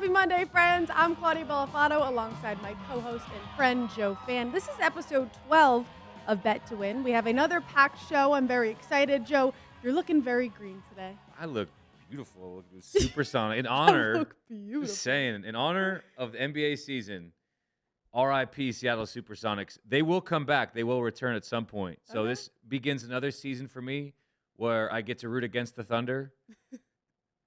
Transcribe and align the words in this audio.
Happy 0.00 0.10
Monday, 0.10 0.46
friends. 0.46 0.90
I'm 0.94 1.14
Claudia 1.14 1.44
Bellafato 1.44 2.08
alongside 2.08 2.62
my 2.62 2.74
co 2.88 3.00
host 3.02 3.26
and 3.34 3.54
friend 3.54 3.86
Joe 3.94 4.16
Fan. 4.26 4.50
This 4.50 4.64
is 4.64 4.80
episode 4.80 5.28
12 5.46 5.86
of 6.26 6.42
Bet 6.42 6.66
to 6.68 6.76
Win. 6.76 7.04
We 7.04 7.10
have 7.10 7.26
another 7.26 7.60
packed 7.60 8.08
show. 8.08 8.32
I'm 8.32 8.48
very 8.48 8.70
excited. 8.70 9.26
Joe, 9.26 9.52
you're 9.82 9.92
looking 9.92 10.22
very 10.22 10.48
green 10.48 10.82
today. 10.88 11.18
I 11.38 11.44
look 11.44 11.68
beautiful. 12.08 12.64
Look 12.72 12.82
supersonic. 12.82 13.58
In 13.58 13.66
honor, 13.66 14.14
I 14.14 14.18
look 14.20 14.36
beautiful. 14.48 14.86
just 14.86 15.02
saying, 15.02 15.44
in 15.44 15.54
honor 15.54 16.02
of 16.16 16.32
the 16.32 16.38
NBA 16.38 16.78
season, 16.78 17.32
RIP 18.16 18.72
Seattle 18.72 19.04
Supersonics. 19.04 19.76
They 19.86 20.00
will 20.00 20.22
come 20.22 20.46
back. 20.46 20.72
They 20.72 20.82
will 20.82 21.02
return 21.02 21.36
at 21.36 21.44
some 21.44 21.66
point. 21.66 21.98
So 22.04 22.20
Okay. 22.20 22.28
this 22.30 22.48
begins 22.66 23.04
another 23.04 23.30
season 23.30 23.68
for 23.68 23.82
me 23.82 24.14
where 24.56 24.90
I 24.90 25.02
get 25.02 25.18
to 25.18 25.28
root 25.28 25.44
against 25.44 25.76
the 25.76 25.84
Thunder. 25.84 26.32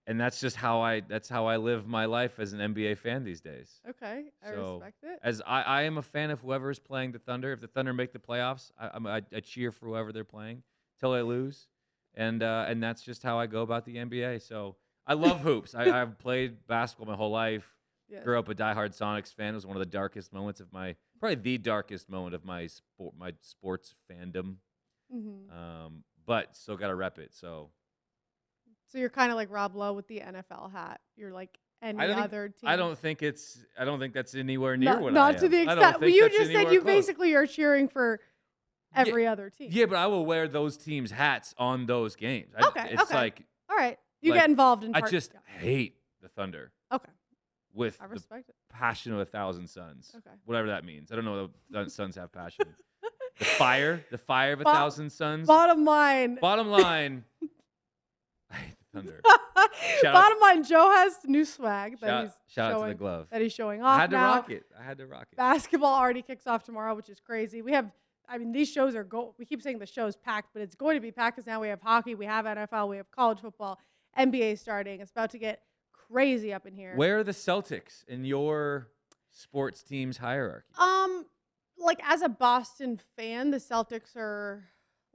And 0.07 0.19
that's 0.19 0.39
just 0.39 0.55
how 0.57 0.81
I 0.81 0.99
that's 1.01 1.29
how 1.29 1.45
I 1.47 1.57
live 1.57 1.87
my 1.87 2.05
life 2.05 2.39
as 2.39 2.53
an 2.53 2.59
NBA 2.59 2.97
fan 2.97 3.23
these 3.23 3.41
days. 3.41 3.81
Okay, 3.89 4.25
I 4.45 4.49
So, 4.49 4.73
respect 4.75 5.03
it. 5.03 5.19
As 5.23 5.41
I, 5.45 5.61
I 5.61 5.81
am 5.83 5.97
a 5.97 6.01
fan 6.01 6.31
of 6.31 6.41
whoever 6.41 6.69
is 6.69 6.79
playing 6.79 7.11
the 7.13 7.19
Thunder. 7.19 7.51
If 7.53 7.61
the 7.61 7.67
Thunder 7.67 7.93
make 7.93 8.11
the 8.13 8.19
playoffs, 8.19 8.71
I, 8.79 8.87
I, 9.17 9.21
I 9.35 9.39
cheer 9.39 9.71
for 9.71 9.87
whoever 9.87 10.11
they're 10.11 10.23
playing 10.23 10.63
till 10.99 11.11
they 11.13 11.21
lose, 11.21 11.67
and 12.13 12.43
uh, 12.43 12.65
and 12.67 12.81
that's 12.83 13.03
just 13.03 13.23
how 13.23 13.39
I 13.39 13.47
go 13.47 13.61
about 13.61 13.85
the 13.85 13.95
NBA. 13.97 14.41
So 14.41 14.75
I 15.07 15.13
love 15.13 15.39
hoops. 15.47 15.75
I, 15.75 16.01
I've 16.01 16.17
played 16.19 16.67
basketball 16.67 17.07
my 17.07 17.15
whole 17.17 17.31
life. 17.31 17.75
Yes. 18.09 18.23
Grew 18.23 18.37
up 18.37 18.47
a 18.49 18.53
diehard 18.53 18.95
Sonics 18.95 19.33
fan. 19.33 19.53
It 19.53 19.55
was 19.55 19.65
one 19.65 19.75
of 19.75 19.79
the 19.79 19.85
darkest 19.87 20.33
moments 20.33 20.59
of 20.59 20.71
my 20.71 20.95
probably 21.19 21.35
the 21.35 21.57
darkest 21.57 22.09
moment 22.09 22.35
of 22.35 22.43
my 22.45 22.67
sport 22.67 23.13
my 23.17 23.33
sports 23.41 23.95
fandom. 24.11 24.57
Mhm. 25.13 25.49
Um, 25.51 26.03
but 26.25 26.55
still 26.55 26.75
got 26.77 26.87
to 26.87 26.95
rep 26.95 27.17
it. 27.19 27.33
So 27.33 27.69
So 28.93 28.99
you're 28.99 29.09
kind 29.09 29.31
of 29.31 29.35
like 29.37 29.49
Rob 29.51 29.75
Lowe 29.75 29.91
with 29.93 30.07
the 30.07 30.19
NFL 30.19 30.71
hat. 30.71 31.01
You're 31.15 31.31
like 31.33 31.57
any 31.81 31.97
I 31.99 32.05
don't 32.05 32.15
think- 32.15 32.25
other 32.25 32.49
team. 32.49 32.69
I 32.69 32.75
don't 32.75 32.97
think 32.97 33.23
it's 33.23 33.57
I 33.77 33.85
don't 33.85 33.99
think 33.99 34.13
that's 34.13 34.35
anywhere 34.35 34.77
near 34.77 34.93
not, 34.93 35.01
what 35.01 35.13
not 35.13 35.35
I 35.35 35.37
to 35.39 35.45
am. 35.45 35.51
the 35.51 35.61
extent. 35.63 35.99
Well, 36.01 36.09
you 36.11 36.29
just 36.29 36.51
said 36.51 36.71
you 36.71 36.81
close. 36.81 36.95
basically 36.95 37.33
are 37.33 37.47
cheering 37.47 37.87
for 37.89 38.19
every 38.95 39.25
other 39.25 39.49
team. 39.49 39.69
Yeah, 39.73 39.87
but 39.87 39.95
I 39.97 40.05
will 40.05 40.25
wear 40.27 40.47
those 40.47 40.77
teams' 40.77 41.09
hats 41.09 41.55
on 41.57 41.87
those 41.87 42.15
games. 42.15 42.53
I, 42.55 42.67
Okay, 42.67 42.89
It's 42.91 43.01
okay. 43.03 43.15
like 43.15 43.41
All 43.67 43.75
right. 43.75 43.97
You 44.21 44.31
Like, 44.31 44.41
get 44.41 44.49
involved 44.51 44.83
in 44.83 44.95
I 44.95 45.01
just 45.01 45.31
yeah. 45.33 45.39
hate 45.59 45.97
the 46.21 46.29
Thunder 46.29 46.71
Okay. 46.91 47.11
with 47.73 47.97
I 47.99 48.05
the 48.05 48.13
respect 48.13 48.47
it. 48.49 48.55
passion 48.69 49.11
of 49.11 49.19
a 49.19 49.25
thousand 49.25 49.67
suns. 49.67 50.11
Okay. 50.15 50.35
Whatever 50.45 50.67
that 50.67 50.85
means. 50.85 51.11
I 51.11 51.15
don't 51.15 51.25
know 51.25 51.49
the 51.71 51.89
suns 51.89 52.15
have 52.15 52.31
passion. 52.31 52.65
the 53.39 53.45
fire, 53.45 54.05
the 54.11 54.17
fire 54.19 54.53
of 54.53 54.61
a 54.61 54.63
Bo- 54.65 54.71
thousand 54.71 55.09
suns. 55.09 55.47
Bottom 55.47 55.83
line. 55.83 56.35
Bottom 56.35 56.69
line, 56.69 57.25
I 58.51 58.55
hate 58.57 58.75
Thunder. 58.93 59.21
Shout 60.01 60.05
out- 60.05 60.13
Bottom 60.13 60.39
line, 60.39 60.63
Joe 60.63 60.89
has 60.91 61.17
new 61.25 61.45
swag 61.45 61.99
that 61.99 62.07
Shout, 62.07 62.23
he's 62.25 62.31
shout 62.47 62.65
out 62.71 62.73
to 62.75 62.79
showing 62.81 62.89
the 62.89 62.95
glove. 62.95 63.27
that 63.31 63.41
he's 63.41 63.53
showing 63.53 63.81
off 63.81 63.97
I 63.97 64.01
had 64.01 64.09
to 64.11 64.15
now. 64.17 64.35
rock 64.35 64.49
it. 64.51 64.65
I 64.79 64.83
had 64.83 64.97
to 64.99 65.07
rock 65.07 65.27
it. 65.31 65.37
Basketball 65.37 65.93
already 65.93 66.21
kicks 66.21 66.45
off 66.47 66.63
tomorrow, 66.63 66.93
which 66.95 67.09
is 67.09 67.19
crazy. 67.19 67.61
We 67.61 67.71
have, 67.73 67.91
I 68.29 68.37
mean, 68.37 68.51
these 68.51 68.69
shows 68.71 68.95
are 68.95 69.03
go. 69.03 69.33
We 69.37 69.45
keep 69.45 69.61
saying 69.61 69.79
the 69.79 69.85
show's 69.85 70.15
packed, 70.15 70.49
but 70.53 70.61
it's 70.61 70.75
going 70.75 70.95
to 70.95 71.01
be 71.01 71.11
packed 71.11 71.37
because 71.37 71.47
now 71.47 71.59
we 71.59 71.67
have 71.69 71.81
hockey, 71.81 72.15
we 72.15 72.25
have 72.25 72.45
NFL, 72.45 72.87
we 72.89 72.97
have 72.97 73.09
college 73.11 73.39
football, 73.39 73.79
NBA 74.17 74.59
starting. 74.59 75.01
It's 75.01 75.11
about 75.11 75.31
to 75.31 75.37
get 75.39 75.61
crazy 75.91 76.53
up 76.53 76.65
in 76.67 76.75
here. 76.75 76.93
Where 76.95 77.19
are 77.19 77.23
the 77.23 77.31
Celtics 77.31 78.03
in 78.07 78.23
your 78.25 78.89
sports 79.31 79.81
team's 79.81 80.17
hierarchy? 80.17 80.67
Um, 80.77 81.25
like 81.79 81.99
as 82.07 82.21
a 82.21 82.29
Boston 82.29 82.99
fan, 83.17 83.49
the 83.51 83.57
Celtics 83.57 84.15
are 84.15 84.65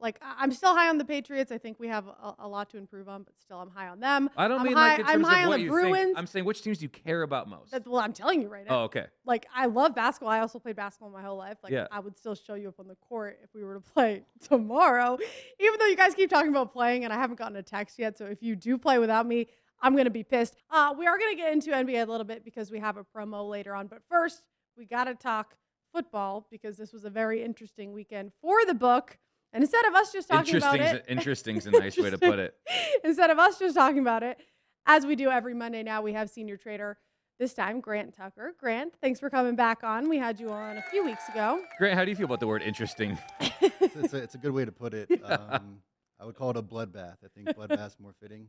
like 0.00 0.20
I'm 0.22 0.52
still 0.52 0.74
high 0.74 0.88
on 0.88 0.98
the 0.98 1.04
Patriots. 1.04 1.50
I 1.50 1.58
think 1.58 1.78
we 1.80 1.88
have 1.88 2.06
a, 2.06 2.34
a 2.40 2.48
lot 2.48 2.70
to 2.70 2.76
improve 2.78 3.08
on, 3.08 3.22
but 3.24 3.34
still 3.40 3.58
I'm 3.58 3.70
high 3.70 3.88
on 3.88 4.00
them. 4.00 4.30
I 4.36 4.46
don't 4.48 4.60
I'm 4.60 4.66
mean 4.66 4.76
high, 4.76 4.90
like 4.90 4.98
in 5.00 5.06
I'm 5.06 5.12
terms 5.22 5.28
high 5.28 5.38
of 5.40 5.44
on 5.44 5.48
what 5.50 5.60
you 5.60 5.70
Bruins. 5.70 5.96
think. 5.96 6.18
I'm 6.18 6.26
saying 6.26 6.44
which 6.44 6.62
teams 6.62 6.78
do 6.78 6.84
you 6.84 6.88
care 6.88 7.22
about 7.22 7.48
most? 7.48 7.70
That's 7.72 7.86
well, 7.88 8.00
I'm 8.00 8.12
telling 8.12 8.40
you 8.42 8.48
right 8.48 8.64
now. 8.68 8.80
oh, 8.80 8.84
okay. 8.84 9.06
Like 9.24 9.46
I 9.54 9.66
love 9.66 9.94
basketball. 9.94 10.30
I 10.30 10.40
also 10.40 10.58
played 10.58 10.76
basketball 10.76 11.10
my 11.10 11.22
whole 11.22 11.36
life. 11.36 11.56
Like 11.62 11.72
Yeah. 11.72 11.86
I 11.90 11.98
would 12.00 12.16
still 12.16 12.34
show 12.34 12.54
you 12.54 12.68
up 12.68 12.78
on 12.78 12.86
the 12.88 12.94
court 12.96 13.38
if 13.42 13.50
we 13.54 13.64
were 13.64 13.74
to 13.74 13.80
play 13.94 14.22
tomorrow. 14.48 15.18
Even 15.60 15.78
though 15.78 15.86
you 15.86 15.96
guys 15.96 16.14
keep 16.14 16.30
talking 16.30 16.50
about 16.50 16.72
playing 16.72 17.04
and 17.04 17.12
I 17.12 17.16
haven't 17.16 17.38
gotten 17.38 17.56
a 17.56 17.62
text 17.62 17.98
yet. 17.98 18.16
So 18.18 18.26
if 18.26 18.42
you 18.42 18.56
do 18.56 18.78
play 18.78 18.98
without 18.98 19.26
me, 19.26 19.48
I'm 19.80 19.96
gonna 19.96 20.10
be 20.10 20.24
pissed. 20.24 20.56
Uh, 20.70 20.94
we 20.98 21.06
are 21.06 21.18
gonna 21.18 21.36
get 21.36 21.52
into 21.52 21.70
NBA 21.70 22.06
a 22.06 22.10
little 22.10 22.24
bit 22.24 22.44
because 22.44 22.70
we 22.70 22.78
have 22.80 22.96
a 22.96 23.04
promo 23.04 23.48
later 23.48 23.74
on. 23.74 23.86
But 23.86 24.00
first, 24.08 24.42
we 24.76 24.86
gotta 24.86 25.14
talk 25.14 25.54
football 25.92 26.46
because 26.50 26.76
this 26.76 26.92
was 26.92 27.04
a 27.04 27.10
very 27.10 27.42
interesting 27.42 27.92
weekend 27.92 28.32
for 28.42 28.64
the 28.66 28.74
book. 28.74 29.18
And 29.52 29.62
instead 29.62 29.84
of 29.86 29.94
us 29.94 30.12
just 30.12 30.28
talking 30.28 30.56
about 30.56 30.74
Interesting's, 30.74 31.06
it, 31.06 31.10
interesting's 31.10 31.66
a 31.66 31.70
nice 31.72 31.96
way 31.96 32.10
to 32.10 32.18
put 32.18 32.38
it. 32.38 32.54
instead 33.02 33.30
of 33.30 33.38
us 33.38 33.58
just 33.58 33.74
talking 33.74 34.00
about 34.00 34.22
it, 34.22 34.38
as 34.86 35.06
we 35.06 35.16
do 35.16 35.30
every 35.30 35.54
Monday 35.54 35.82
now, 35.82 36.02
we 36.02 36.12
have 36.12 36.30
senior 36.30 36.56
trader. 36.56 36.98
This 37.38 37.54
time, 37.54 37.80
Grant 37.80 38.16
Tucker. 38.16 38.54
Grant, 38.58 38.94
thanks 39.00 39.20
for 39.20 39.30
coming 39.30 39.54
back 39.54 39.84
on. 39.84 40.08
We 40.08 40.18
had 40.18 40.40
you 40.40 40.50
on 40.50 40.76
a 40.76 40.82
few 40.90 41.04
weeks 41.04 41.28
ago. 41.28 41.62
Grant, 41.78 41.96
how 41.96 42.04
do 42.04 42.10
you 42.10 42.16
feel 42.16 42.24
about 42.24 42.40
the 42.40 42.48
word 42.48 42.62
interesting? 42.62 43.16
it's, 43.38 43.62
it's, 43.94 44.12
a, 44.12 44.16
it's 44.16 44.34
a 44.34 44.38
good 44.38 44.50
way 44.50 44.64
to 44.64 44.72
put 44.72 44.92
it. 44.92 45.08
Um, 45.24 45.78
I 46.20 46.24
would 46.24 46.34
call 46.34 46.50
it 46.50 46.56
a 46.56 46.62
bloodbath. 46.62 47.18
I 47.24 47.28
think 47.32 47.56
bloodbath's 47.56 48.00
more 48.00 48.12
fitting. 48.20 48.48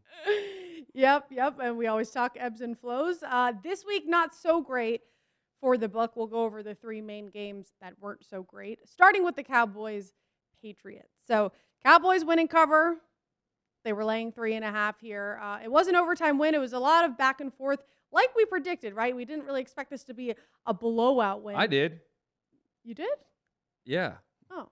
yep, 0.96 1.26
yep. 1.30 1.60
And 1.62 1.78
we 1.78 1.86
always 1.86 2.10
talk 2.10 2.36
ebbs 2.40 2.62
and 2.62 2.76
flows. 2.76 3.18
Uh, 3.22 3.54
this 3.64 3.86
week, 3.86 4.06
not 4.08 4.34
so 4.34 4.60
great 4.60 5.02
for 5.62 5.78
the 5.78 5.88
book. 5.88 6.14
We'll 6.16 6.26
go 6.26 6.46
over 6.46 6.64
the 6.64 6.74
three 6.74 7.02
main 7.02 7.28
games 7.28 7.74
that 7.80 7.94
weren't 8.00 8.26
so 8.28 8.42
great, 8.42 8.80
starting 8.90 9.24
with 9.24 9.36
the 9.36 9.44
Cowboys 9.44 10.14
Patriots. 10.62 11.10
So, 11.28 11.52
Cowboys 11.84 12.26
winning 12.26 12.48
cover. 12.48 12.98
They 13.86 13.94
were 13.94 14.04
laying 14.04 14.32
three 14.32 14.56
and 14.56 14.66
a 14.66 14.72
half 14.72 15.00
here. 15.00 15.40
Uh, 15.42 15.60
it 15.64 15.72
was 15.72 15.88
an 15.88 15.96
overtime 15.96 16.38
win. 16.38 16.54
It 16.54 16.60
was 16.60 16.74
a 16.74 16.80
lot 16.80 17.06
of 17.06 17.18
back 17.18 17.40
and 17.40 17.54
forth, 17.54 17.80
like 18.12 18.36
we 18.36 18.46
predicted, 18.46 18.94
right? 18.94 19.16
We 19.16 19.24
didn't 19.26 19.46
really 19.46 19.62
expect 19.62 19.90
this 19.90 20.04
to 20.06 20.14
be 20.14 20.36
a, 20.66 20.74
blowout 20.74 21.42
win. 21.44 21.56
I 21.56 21.68
did. 21.68 22.02
You 22.84 22.94
did? 22.94 23.08
Yeah. 23.86 24.14
Oh. 24.52 24.68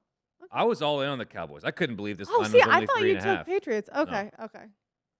I 0.51 0.65
was 0.65 0.81
all 0.81 1.01
in 1.01 1.09
on 1.09 1.17
the 1.17 1.25
Cowboys. 1.25 1.63
I 1.63 1.71
couldn't 1.71 1.95
believe 1.95 2.17
this 2.17 2.27
Oh, 2.31 2.39
line 2.41 2.51
see, 2.51 2.61
I 2.61 2.85
thought 2.85 3.01
you 3.01 3.13
took 3.15 3.23
half. 3.23 3.45
Patriots. 3.45 3.89
Okay, 3.95 4.29
okay. 4.43 4.63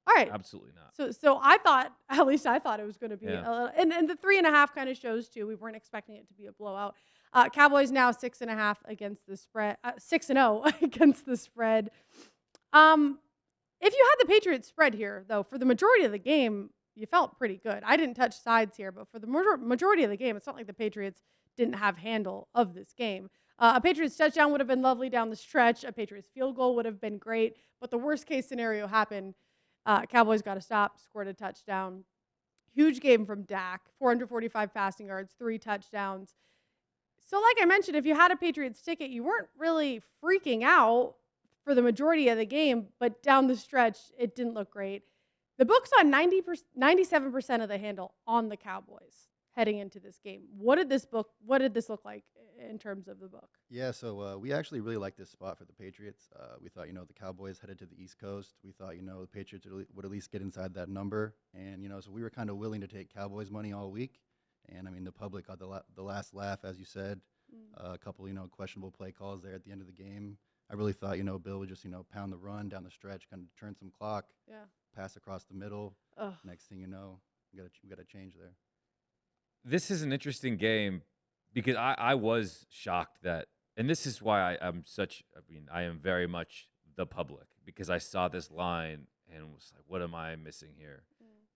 All 0.08 0.14
right. 0.16 0.30
Absolutely 0.32 0.72
not. 0.76 0.96
So, 0.96 1.12
so 1.12 1.40
I 1.42 1.58
thought, 1.58 1.92
at 2.10 2.26
least 2.26 2.46
I 2.46 2.60
thought 2.60 2.80
it 2.80 2.86
was 2.86 2.98
going 2.98 3.10
to 3.12 3.18
be, 3.18 3.26
Yeah. 3.28 3.48
a 3.48 3.52
little, 3.52 3.70
and, 3.78 3.92
and 3.94 4.10
the 4.10 4.16
three 4.16 4.38
and 4.38 4.48
a 4.48 4.50
half 4.52 4.74
kind 4.74 4.90
of 4.90 4.98
shows 4.98 5.28
too. 5.28 5.48
We 5.48 5.56
weren't 5.56 5.76
expecting 5.76 6.16
it 6.16 6.28
to 6.28 6.34
be 6.34 6.46
a 6.48 6.52
blowout. 6.52 6.96
Uh, 7.34 7.50
Cowboys 7.50 7.92
now 7.92 8.12
six 8.12 8.42
and 8.42 8.50
a 8.50 8.56
half 8.56 8.80
against 8.86 9.26
the 9.28 9.38
spread, 9.38 9.78
uh, 9.84 9.92
six 9.98 10.30
and 10.30 10.38
zero 10.38 10.64
against 10.82 11.26
the 11.26 11.38
spread. 11.38 11.92
Um, 12.74 13.20
if 13.80 13.94
you 13.94 14.08
had 14.10 14.26
the 14.26 14.32
Patriots 14.32 14.68
spread 14.68 14.94
here, 14.94 15.24
though, 15.28 15.44
for 15.44 15.58
the 15.58 15.66
majority 15.66 16.06
of 16.06 16.12
the 16.12 16.18
game, 16.18 16.72
you 16.96 17.06
felt 17.06 17.38
pretty 17.38 17.58
good. 17.58 17.84
I 17.86 17.96
didn't 17.96 18.16
touch 18.16 18.42
sides 18.42 18.76
here, 18.76 18.92
but 18.92 19.08
for 19.12 19.20
the 19.20 19.28
majority 19.28 20.04
of 20.04 20.10
the 20.10 20.18
game, 20.18 20.36
it's 20.36 20.48
not 20.48 20.56
like 20.56 20.68
the 20.68 20.74
Patriots 20.74 21.22
didn't 21.56 21.76
have 21.76 21.98
handle 21.98 22.48
of 22.56 22.74
this 22.74 22.94
game. 22.98 23.30
Uh, 23.60 23.74
a 23.76 23.82
Patriots 23.82 24.16
touchdown 24.16 24.52
would 24.52 24.60
have 24.60 24.68
been 24.68 24.82
lovely 24.82 25.10
down 25.10 25.30
the 25.30 25.36
stretch. 25.36 25.84
A 25.84 25.92
Patriots 25.92 26.30
field 26.34 26.56
goal 26.56 26.76
would 26.76 26.86
have 26.86 27.02
been 27.02 27.18
great, 27.18 27.58
but 27.82 27.92
the 27.92 27.98
worst 27.98 28.26
case 28.26 28.48
scenario 28.48 28.88
happened. 28.88 29.36
Uh, 29.86 30.06
Cowboys 30.06 30.42
got 30.42 30.56
to 30.56 30.62
stop, 30.62 31.00
scored 31.00 31.28
a 31.28 31.34
touchdown. 31.34 32.04
Huge 32.74 33.00
game 33.00 33.26
from 33.26 33.44
Dak, 33.44 33.82
445 33.98 34.74
passing 34.74 35.08
yards, 35.08 35.34
three 35.38 35.58
touchdowns. 35.58 36.34
So, 37.28 37.42
like 37.42 37.58
I 37.62 37.66
mentioned, 37.66 37.98
if 37.98 38.06
you 38.06 38.16
had 38.16 38.32
a 38.32 38.38
Patriots 38.38 38.82
ticket, 38.82 39.10
you 39.10 39.22
weren't 39.22 39.50
really 39.60 40.02
freaking 40.24 40.64
out 40.64 41.16
for 41.66 41.76
the 41.76 41.82
majority 41.82 42.30
of 42.30 42.38
the 42.38 42.46
game, 42.46 42.88
but 43.02 43.22
down 43.22 43.48
the 43.48 43.58
stretch, 43.58 43.98
it 44.18 44.34
didn't 44.34 44.54
look 44.54 44.72
great. 44.72 45.04
The 45.58 45.66
book's 45.66 45.92
on 46.00 46.10
90 46.10 46.42
97% 46.80 47.62
of 47.62 47.68
the 47.68 47.78
handle 47.78 48.14
on 48.26 48.48
the 48.48 48.56
Cowboys 48.56 49.28
heading 49.58 49.80
into 49.80 50.00
this 50.00 50.20
game. 50.24 50.44
What 50.58 50.76
did 50.76 50.88
this 50.88 51.04
book, 51.04 51.32
what 51.46 51.58
did 51.58 51.74
this 51.74 51.90
look 51.90 52.06
like 52.06 52.24
in 52.70 52.80
terms 52.80 53.10
of 53.10 53.20
the 53.20 53.28
book? 53.28 53.50
Yeah, 53.70 53.92
so 53.92 54.22
uh, 54.22 54.38
we 54.38 54.54
actually 54.54 54.80
really 54.80 54.98
liked 54.98 55.18
this 55.18 55.32
spot 55.32 55.58
for 55.58 55.66
the 55.66 55.74
Patriots. 55.74 56.30
Uh, 56.40 56.56
we 56.62 56.70
thought, 56.70 56.88
you 56.88 56.94
know, 56.94 57.04
the 57.04 57.14
Cowboys 57.14 57.60
headed 57.60 57.78
to 57.80 57.86
the 57.86 58.02
East 58.02 58.20
Coast. 58.20 58.54
We 58.64 58.72
thought, 58.72 58.96
you 58.96 59.02
know, 59.02 59.20
the 59.20 59.28
Patriots 59.28 59.66
would, 59.66 59.74
at 59.74 59.80
le- 59.80 59.96
would 59.96 60.06
at 60.06 60.12
least 60.12 60.32
get 60.32 60.42
inside 60.42 60.76
that 60.76 60.88
number. 60.88 61.36
And, 61.54 61.84
you 61.84 61.90
know, 61.90 62.00
so 62.00 62.12
we 62.12 62.22
were 62.22 62.30
kind 62.30 62.50
of 62.50 62.56
willing 62.56 62.80
to 62.82 62.88
take 62.88 63.14
Cowboys 63.14 63.52
money 63.52 63.74
all 63.74 63.92
week. 63.92 64.22
And, 64.76 64.88
I 64.88 64.92
mean, 64.92 65.04
the 65.04 65.12
public 65.12 65.48
got 65.48 65.60
the, 65.60 65.68
la- 65.68 65.82
the 65.96 66.04
last 66.04 66.34
laugh, 66.34 66.60
as 66.64 66.78
you 66.80 66.86
said. 66.86 67.22
Uh, 67.80 67.94
a 67.94 67.98
couple, 67.98 68.28
you 68.28 68.34
know, 68.34 68.48
questionable 68.52 68.92
play 68.92 69.12
calls 69.12 69.42
there 69.42 69.54
at 69.54 69.64
the 69.64 69.72
end 69.72 69.80
of 69.80 69.88
the 69.88 69.94
game. 69.94 70.38
I 70.70 70.74
really 70.76 70.92
thought, 70.92 71.18
you 71.18 71.24
know, 71.24 71.40
Bill 71.40 71.60
would 71.60 71.70
just, 71.70 71.86
you 71.86 71.90
know, 71.90 72.06
pound 72.12 72.34
the 72.34 72.38
run 72.38 72.68
down 72.68 72.84
the 72.84 72.92
stretch, 72.92 73.30
kind 73.30 73.42
of 73.42 73.48
turn 73.58 73.74
some 73.74 73.90
clock, 73.90 74.26
Yeah. 74.50 74.66
pass 74.94 75.16
across 75.16 75.46
the 75.46 75.54
middle. 75.54 75.96
Ugh. 76.18 76.34
Next 76.44 76.66
thing 76.66 76.80
you 76.80 76.88
know, 76.88 77.22
we 77.54 77.60
got 77.62 77.70
we 77.82 77.90
got 77.90 78.00
a 78.00 78.04
change 78.04 78.34
there. 78.38 78.52
This 79.64 79.90
is 79.90 80.02
an 80.02 80.12
interesting 80.12 80.58
game 80.58 81.04
because 81.54 81.78
I, 81.78 81.96
I 81.98 82.16
was 82.16 82.66
shocked 82.70 83.24
that, 83.24 83.48
and 83.78 83.90
this 83.90 84.06
is 84.06 84.22
why 84.22 84.56
I, 84.56 84.58
I'm 84.68 84.84
such, 84.86 85.24
I 85.36 85.40
mean, 85.50 85.70
I 85.72 85.84
am 85.84 86.00
very 86.00 86.28
much 86.28 86.68
the 86.98 87.06
public 87.06 87.48
because 87.66 87.90
I 87.90 87.98
saw 88.00 88.28
this 88.28 88.52
line 88.52 89.08
and 89.34 89.54
was 89.54 89.72
like, 89.74 89.84
what 89.88 90.02
am 90.02 90.14
I 90.14 90.36
missing 90.36 90.72
here? 90.78 91.04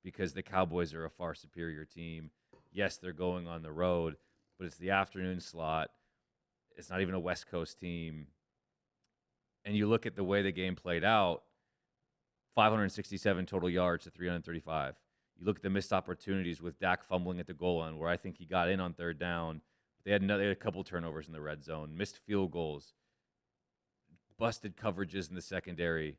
Because 0.03 0.33
the 0.33 0.41
Cowboys 0.43 0.93
are 0.93 1.03
a 1.05 1.09
far 1.09 1.33
superior 1.35 1.83
team. 1.83 2.31
Yes, 2.71 2.97
they're 2.97 3.11
going 3.11 3.47
on 3.47 3.63
the 3.63 3.71
road, 3.71 4.15
but 4.57 4.65
it's 4.65 4.77
the 4.77 4.91
afternoon 4.91 5.39
slot. 5.39 5.91
It's 6.77 6.89
not 6.89 7.01
even 7.01 7.13
a 7.13 7.19
West 7.19 7.47
Coast 7.49 7.79
team. 7.79 8.27
And 9.65 9.75
you 9.75 9.87
look 9.87 10.05
at 10.05 10.15
the 10.15 10.23
way 10.23 10.41
the 10.41 10.51
game 10.51 10.75
played 10.75 11.03
out 11.03 11.43
567 12.55 13.45
total 13.45 13.69
yards 13.69 14.05
to 14.05 14.09
335. 14.09 14.95
You 15.39 15.45
look 15.45 15.57
at 15.57 15.63
the 15.63 15.69
missed 15.69 15.93
opportunities 15.93 16.61
with 16.61 16.79
Dak 16.79 17.03
fumbling 17.03 17.39
at 17.39 17.47
the 17.47 17.53
goal 17.53 17.79
line, 17.79 17.97
where 17.97 18.09
I 18.09 18.17
think 18.17 18.37
he 18.37 18.45
got 18.45 18.69
in 18.69 18.79
on 18.79 18.93
third 18.93 19.19
down. 19.19 19.61
They 20.03 20.11
had 20.11 20.21
another 20.21 20.43
they 20.43 20.47
had 20.49 20.57
a 20.57 20.59
couple 20.59 20.83
turnovers 20.83 21.27
in 21.27 21.33
the 21.33 21.41
red 21.41 21.63
zone, 21.63 21.95
missed 21.95 22.17
field 22.25 22.51
goals, 22.51 22.93
busted 24.39 24.75
coverages 24.75 25.29
in 25.29 25.35
the 25.35 25.41
secondary, 25.41 26.17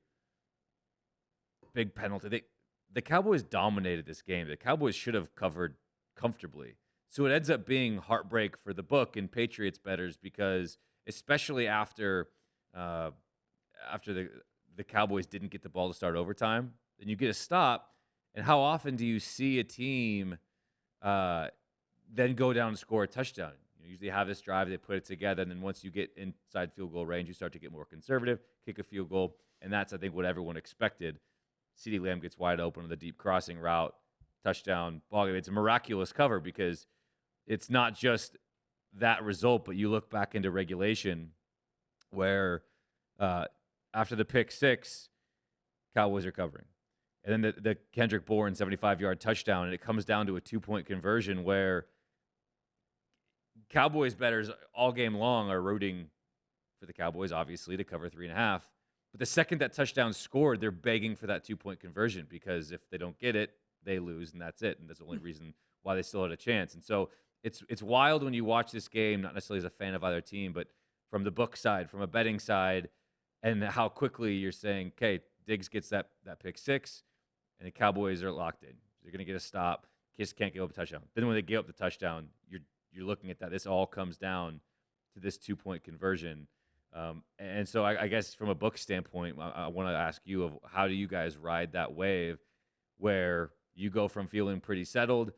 big 1.75 1.95
penalty. 1.95 2.29
They, 2.29 2.43
the 2.93 3.03
Cowboys 3.03 3.43
dominated 3.43 4.07
this 4.07 4.23
game. 4.23 4.49
The 4.49 4.57
Cowboys 4.57 4.95
should 4.95 5.15
have 5.15 5.35
covered 5.35 5.75
comfortably. 6.17 6.75
So 7.09 7.27
it 7.27 7.33
ends 7.33 7.51
up 7.51 7.67
being 7.67 7.99
heartbreak 7.99 8.57
for 8.57 8.73
the 8.73 8.83
book 8.83 9.17
and 9.17 9.31
Patriots 9.31 9.79
betters 9.79 10.17
because 10.17 10.79
especially 11.07 11.67
after 11.67 12.29
uh, 12.75 13.11
after 13.93 14.15
the 14.15 14.29
the 14.77 14.85
Cowboys 14.85 15.27
didn't 15.27 15.51
get 15.51 15.63
the 15.63 15.69
ball 15.69 15.89
to 15.89 15.95
start 15.95 16.17
overtime, 16.17 16.73
then 16.99 17.09
you 17.09 17.17
get 17.17 17.29
a 17.29 17.35
stop. 17.35 17.91
And 18.35 18.45
how 18.45 18.61
often 18.61 18.97
do 18.97 19.05
you 19.05 19.21
see 19.21 19.59
a 19.59 19.65
team 19.65 20.39
uh, 21.03 21.49
then 22.11 22.35
go 22.35 22.55
down 22.55 22.69
and 22.69 22.79
score 22.79 23.03
a 23.03 23.07
touchdown? 23.07 23.53
You 23.83 23.91
usually 23.91 24.09
have 24.09 24.27
this 24.29 24.41
drive, 24.41 24.71
they 24.71 24.77
put 24.79 24.97
it 24.97 25.05
together, 25.05 25.43
and 25.43 25.51
then 25.51 25.61
once 25.61 25.85
you 25.85 25.91
get 25.91 26.11
inside 26.17 26.73
field 26.73 26.93
goal 26.93 27.05
range, 27.05 27.29
you 27.29 27.35
start 27.35 27.53
to 27.53 27.59
get 27.59 27.73
more 27.73 27.85
conservative, 27.85 28.39
kick 28.65 28.79
a 28.79 28.83
field 28.83 29.11
goal, 29.11 29.37
and 29.61 29.73
that's 29.73 29.93
I 29.93 29.99
think 29.99 30.15
what 30.15 30.25
everyone 30.25 30.57
expected. 30.57 31.19
CeeDee 31.79 32.01
Lamb 32.01 32.21
gets 32.21 32.39
wide 32.39 32.61
open 32.61 32.85
on 32.85 32.89
the 32.89 32.97
deep 32.97 33.19
crossing 33.19 33.59
route, 33.59 33.95
touchdown, 34.45 35.03
ball 35.11 35.27
game. 35.27 35.37
It's 35.37 35.49
a 35.49 35.53
miraculous 35.53 36.13
cover 36.13 36.41
because 36.41 36.87
it's 37.47 37.71
not 37.71 37.95
just 37.95 38.37
that 38.95 39.23
result, 39.23 39.65
but 39.65 39.77
you 39.77 39.89
look 39.89 40.11
back 40.11 40.35
into 40.35 40.51
regulation 40.51 41.31
where 42.11 42.63
uh, 43.19 43.47
after 43.95 44.17
the 44.17 44.25
pick 44.25 44.51
six, 44.51 45.09
Cowboys 45.95 46.27
are 46.27 46.33
covering. 46.33 46.65
And 47.25 47.33
then 47.33 47.55
the, 47.55 47.61
the 47.61 47.77
Kendrick 47.93 48.27
Bourne 48.27 48.55
75 48.55 49.01
yard 49.01 49.21
touchdown, 49.21 49.67
and 49.67 49.75
it 49.75 49.81
comes 49.81 50.05
down 50.05 50.27
to 50.27 50.37
a 50.37 50.41
two 50.41 50.61
point 50.61 50.87
conversion 50.87 51.45
where 51.45 51.87
Cowboys 53.71 54.15
betters 54.15 54.51
all 54.75 54.93
game 54.93 55.15
long 55.15 55.51
are 55.51 55.61
rooting 55.61 56.09
for 56.81 56.87
the 56.87 56.93
Cowboys, 56.93 57.33
obviously, 57.33 57.77
to 57.77 57.85
cover 57.85 58.09
three 58.09 58.27
and 58.27 58.33
a 58.33 58.37
half. 58.37 58.71
But 59.13 59.21
the 59.21 59.27
second 59.27 59.59
that 59.59 59.73
touchdown 59.73 60.13
scored, 60.13 60.61
they're 60.61 60.71
begging 60.71 61.15
for 61.15 61.27
that 61.27 61.45
two 61.45 61.57
point 61.57 61.81
conversion 61.81 62.27
because 62.29 62.73
if 62.73 62.81
they 62.91 62.99
don't 62.99 63.19
get 63.19 63.37
it, 63.37 63.53
they 63.85 63.99
lose, 63.99 64.33
and 64.33 64.41
that's 64.41 64.63
it. 64.63 64.79
And 64.81 64.89
that's 64.89 64.99
the 65.01 65.05
only 65.05 65.19
reason 65.19 65.55
why 65.83 65.95
they 65.95 66.03
still 66.03 66.23
had 66.23 66.33
a 66.33 66.37
chance. 66.37 66.75
And 66.75 66.83
so 66.83 67.11
it's 67.43 67.63
it's 67.69 67.83
wild 67.83 68.23
when 68.23 68.35
you 68.35 68.45
watch 68.45 68.71
this 68.71 68.89
game, 68.89 69.21
not 69.21 69.35
necessarily 69.35 69.59
as 69.59 69.65
a 69.65 69.71
fan 69.71 69.95
of 69.95 70.05
either 70.05 70.21
team, 70.21 70.53
but 70.53 70.69
from 71.11 71.25
the 71.25 71.31
book 71.31 71.57
side, 71.57 71.91
from 71.91 72.01
a 72.01 72.07
betting 72.07 72.39
side, 72.39 72.89
and 73.43 73.63
how 73.63 73.89
quickly 73.89 74.35
you're 74.35 74.53
saying, 74.53 74.93
okay, 74.97 75.21
Diggs 75.47 75.69
gets 75.69 75.89
that 75.91 76.09
that 76.25 76.41
pick 76.41 76.59
six, 76.59 77.03
and 77.59 77.67
the 77.67 77.73
Cowboys 77.73 78.23
are 78.23 78.31
locked 78.31 78.63
in. 78.63 78.75
They're 79.03 79.13
gonna 79.13 79.25
get 79.25 79.37
a 79.37 79.41
stop. 79.41 79.87
Kiss 80.17 80.33
can't 80.33 80.53
give 80.53 80.63
up 80.63 80.71
a 80.71 80.75
touchdown. 80.75 81.03
Then 81.15 81.27
when 81.27 81.35
they 81.35 81.43
give 81.43 81.61
up 81.61 81.67
the 81.67 81.73
touchdown, 81.73 82.29
you're 82.49 82.61
you're 82.93 83.05
looking 83.05 83.31
at 83.31 83.41
that. 83.41 83.51
This 83.51 83.67
all 83.67 83.87
comes 83.87 84.17
down 84.17 84.61
to 85.15 85.21
this 85.21 85.37
two 85.37 85.57
point 85.57 85.85
conversion. 85.85 86.47
Um, 86.95 87.23
and 87.39 87.67
so 87.67 87.85
I, 87.85 88.03
I, 88.03 88.09
guess 88.09 88.35
from 88.35 88.51
a 88.51 88.55
book 88.55 88.77
standpoint, 88.77 89.39
I, 89.41 89.49
I 89.49 89.67
want 89.69 89.89
to 89.89 89.95
ask 89.95 90.21
you 90.27 90.45
of 90.45 90.59
how 90.67 90.89
do 90.89 90.93
you 90.93 91.09
guys 91.09 91.39
ride 91.39 91.73
that 91.73 91.95
wave 91.95 92.39
where 92.99 93.51
you 93.75 93.91
go 93.91 94.09
from 94.09 94.27
feeling 94.27 94.61
pretty 94.61 94.85
settled, 94.85 95.33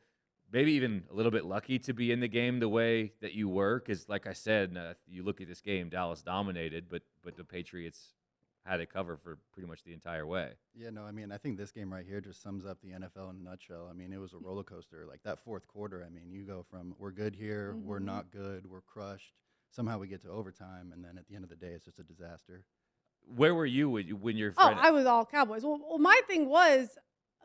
maybe 0.52 0.72
even 0.72 1.04
a 1.10 1.14
little 1.14 1.32
bit 1.32 1.44
lucky 1.44 1.78
to 1.80 1.92
be 1.92 2.12
in 2.12 2.20
the 2.20 2.28
game 2.28 2.60
the 2.60 2.68
way 2.68 3.12
that 3.20 3.34
you 3.34 3.48
were, 3.48 3.80
because 3.80 4.08
like 4.08 4.26
I 4.26 4.32
said, 4.32 4.76
uh, 4.76 4.94
you 5.08 5.22
look 5.22 5.40
at 5.40 5.48
this 5.48 5.60
game, 5.60 5.88
Dallas 5.88 6.22
dominated, 6.22 6.86
but 6.88 7.02
but 7.22 7.36
the 7.36 7.44
Patriots 7.44 8.14
had 8.64 8.80
it 8.80 8.90
covered 8.90 9.20
for 9.20 9.38
pretty 9.52 9.68
much 9.68 9.84
the 9.84 9.92
entire 9.92 10.26
way. 10.26 10.52
Yeah, 10.74 10.90
no, 10.90 11.02
I 11.04 11.10
mean, 11.10 11.30
I 11.30 11.36
think 11.36 11.58
this 11.58 11.70
game 11.70 11.92
right 11.92 12.06
here 12.06 12.20
just 12.20 12.42
sums 12.42 12.64
up 12.64 12.78
the 12.80 12.90
NFL 12.90 13.30
in 13.30 13.36
a 13.36 13.50
nutshell. 13.50 13.88
I 13.90 13.92
mean, 13.92 14.12
it 14.12 14.18
was 14.18 14.32
a 14.32 14.38
roller 14.38 14.62
coaster. 14.62 15.04
Like 15.06 15.22
that 15.24 15.38
fourth 15.38 15.66
quarter, 15.66 16.02
I 16.06 16.08
mean, 16.08 16.30
you 16.30 16.44
go 16.44 16.64
from 16.70 16.94
we're 16.98 17.10
good 17.10 17.34
here, 17.34 17.74
mm-hmm. 17.76 17.86
we're 17.86 17.98
not 17.98 18.30
good, 18.30 18.70
we're 18.70 18.80
crushed. 18.80 19.34
Somehow 19.70 19.98
we 19.98 20.06
get 20.06 20.22
to 20.22 20.30
overtime, 20.30 20.92
and 20.94 21.04
then 21.04 21.18
at 21.18 21.26
the 21.28 21.34
end 21.34 21.44
of 21.44 21.50
the 21.50 21.56
day, 21.56 21.72
it's 21.72 21.84
just 21.84 21.98
a 21.98 22.04
disaster. 22.04 22.64
Where 23.34 23.54
were 23.54 23.66
you 23.66 23.90
when, 23.90 24.06
you, 24.06 24.16
when 24.16 24.36
your 24.36 24.52
friend? 24.52 24.78
Oh, 24.78 24.82
I 24.82 24.90
was 24.92 25.04
all 25.06 25.26
Cowboys. 25.26 25.64
Well, 25.64 25.80
well, 25.86 25.98
my 25.98 26.20
thing 26.28 26.48
was, 26.48 26.90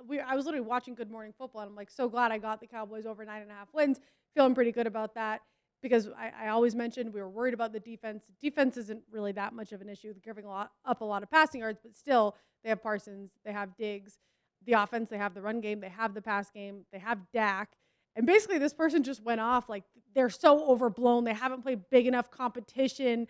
we 0.07 0.19
I 0.19 0.36
was 0.36 0.46
literally 0.46 0.66
watching 0.66 0.96
Good 0.96 1.12
Morning 1.12 1.34
Football, 1.38 1.62
and 1.62 1.69
I'm 1.69 1.75
like, 1.75 1.90
so 1.90 2.10
glad 2.10 2.31
I 2.31 2.38
got 2.38 2.60
the 2.60 2.68
Cowboys 2.68 3.06
over 3.06 3.24
nine 3.25 3.42
and 3.42 3.51
a 3.51 3.54
half 3.54 3.74
wins. 3.74 4.00
Feeling 4.36 4.56
pretty 4.56 4.72
good 4.72 4.88
about 4.88 5.16
that 5.16 5.42
because 5.81 6.07
I, 6.10 6.46
I, 6.46 6.48
always 6.50 6.75
mentioned 6.75 7.13
we 7.13 7.22
were 7.22 7.30
worried 7.30 7.54
about 7.54 7.74
the 7.74 7.80
defense. 7.80 8.24
Defense 8.40 8.78
isn't 8.78 9.01
really 9.12 9.31
that 9.34 9.54
much 9.54 9.72
of 9.72 9.81
an 9.81 9.90
issue. 9.90 10.13
They're 10.13 10.22
giving 10.24 10.46
a 10.46 10.50
lot, 10.50 10.72
up 10.86 11.01
a 11.01 11.06
lot 11.06 11.24
of 11.24 11.31
passing 11.31 11.62
yards, 11.62 11.80
but 11.81 11.96
still, 11.96 12.36
they 12.63 12.69
have 12.69 12.84
Parsons, 12.84 13.31
they 13.46 13.51
have 13.51 13.75
Diggs. 13.78 14.19
The 14.66 14.74
offense, 14.74 15.10
they 15.10 15.18
have 15.18 15.34
the 15.34 15.42
run 15.42 15.62
game, 15.62 15.80
they 15.80 15.90
have 15.90 16.13
the 16.13 16.22
pass 16.22 16.51
game, 16.51 16.86
they 16.92 17.00
have 17.00 17.19
Dak. 17.34 17.72
And 18.16 18.28
basically, 18.28 18.57
this 18.57 18.74
person 18.74 19.04
just 19.04 19.24
went 19.24 19.40
off 19.40 19.69
like 19.69 19.84
they're 20.13 20.30
so 20.30 20.68
overblown. 20.68 21.24
They 21.24 21.34
haven't 21.34 21.62
played 21.62 21.81
big 21.90 22.07
enough 22.07 22.30
competition. 22.30 23.28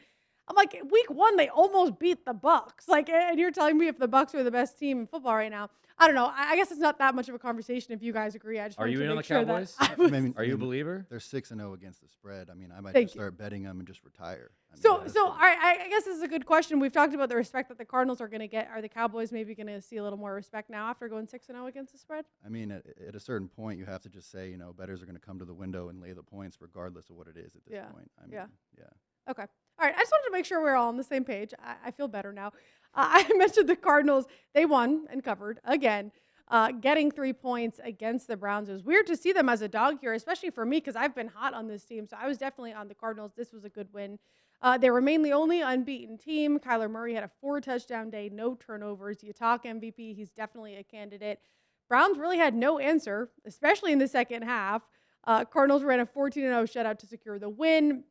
I'm 0.50 0.56
like, 0.56 0.76
week 0.90 1.10
one, 1.10 1.38
they 1.38 1.48
almost 1.50 2.00
beat 2.00 2.26
the 2.26 2.34
Bucs. 2.34 2.88
Like, 2.88 3.10
and 3.10 3.40
you're 3.40 3.52
telling 3.52 3.78
me 3.78 3.88
if 3.88 4.00
the 4.00 4.08
Bucs 4.08 4.34
are 4.34 4.44
the 4.44 4.52
best 4.52 4.80
team 4.80 5.02
in 5.02 5.08
football 5.08 5.36
right 5.36 5.52
now, 5.52 5.70
I 6.00 6.08
don't 6.08 6.16
know. 6.16 6.32
I, 6.34 6.56
guess 6.56 6.72
it's 6.72 6.80
not 6.80 6.98
that 7.00 7.14
much 7.14 7.28
of 7.28 7.36
a 7.36 7.40
conversation 7.40 7.94
if 7.94 8.02
you 8.02 8.14
guys 8.14 8.34
agree. 8.34 8.58
I 8.58 8.70
just 8.70 8.80
are 8.80 8.88
you 8.88 9.02
in 9.02 9.10
on 9.10 9.18
the 9.18 9.24
sure 9.24 9.44
Cowboys? 9.44 9.76
Was, 9.80 9.90
I 10.00 10.08
mean, 10.08 10.34
are 10.38 10.46
you 10.46 10.54
a 10.54 10.58
believer? 10.58 11.06
They're 11.10 11.20
six 11.20 11.52
and 11.52 11.60
zero 11.60 11.72
oh 11.72 11.74
against 11.74 12.02
the 12.02 12.08
spread. 12.08 12.50
I 12.50 12.54
mean, 12.54 12.74
I 12.76 12.80
might 12.80 12.96
just 12.96 13.14
start 13.14 13.38
betting 13.38 13.64
them 13.64 13.80
and 13.80 13.88
just 13.88 14.06
retire. 14.06 14.52
I 14.72 14.76
mean, 14.76 14.82
so, 14.82 15.04
so 15.08 15.28
all 15.28 15.38
right. 15.38 15.58
I 15.60 15.90
guess 15.90 16.06
this 16.06 16.16
is 16.16 16.24
a 16.24 16.28
good 16.28 16.46
question. 16.46 16.80
We've 16.80 16.92
talked 16.92 17.14
about 17.14 17.28
the 17.28 17.36
respect 17.36 17.68
that 17.68 17.78
the 17.78 17.84
Cardinals 17.84 18.22
are 18.22 18.30
going 18.30 18.40
to 18.40 18.48
get. 18.48 18.70
Are 18.74 18.82
the 18.82 18.88
Cowboys 18.88 19.34
maybe 19.34 19.54
going 19.54 19.68
to 19.68 19.82
see 19.82 19.98
a 19.98 20.04
little 20.04 20.18
more 20.18 20.34
respect 20.34 20.70
now 20.70 20.90
after 20.90 21.10
going 21.10 21.28
six 21.28 21.50
and 21.50 21.58
zero 21.58 21.66
oh 21.66 21.68
against 21.68 21.92
the 21.92 22.00
spread? 22.00 22.24
I 22.46 22.50
mean, 22.50 22.72
at, 22.72 22.86
at, 23.06 23.16
a 23.16 23.20
certain 23.20 23.50
point, 23.50 23.78
you 23.78 23.86
have 23.86 24.02
to 24.04 24.10
just 24.10 24.32
say, 24.32 24.50
you 24.50 24.58
know, 24.58 24.72
betters 24.72 25.02
are 25.02 25.06
going 25.06 25.18
to 25.18 25.22
come 25.22 25.38
to 25.40 25.46
the 25.46 25.54
window 25.54 25.90
and 25.90 26.02
lay 26.02 26.14
the 26.14 26.24
points, 26.24 26.60
regardless 26.62 27.10
of 27.10 27.18
what 27.18 27.28
it 27.28 27.36
is 27.36 27.56
at 27.56 27.66
this 27.66 27.74
yeah. 27.74 27.86
point. 27.88 28.10
I 28.18 28.22
mean, 28.22 28.34
yeah. 28.34 28.46
Yeah. 28.78 29.32
Okay. 29.32 29.46
All 29.80 29.86
right. 29.86 29.96
I 29.96 30.00
just 30.00 30.12
wanted 30.12 30.26
to 30.26 30.32
make 30.32 30.46
sure 30.46 30.62
we're 30.62 30.76
all 30.76 30.90
on 30.90 30.98
the 30.98 31.04
same 31.04 31.24
page. 31.24 31.54
I, 31.64 31.76
I 31.86 31.92
feel 31.92 32.08
better 32.08 32.34
now. 32.34 32.48
Uh, 32.94 33.24
I 33.28 33.34
mentioned 33.36 33.70
the 33.70 33.76
Cardinals. 33.76 34.26
They 34.54 34.66
won 34.66 35.08
and 35.10 35.24
covered 35.24 35.60
again 35.64 36.12
uh, 36.50 36.72
getting 36.72 37.12
three 37.12 37.34
points 37.34 37.80
against 37.84 38.28
the 38.28 38.36
Browns. 38.36 38.70
It 38.70 38.74
was 38.74 38.84
weird 38.84 39.06
to 39.08 39.16
see 39.16 39.32
them 39.32 39.50
as 39.50 39.62
a 39.62 39.68
dog 39.68 40.00
here, 40.02 40.14
especially 40.14 40.50
for 40.50 40.66
me 40.66 40.78
because 40.78 40.96
I've 40.96 41.16
been 41.16 41.28
hot 41.28 41.54
on 41.54 41.68
this 41.68 41.86
team. 41.86 42.08
So 42.08 42.18
I 42.20 42.28
was 42.28 42.38
definitely 42.38 42.74
on 42.74 42.88
the 42.88 42.96
Cardinals. 42.96 43.32
This 43.38 43.54
was 43.54 43.66
a 43.66 43.70
good 43.70 43.88
win. 43.94 44.18
Uh, 44.62 44.78
they 44.78 44.90
remain 44.90 45.22
the 45.22 45.32
only 45.32 45.62
unbeaten 45.62 46.18
team. 46.18 46.60
Kyler 46.60 46.90
Murray 46.90 47.14
had 47.14 47.24
a 47.24 47.32
four 47.40 47.62
touchdown 47.62 48.10
day, 48.10 48.30
no 48.30 48.56
turnovers. 48.56 49.24
You 49.24 49.32
talk 49.32 49.64
MVP, 49.64 50.16
he's 50.16 50.32
definitely 50.32 50.76
a 50.76 50.84
candidate. 50.84 51.40
Browns 51.88 52.18
really 52.18 52.38
had 52.38 52.54
no 52.54 52.78
answer, 52.78 53.30
especially 53.46 53.94
in 53.94 54.00
the 54.00 54.08
second 54.08 54.42
half. 54.42 54.82
Uh, 55.26 55.46
Cardinals 55.46 55.84
ran 55.84 56.00
a 56.00 56.06
14 56.06 56.44
0 56.44 56.64
shutout 56.66 56.98
to 57.00 57.08
secure 57.08 57.40
the 57.40 57.50
win. 57.50 58.04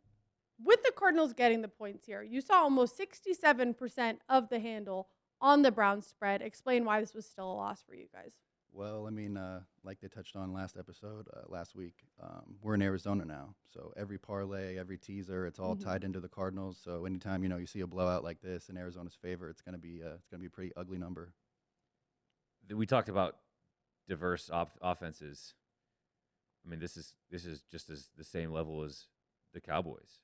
With 0.63 0.83
the 0.83 0.93
Cardinals 0.93 1.33
getting 1.33 1.63
the 1.63 1.69
points 1.69 2.05
here, 2.05 2.23
you 2.23 2.41
saw 2.41 2.63
almost 2.63 2.99
67% 2.99 4.19
of 4.29 4.49
the 4.49 4.59
handle 4.59 5.09
on 5.41 5.63
the 5.63 5.71
Browns 5.71 6.07
spread. 6.07 6.43
Explain 6.43 6.85
why 6.85 7.01
this 7.01 7.15
was 7.15 7.27
still 7.27 7.53
a 7.53 7.55
loss 7.55 7.83
for 7.83 7.95
you 7.95 8.07
guys. 8.13 8.33
Well, 8.73 9.07
I 9.07 9.11
mean, 9.11 9.37
uh, 9.37 9.61
like 9.83 10.01
they 10.01 10.09
touched 10.09 10.37
on 10.37 10.53
last 10.53 10.77
episode, 10.77 11.27
uh, 11.35 11.41
last 11.49 11.75
week, 11.75 11.95
um, 12.23 12.57
we're 12.61 12.75
in 12.75 12.83
Arizona 12.83 13.25
now. 13.25 13.55
So 13.73 13.93
every 13.97 14.19
parlay, 14.19 14.79
every 14.79 14.99
teaser, 14.99 15.47
it's 15.47 15.59
all 15.59 15.75
mm-hmm. 15.75 15.89
tied 15.89 16.05
into 16.05 16.21
the 16.21 16.29
Cardinals. 16.29 16.79
So 16.83 17.07
anytime 17.07 17.43
you 17.43 17.49
know 17.49 17.57
you 17.57 17.67
see 17.67 17.81
a 17.81 17.87
blowout 17.87 18.25
like 18.25 18.41
this 18.41 18.69
in 18.69 18.77
Arizona's 18.77 19.17
favor, 19.21 19.49
it's 19.49 19.63
gonna 19.63 19.79
be 19.79 20.03
uh, 20.05 20.15
it's 20.15 20.29
gonna 20.29 20.41
be 20.41 20.47
a 20.47 20.51
pretty 20.51 20.73
ugly 20.77 20.99
number. 20.99 21.33
We 22.71 22.85
talked 22.85 23.09
about 23.09 23.37
diverse 24.07 24.51
op- 24.51 24.79
offenses. 24.83 25.55
I 26.65 26.69
mean, 26.69 26.81
this 26.81 26.97
is 26.97 27.15
this 27.31 27.47
is 27.47 27.63
just 27.71 27.89
as 27.89 28.11
the 28.17 28.25
same 28.25 28.53
level 28.53 28.83
as 28.83 29.07
the 29.55 29.61
Cowboys. 29.61 30.21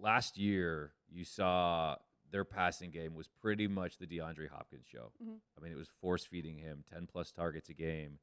Last 0.00 0.38
year, 0.38 0.92
you 1.10 1.24
saw 1.24 1.96
their 2.30 2.44
passing 2.44 2.90
game 2.90 3.14
was 3.14 3.28
pretty 3.40 3.66
much 3.66 3.98
the 3.98 4.06
DeAndre 4.06 4.48
Hopkins 4.48 4.86
show. 4.90 5.10
Mm-hmm. 5.22 5.34
I 5.58 5.62
mean, 5.62 5.72
it 5.72 5.78
was 5.78 5.88
force 6.00 6.24
feeding 6.24 6.58
him 6.58 6.84
10 6.92 7.08
plus 7.10 7.32
targets 7.32 7.68
a 7.68 7.74
game. 7.74 8.18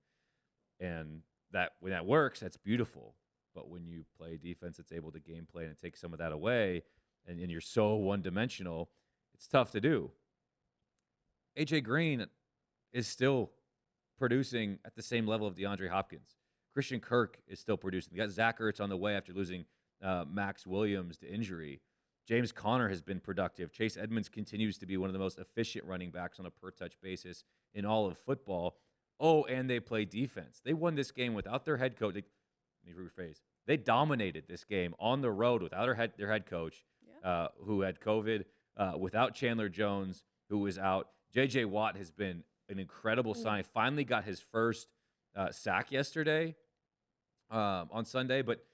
And 0.80 1.22
that 1.52 1.74
when 1.80 1.92
that 1.92 2.06
works, 2.06 2.40
that's 2.40 2.58
beautiful. 2.58 3.16
But 3.54 3.70
when 3.70 3.86
you 3.86 4.06
play 4.18 4.38
defense 4.38 4.78
that's 4.78 4.92
able 4.92 5.12
to 5.12 5.20
game 5.20 5.48
play 5.52 5.66
and 5.66 5.78
take 5.78 5.98
some 5.98 6.14
of 6.14 6.20
that 6.20 6.32
away, 6.32 6.84
and, 7.28 7.40
and 7.40 7.52
you're 7.52 7.62
so 7.62 7.96
one 7.96 8.22
dimensional, 8.22 8.90
it's 9.34 9.48
tough 9.48 9.72
to 9.72 9.82
do. 9.82 10.12
AJ 11.58 11.84
Green 11.84 12.26
is 12.94 13.08
still 13.08 13.52
producing 14.18 14.80
at 14.86 14.96
the 14.96 15.02
same 15.02 15.28
level 15.28 15.48
of 15.48 15.56
DeAndre 15.56 15.90
Hopkins. 15.90 16.36
Christian 16.74 17.00
Kirk 17.00 17.40
is 17.48 17.60
still 17.60 17.78
producing. 17.78 18.14
You 18.14 18.22
got 18.22 18.30
Zach 18.30 18.60
Ertz 18.60 18.80
on 18.80 18.90
the 18.90 18.98
way 18.98 19.16
after 19.16 19.34
losing 19.34 19.66
uh, 20.04 20.26
Maxx 20.30 20.66
Williams 20.68 21.18
to 21.18 21.28
injury. 21.32 21.82
James 22.28 22.52
Conner 22.52 22.90
has 22.90 23.02
been 23.02 23.20
productive. 23.20 23.72
Chase 23.72 23.96
Edmonds 23.98 24.28
continues 24.30 24.78
to 24.80 24.86
be 24.86 24.98
one 24.98 25.10
of 25.10 25.14
the 25.14 25.20
most 25.20 25.40
efficient 25.40 25.86
running 25.86 26.12
backs 26.12 26.40
on 26.40 26.46
a 26.46 26.52
per 26.52 26.72
touch 26.72 26.94
basis 27.02 27.44
in 27.74 27.86
all 27.86 28.06
of 28.06 28.18
football. 28.18 28.76
Oh, 29.20 29.44
and 29.46 29.70
they 29.70 29.80
play 29.80 30.06
defense. 30.06 30.62
They 30.64 30.74
won 30.74 30.96
this 30.96 31.12
game 31.12 31.34
without 31.34 31.64
their 31.66 31.78
head 31.78 31.98
coach. 31.98 32.16
Let 32.16 32.24
me 32.86 32.92
rephrase. 32.94 33.38
They 33.66 33.78
dominated 33.78 34.44
this 34.48 34.64
game 34.64 34.94
on 35.00 35.22
the 35.22 35.32
road 35.32 35.62
without 35.64 35.86
their 35.86 35.96
head, 35.96 36.14
their 36.18 36.32
head 36.32 36.46
coach, 36.46 36.84
yeah. 37.24 37.30
uh, 37.30 37.48
who 37.64 37.82
had 37.82 38.00
COVID, 38.00 38.44
uh, 38.78 38.94
without 39.00 39.34
Chandler 39.34 39.70
Jones, 39.70 40.24
who 40.50 40.60
was 40.60 40.78
out. 40.78 41.10
J.J. 41.34 41.66
Watt 41.66 41.98
has 41.98 42.12
been 42.12 42.44
an 42.70 42.78
incredible 42.80 43.34
Mm. 43.34 43.42
sign. 43.44 43.64
Finally 43.64 44.04
got 44.04 44.24
his 44.26 44.40
first 44.40 44.88
uh, 45.36 45.52
sack 45.52 45.92
yesterday 45.92 46.56
um, 47.50 47.90
on 47.92 48.06
Sunday, 48.06 48.42
but 48.42 48.66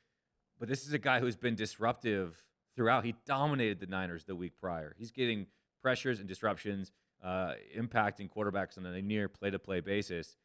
but 0.63 0.70
this 0.70 0.88
is 0.88 0.93
a 0.93 0.98
guy 0.98 1.20
who's 1.20 1.36
been 1.36 1.55
disruptive 1.55 2.41
throughout. 2.74 3.03
He 3.03 3.15
dominated 3.25 3.82
the 3.82 3.86
Niners 3.86 4.24
the 4.24 4.34
week 4.34 4.53
prior. 4.58 4.96
He's 4.98 5.12
getting 5.12 5.48
pressures 5.82 6.20
and 6.20 6.25
disruptions, 6.29 6.93
uh, 7.22 7.55
impacting 7.77 8.29
quarterbacks 8.29 8.77
on 8.77 8.86
a 8.86 9.01
near 9.01 9.27
play-to-play 9.27 9.82
basis. 9.82 10.38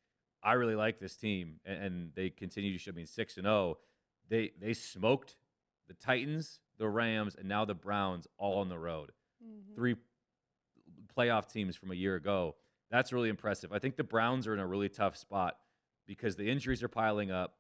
I 0.42 0.54
really 0.54 0.74
like 0.74 0.98
this 0.98 1.14
team, 1.14 1.60
and, 1.64 1.82
and 1.84 2.10
they 2.16 2.30
continue 2.30 2.72
to 2.72 2.78
show. 2.80 2.90
I 2.90 2.94
mean, 2.94 3.06
six 3.06 3.36
and 3.36 3.46
zero. 3.46 3.78
They 4.28 4.50
they 4.60 4.74
smoked 4.74 5.36
the 5.86 5.94
Titans, 5.94 6.58
the 6.78 6.88
Rams, 6.88 7.36
and 7.38 7.48
now 7.48 7.64
the 7.64 7.76
Browns 7.76 8.26
all 8.38 8.58
on 8.58 8.68
the 8.68 8.78
road. 8.78 9.12
Mhm. 9.40 9.76
Three 9.76 9.94
playoff 11.16 11.48
teams 11.48 11.76
from 11.76 11.92
a 11.92 11.94
year 11.94 12.16
ago. 12.16 12.56
That's 12.90 13.12
really 13.12 13.28
impressive. 13.28 13.72
I 13.72 13.78
think 13.78 13.94
the 13.94 14.02
Browns 14.02 14.48
are 14.48 14.52
in 14.52 14.58
a 14.58 14.66
really 14.66 14.88
tough 14.88 15.16
spot 15.16 15.58
because 16.08 16.34
the 16.34 16.50
injuries 16.50 16.82
are 16.82 16.88
piling 16.88 17.30
up. 17.30 17.57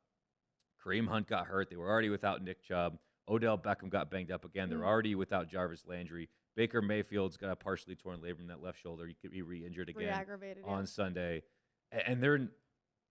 Kareem 0.84 1.08
Hunt 1.08 1.26
got 1.26 1.46
hurt. 1.46 1.70
They 1.70 1.76
were 1.76 1.88
already 1.88 2.10
without 2.10 2.42
Nick 2.42 2.62
Chubb. 2.62 2.98
Odell 3.28 3.58
Beckham 3.58 3.90
got 3.90 4.10
banged 4.10 4.30
up 4.30 4.44
again. 4.44 4.68
They're 4.68 4.78
Mm. 4.78 4.86
already 4.86 5.14
without 5.14 5.48
Jarvis 5.48 5.86
Landry. 5.86 6.28
Baker 6.56 6.80
Mayfield's 6.82 7.36
got 7.36 7.50
a 7.50 7.56
partially 7.56 7.94
torn 7.94 8.20
labrum 8.20 8.40
in 8.40 8.46
that 8.48 8.62
left 8.62 8.80
shoulder. 8.80 9.06
He 9.06 9.14
could 9.14 9.30
be 9.30 9.42
re-injured 9.42 9.88
again 9.90 10.04
Re-aggravated. 10.08 10.64
yeah. 10.66 10.72
on 10.72 10.86
Sunday, 10.86 11.42
and 11.92 12.22
they're 12.22 12.48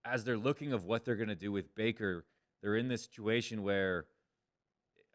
as 0.05 0.23
they're 0.23 0.37
looking 0.37 0.73
of 0.73 0.85
what 0.85 1.03
they're 1.05 1.15
going 1.15 1.27
to 1.29 1.35
do 1.35 1.51
with 1.51 1.73
Baker, 1.75 2.25
they're 2.61 2.75
in 2.77 2.87
this 2.87 3.03
situation 3.03 3.61
where 3.63 4.05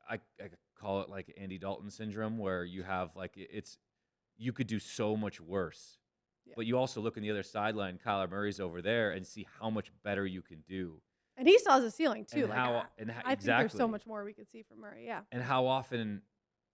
I, 0.09 0.15
I 0.41 0.51
call 0.79 1.01
it 1.03 1.09
like 1.09 1.33
Andy 1.39 1.59
Dalton 1.59 1.91
syndrome, 1.91 2.39
where 2.39 2.65
you 2.65 2.83
have 2.83 3.15
like 3.17 3.33
it's 3.37 3.79
you 4.37 4.53
could 4.53 4.67
do 4.67 4.79
so 4.79 5.17
much 5.17 5.41
worse, 5.41 5.99
Yeah. 6.47 6.55
but 6.57 6.67
you 6.67 6.77
also 6.79 7.01
look 7.01 7.17
on 7.17 7.23
the 7.23 7.31
other 7.31 7.43
sideline. 7.43 7.99
Kyler 7.99 8.29
Murray's 8.31 8.61
over 8.61 8.83
there, 8.83 9.11
and 9.13 9.27
see 9.27 9.47
how 9.61 9.71
much 9.71 9.91
better 10.03 10.27
you 10.27 10.43
can 10.43 10.63
do, 10.67 11.01
And 11.37 11.49
he 11.49 11.59
has 11.67 11.83
a 11.85 11.91
ceiling 11.91 12.25
too. 12.25 12.41
and 12.43 12.51
like 12.51 12.59
how 12.59 12.73
I, 12.75 12.85
and 12.99 13.11
how, 13.11 13.23
I 13.25 13.33
exactly 13.33 13.63
think 13.63 13.73
there's 13.73 13.79
so 13.79 13.89
much 13.89 14.07
more 14.07 14.25
we 14.25 14.33
could 14.35 14.49
see 14.51 14.63
from 14.63 14.81
Murray. 14.81 15.07
Yeah. 15.07 15.21
and 15.33 15.43
how 15.43 15.67
often 15.67 16.23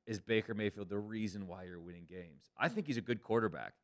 is 0.07 0.21
Baker 0.21 0.55
Mayfield 0.55 0.89
the 0.89 0.99
reason 0.99 1.47
why 1.47 1.65
you're 1.65 1.81
winning 1.81 2.07
games? 2.09 2.51
I 2.59 2.69
think 2.69 2.87
he's 2.87 2.97
a 2.97 3.03
good 3.03 3.23
quarterback, 3.23 3.75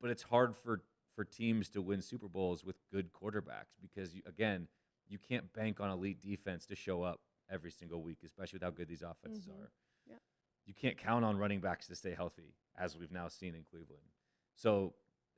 but 0.00 0.10
it's 0.10 0.22
hard 0.22 0.56
for 0.56 0.82
for 1.14 1.24
teams 1.24 1.68
to 1.68 1.82
win 1.82 2.00
Super 2.00 2.26
Bowls 2.26 2.64
with 2.64 2.76
good 2.90 3.12
quarterbacks 3.12 3.76
because 3.82 4.14
you, 4.14 4.22
again, 4.26 4.66
you 5.06 5.18
can't 5.18 5.52
bank 5.52 5.78
on 5.78 5.90
elite 5.90 6.22
defense 6.22 6.64
to 6.66 6.74
show 6.74 7.02
up 7.02 7.20
every 7.50 7.70
single 7.70 8.02
week, 8.02 8.18
especially 8.24 8.56
with 8.56 8.62
how 8.62 8.70
good 8.70 8.88
these 8.88 9.02
offenses 9.02 9.46
Mhm. 9.46 9.60
are. 9.60 9.70
Yeah. 10.06 10.16
You 10.64 10.72
can't 10.72 10.96
count 10.96 11.22
on 11.26 11.36
running 11.36 11.60
backs 11.60 11.86
to 11.88 11.94
stay 11.94 12.14
healthy, 12.14 12.54
as 12.78 12.96
we've 12.96 13.12
now 13.12 13.28
seen 13.28 13.54
in 13.54 13.62
Cleveland. 13.64 14.06
So 14.54 14.94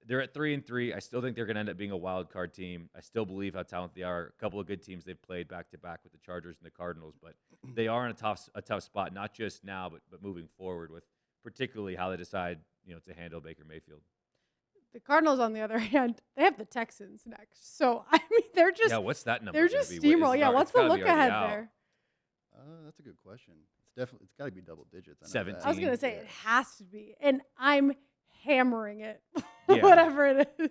they're 0.06 0.22
at 0.22 0.34
three 0.34 0.54
and 0.54 0.64
three. 0.66 0.92
I 0.92 0.98
still 0.98 1.22
think 1.22 1.34
they're 1.36 1.46
going 1.46 1.54
to 1.54 1.60
end 1.60 1.68
up 1.68 1.76
being 1.76 1.90
a 1.90 1.96
wild 1.96 2.30
card 2.30 2.52
team. 2.52 2.88
I 2.96 3.00
still 3.00 3.24
believe 3.24 3.54
how 3.54 3.62
talented 3.62 3.96
they 3.96 4.02
are. 4.02 4.32
A 4.38 4.40
couple 4.40 4.60
of 4.60 4.66
good 4.66 4.82
teams 4.82 5.04
they've 5.04 5.20
played 5.20 5.48
back 5.48 5.70
to 5.70 5.78
back 5.78 6.00
with 6.04 6.12
the 6.12 6.18
Chargers 6.18 6.56
and 6.58 6.66
the 6.66 6.70
Cardinals, 6.70 7.14
but 7.22 7.34
they 7.74 7.88
are 7.88 8.04
in 8.04 8.10
a 8.10 8.14
tough 8.14 8.48
a 8.54 8.62
tough 8.62 8.82
spot, 8.82 9.12
not 9.14 9.32
just 9.34 9.64
now, 9.64 9.88
but 9.88 10.00
but 10.10 10.22
moving 10.22 10.48
forward 10.58 10.90
with 10.90 11.04
particularly 11.42 11.94
how 11.94 12.10
they 12.10 12.16
decide 12.16 12.58
you 12.86 12.92
know 12.94 13.00
to 13.00 13.14
handle 13.14 13.40
Baker 13.40 13.64
Mayfield. 13.68 14.00
The 14.92 15.00
Cardinals, 15.00 15.40
on 15.40 15.52
the 15.54 15.60
other 15.60 15.78
hand, 15.94 16.20
they 16.36 16.44
have 16.44 16.56
the 16.58 16.64
Texans 16.64 17.22
next. 17.26 17.76
So 17.78 18.04
I 18.12 18.20
mean, 18.30 18.42
they're 18.54 18.72
just 18.72 18.90
yeah, 18.90 18.98
what's 18.98 19.22
that 19.24 19.42
number? 19.42 19.58
they're 19.58 19.68
just 19.68 19.90
be? 19.90 19.96
What 19.98 20.04
is 20.06 20.14
steamroll. 20.14 20.38
Yeah. 20.38 20.50
What's 20.50 20.70
the 20.72 20.82
look 20.82 21.00
ahead 21.00 21.30
out. 21.30 21.48
there? 21.48 21.70
Uh, 22.56 22.84
that's 22.84 22.98
a 22.98 23.02
good 23.02 23.16
question. 23.24 23.54
It's 23.80 23.90
definitely 23.96 24.26
it's 24.26 24.34
got 24.34 24.44
to 24.46 24.50
be 24.52 24.60
double 24.60 24.86
digits. 24.92 25.20
I 25.24 25.28
17. 25.28 25.62
I 25.64 25.68
was 25.68 25.78
gonna 25.78 25.96
say 25.96 26.14
Yeah. 26.14 26.20
it 26.20 26.26
has 26.44 26.76
to 26.76 26.84
be, 26.84 27.14
and 27.20 27.40
I'm 27.58 27.92
hammering 28.44 29.00
it. 29.00 29.22
Yeah. 29.76 29.82
Whatever 29.82 30.26
it 30.26 30.54
is, 30.58 30.70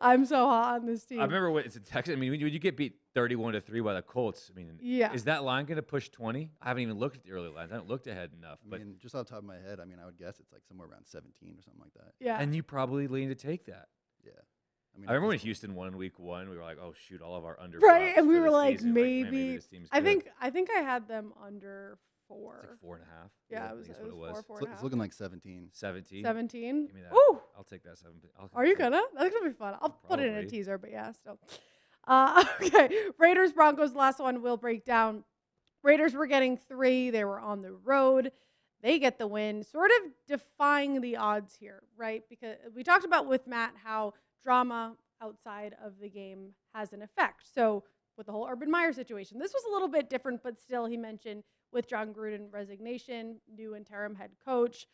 I'm 0.00 0.24
so 0.26 0.46
hot 0.46 0.80
on 0.80 0.86
this 0.86 1.04
team. 1.04 1.20
I 1.20 1.24
remember 1.24 1.50
when 1.50 1.64
it's 1.64 1.76
a 1.76 1.80
Texas. 1.80 2.12
I 2.12 2.16
mean, 2.16 2.30
when 2.30 2.40
you, 2.40 2.46
when 2.46 2.52
you 2.52 2.58
get 2.58 2.76
beat 2.76 2.96
thirty-one 3.14 3.52
to 3.54 3.60
three 3.60 3.80
by 3.80 3.94
the 3.94 4.02
Colts, 4.02 4.50
I 4.54 4.56
mean, 4.58 4.78
Yeah. 4.82 5.12
is 5.12 5.24
that 5.24 5.44
line 5.44 5.64
going 5.66 5.76
to 5.76 5.82
push 5.82 6.08
twenty? 6.10 6.50
I 6.60 6.68
haven't 6.68 6.82
even 6.82 6.98
looked 6.98 7.16
at 7.16 7.24
the 7.24 7.32
early 7.32 7.48
lines. 7.48 7.70
I 7.70 7.74
haven't 7.74 7.88
looked 7.88 8.06
ahead 8.06 8.30
enough. 8.36 8.58
I 8.66 8.70
But 8.70 8.80
mean, 8.80 8.96
just 9.00 9.14
off 9.14 9.26
the 9.26 9.30
top 9.30 9.38
of 9.40 9.44
my 9.44 9.56
head, 9.56 9.80
I 9.80 9.84
mean, 9.84 9.98
I 10.02 10.06
would 10.06 10.18
guess 10.18 10.38
it's 10.40 10.52
like 10.52 10.62
somewhere 10.68 10.88
around 10.88 11.06
17 11.06 11.56
or 11.58 11.62
something 11.62 11.80
like 11.82 11.92
that. 11.94 12.12
yeah. 12.20 12.38
and 12.40 12.54
you 12.54 12.62
probably 12.62 13.06
lean 13.08 13.28
to 13.28 13.34
take 13.34 13.66
that. 13.66 13.88
Yeah. 14.24 14.32
I 14.94 14.98
mean, 14.98 15.08
I 15.08 15.12
remember 15.12 15.28
when 15.28 15.34
at 15.34 15.38
this 15.40 15.44
Houston 15.44 15.74
won 15.74 15.88
in 15.88 15.96
Week 15.98 16.18
One. 16.18 16.48
We 16.48 16.56
were 16.56 16.62
like, 16.62 16.78
"Oh 16.80 16.94
shoot, 17.06 17.20
all 17.20 17.36
of 17.36 17.44
our 17.44 17.58
under." 17.60 17.78
Right, 17.78 18.16
and 18.16 18.26
we 18.28 18.40
were 18.40 18.50
like, 18.50 18.78
season. 18.78 18.94
Maybe- 18.94 19.56
this 19.56 19.66
team's 19.66 19.88
I 19.92 20.00
think 20.00 20.26
I 20.40 20.48
think 20.50 20.70
I 20.74 20.80
had 20.80 21.06
them 21.06 21.32
under 21.44 21.98
four. 22.28 22.60
it's 22.62 22.70
like 22.70 22.80
four 22.80 22.96
and 22.96 23.04
a 23.04 23.20
half. 23.20 23.30
yeah, 23.50 23.66
I 23.66 23.72
it 23.72 23.76
was, 23.76 23.86
think 23.86 23.98
it 23.98 24.00
is 24.00 24.12
was 24.12 24.14
what 24.14 24.28
it 24.28 24.34
was. 24.34 24.44
four 24.46 24.56
It's, 24.56 24.64
and 24.64 24.72
a 24.72 24.74
it's 24.74 24.82
looking 24.82 24.98
like 24.98 25.12
17. 25.12 25.68
Seventeen. 25.72 26.24
Seventeen. 26.24 26.86
Give 26.86 26.94
me 26.94 27.02
that. 27.02 27.14
Ooh, 27.14 27.40
I'll 27.56 27.64
take 27.64 27.82
that 27.84 27.98
seven. 27.98 28.16
I'll 28.38 28.50
are 28.54 28.66
you 28.66 28.76
gonna? 28.76 29.02
That's 29.18 29.34
gonna 29.34 29.48
be 29.48 29.54
fun. 29.54 29.74
I'll 29.80 29.90
put 30.08 30.20
it 30.20 30.26
in 30.26 30.34
a 30.34 30.46
teaser, 30.46 30.78
but 30.78 30.90
yeah, 30.90 31.12
still. 31.12 31.38
Uh, 32.06 32.44
okay, 32.62 32.88
Raiders 33.18 33.52
Broncos. 33.52 33.94
Last 33.94 34.18
one 34.18 34.42
we'll 34.42 34.56
break 34.56 34.84
down. 34.84 35.24
Raiders 35.82 36.14
were 36.14 36.26
getting 36.26 36.56
three. 36.56 37.10
They 37.10 37.24
were 37.24 37.40
on 37.40 37.62
the 37.62 37.72
road. 37.72 38.32
They 38.82 38.98
get 38.98 39.18
the 39.18 39.26
win, 39.26 39.62
sort 39.62 39.90
of 39.90 40.12
defying 40.28 41.00
the 41.00 41.16
odds 41.16 41.56
here, 41.58 41.82
right? 41.96 42.22
Because 42.28 42.56
we 42.74 42.84
talked 42.84 43.04
about 43.04 43.26
with 43.26 43.46
Matt 43.46 43.72
how 43.82 44.12
drama 44.42 44.96
outside 45.22 45.74
of 45.82 45.94
the 46.00 46.08
game 46.08 46.50
has 46.74 46.92
an 46.92 47.02
effect. 47.02 47.42
So 47.52 47.84
with 48.16 48.26
the 48.26 48.32
whole 48.32 48.48
Urban 48.50 48.70
Meyer 48.70 48.92
situation, 48.92 49.38
this 49.38 49.52
was 49.52 49.64
a 49.68 49.72
little 49.72 49.88
bit 49.88 50.08
different, 50.10 50.42
but 50.42 50.58
still, 50.58 50.86
he 50.86 50.96
mentioned 50.96 51.42
with 51.72 51.88
Jon 51.88 52.12
Gruden 52.12 52.52
resignation, 52.52 53.40
new 53.54 53.74
interim 53.74 54.14
head 54.14 54.30
coach, 54.44 54.86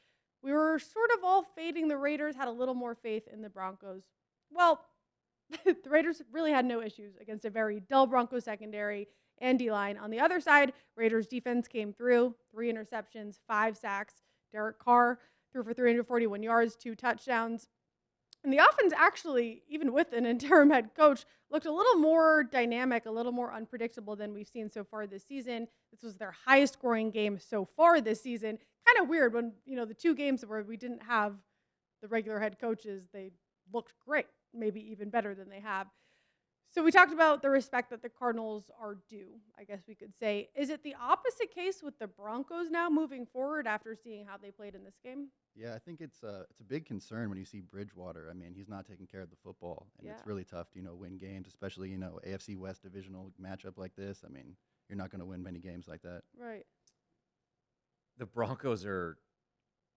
we 0.43 0.53
were 0.53 0.79
sort 0.79 1.11
of 1.17 1.23
all 1.23 1.45
fading 1.55 1.89
the 1.89 1.97
Raiders, 1.97 2.35
had 2.35 2.49
a 2.49 2.53
little 2.53 2.75
more 2.75 2.95
faith 2.95 3.29
in 3.33 3.43
the 3.43 3.49
Broncos. 3.49 4.03
Well, 4.51 4.81
the 5.65 5.77
Raiders 5.89 6.23
really 6.33 6.51
had 6.51 6.65
no 6.65 6.83
issues 6.83 7.15
against 7.21 7.45
a 7.45 7.51
very 7.51 7.81
dull 7.81 8.07
Broncos 8.07 8.45
secondary 8.45 9.09
and 9.39 9.59
D 9.59 9.71
line. 9.71 9.97
On 9.99 10.11
the 10.11 10.21
other 10.21 10.41
side, 10.41 10.73
Raiders 10.97 11.27
defense 11.27 11.69
came 11.69 11.93
through 11.93 12.35
three 12.51 12.73
interceptions, 12.73 13.39
five 13.47 13.77
sacks. 13.77 14.15
Derek 14.53 14.79
Carr 14.79 15.19
threw 15.53 15.63
for 15.63 15.73
341 15.73 16.43
yards, 16.43 16.77
two 16.77 16.95
touchdowns. 16.95 17.69
And 18.45 18.53
the 18.53 18.59
offense 18.59 18.93
actually, 18.97 19.63
even 19.69 19.93
with 19.93 20.13
an 20.13 20.27
interim 20.27 20.71
head 20.71 20.91
coach, 20.97 21.25
looked 21.51 21.67
a 21.67 21.73
little 21.73 21.97
more 21.97 22.45
dynamic, 22.45 23.07
a 23.07 23.11
little 23.11 23.33
more 23.33 23.53
unpredictable 23.53 24.17
than 24.17 24.33
we've 24.33 24.49
seen 24.49 24.71
so 24.71 24.85
far 24.85 25.07
this 25.07 25.25
season. 25.25 25.69
This 25.93 26.03
was 26.03 26.17
their 26.17 26.35
highest 26.47 26.75
scoring 26.75 27.11
game 27.11 27.39
so 27.39 27.65
far 27.65 28.01
this 28.01 28.23
season. 28.23 28.59
Kind 28.87 29.01
of 29.01 29.09
weird 29.09 29.35
when, 29.35 29.53
you 29.65 29.77
know, 29.77 29.85
the 29.85 29.95
two 29.95 30.15
games 30.15 30.45
where 30.45 30.63
we 30.63 30.77
didn't 30.77 31.03
have 31.03 31.35
the 32.01 32.09
regular 32.09 32.41
head 32.41 32.59
coaches, 32.59 33.05
they 33.13 33.31
looked 33.73 33.93
great, 34.05 34.27
maybe 34.53 34.81
even 34.91 35.09
better 35.09 35.35
than 35.35 35.49
they 35.49 35.61
have. 35.61 35.87
So 36.73 36.83
we 36.83 36.91
talked 36.91 37.13
about 37.13 37.43
the 37.43 37.51
respect 37.51 37.91
that 37.91 38.01
the 38.01 38.09
Cardinals 38.09 38.71
are 38.81 38.97
due, 39.07 39.33
I 39.59 39.65
guess 39.65 39.81
we 39.87 39.95
could 39.95 40.17
say. 40.17 40.49
Is 40.57 40.71
it 40.71 40.83
the 40.83 40.95
opposite 40.99 41.55
case 41.55 41.83
with 41.83 41.99
the 41.99 42.07
Broncos 42.07 42.71
now 42.71 42.89
moving 42.89 43.27
forward 43.27 43.67
after 43.67 43.95
seeing 43.95 44.25
how 44.25 44.39
they 44.39 44.51
played 44.51 44.75
in 44.75 44.83
this 44.83 44.95
game? 45.05 45.29
Yeah, 45.55 45.75
I 45.75 45.79
think 45.79 46.01
it's 46.01 46.25
uh, 46.25 46.45
it's 46.51 46.61
a 46.61 46.65
big 46.65 46.87
concern 46.87 47.29
when 47.29 47.37
you 47.37 47.45
see 47.45 47.61
Bridgewater. 47.61 48.29
I 48.31 48.33
mean, 48.33 48.55
he's 48.55 48.71
not 48.71 48.87
taking 48.87 49.07
care 49.07 49.21
of 49.21 49.29
the 49.29 49.37
football, 49.45 49.87
and 49.99 50.07
Yeah. 50.07 50.15
it's 50.15 50.27
really 50.27 50.45
tough 50.45 50.71
to 50.71 50.79
you 50.79 50.83
know 50.85 50.95
win 50.95 51.19
games, 51.19 51.47
especially 51.47 51.91
you 51.91 51.99
know 51.99 52.19
AFC 52.27 52.57
West 52.57 52.83
divisional 52.83 53.33
matchup 53.39 53.77
like 53.77 53.95
this. 53.95 54.25
I 54.25 54.31
mean, 54.31 54.57
you're 54.89 54.97
not 54.97 55.11
going 55.11 55.21
to 55.21 55.27
win 55.27 55.43
many 55.43 55.59
games 55.59 55.87
like 55.89 56.01
that. 56.03 56.23
Right. 56.39 56.65
the 58.17 58.25
Broncos 58.25 58.87
are. 58.87 59.19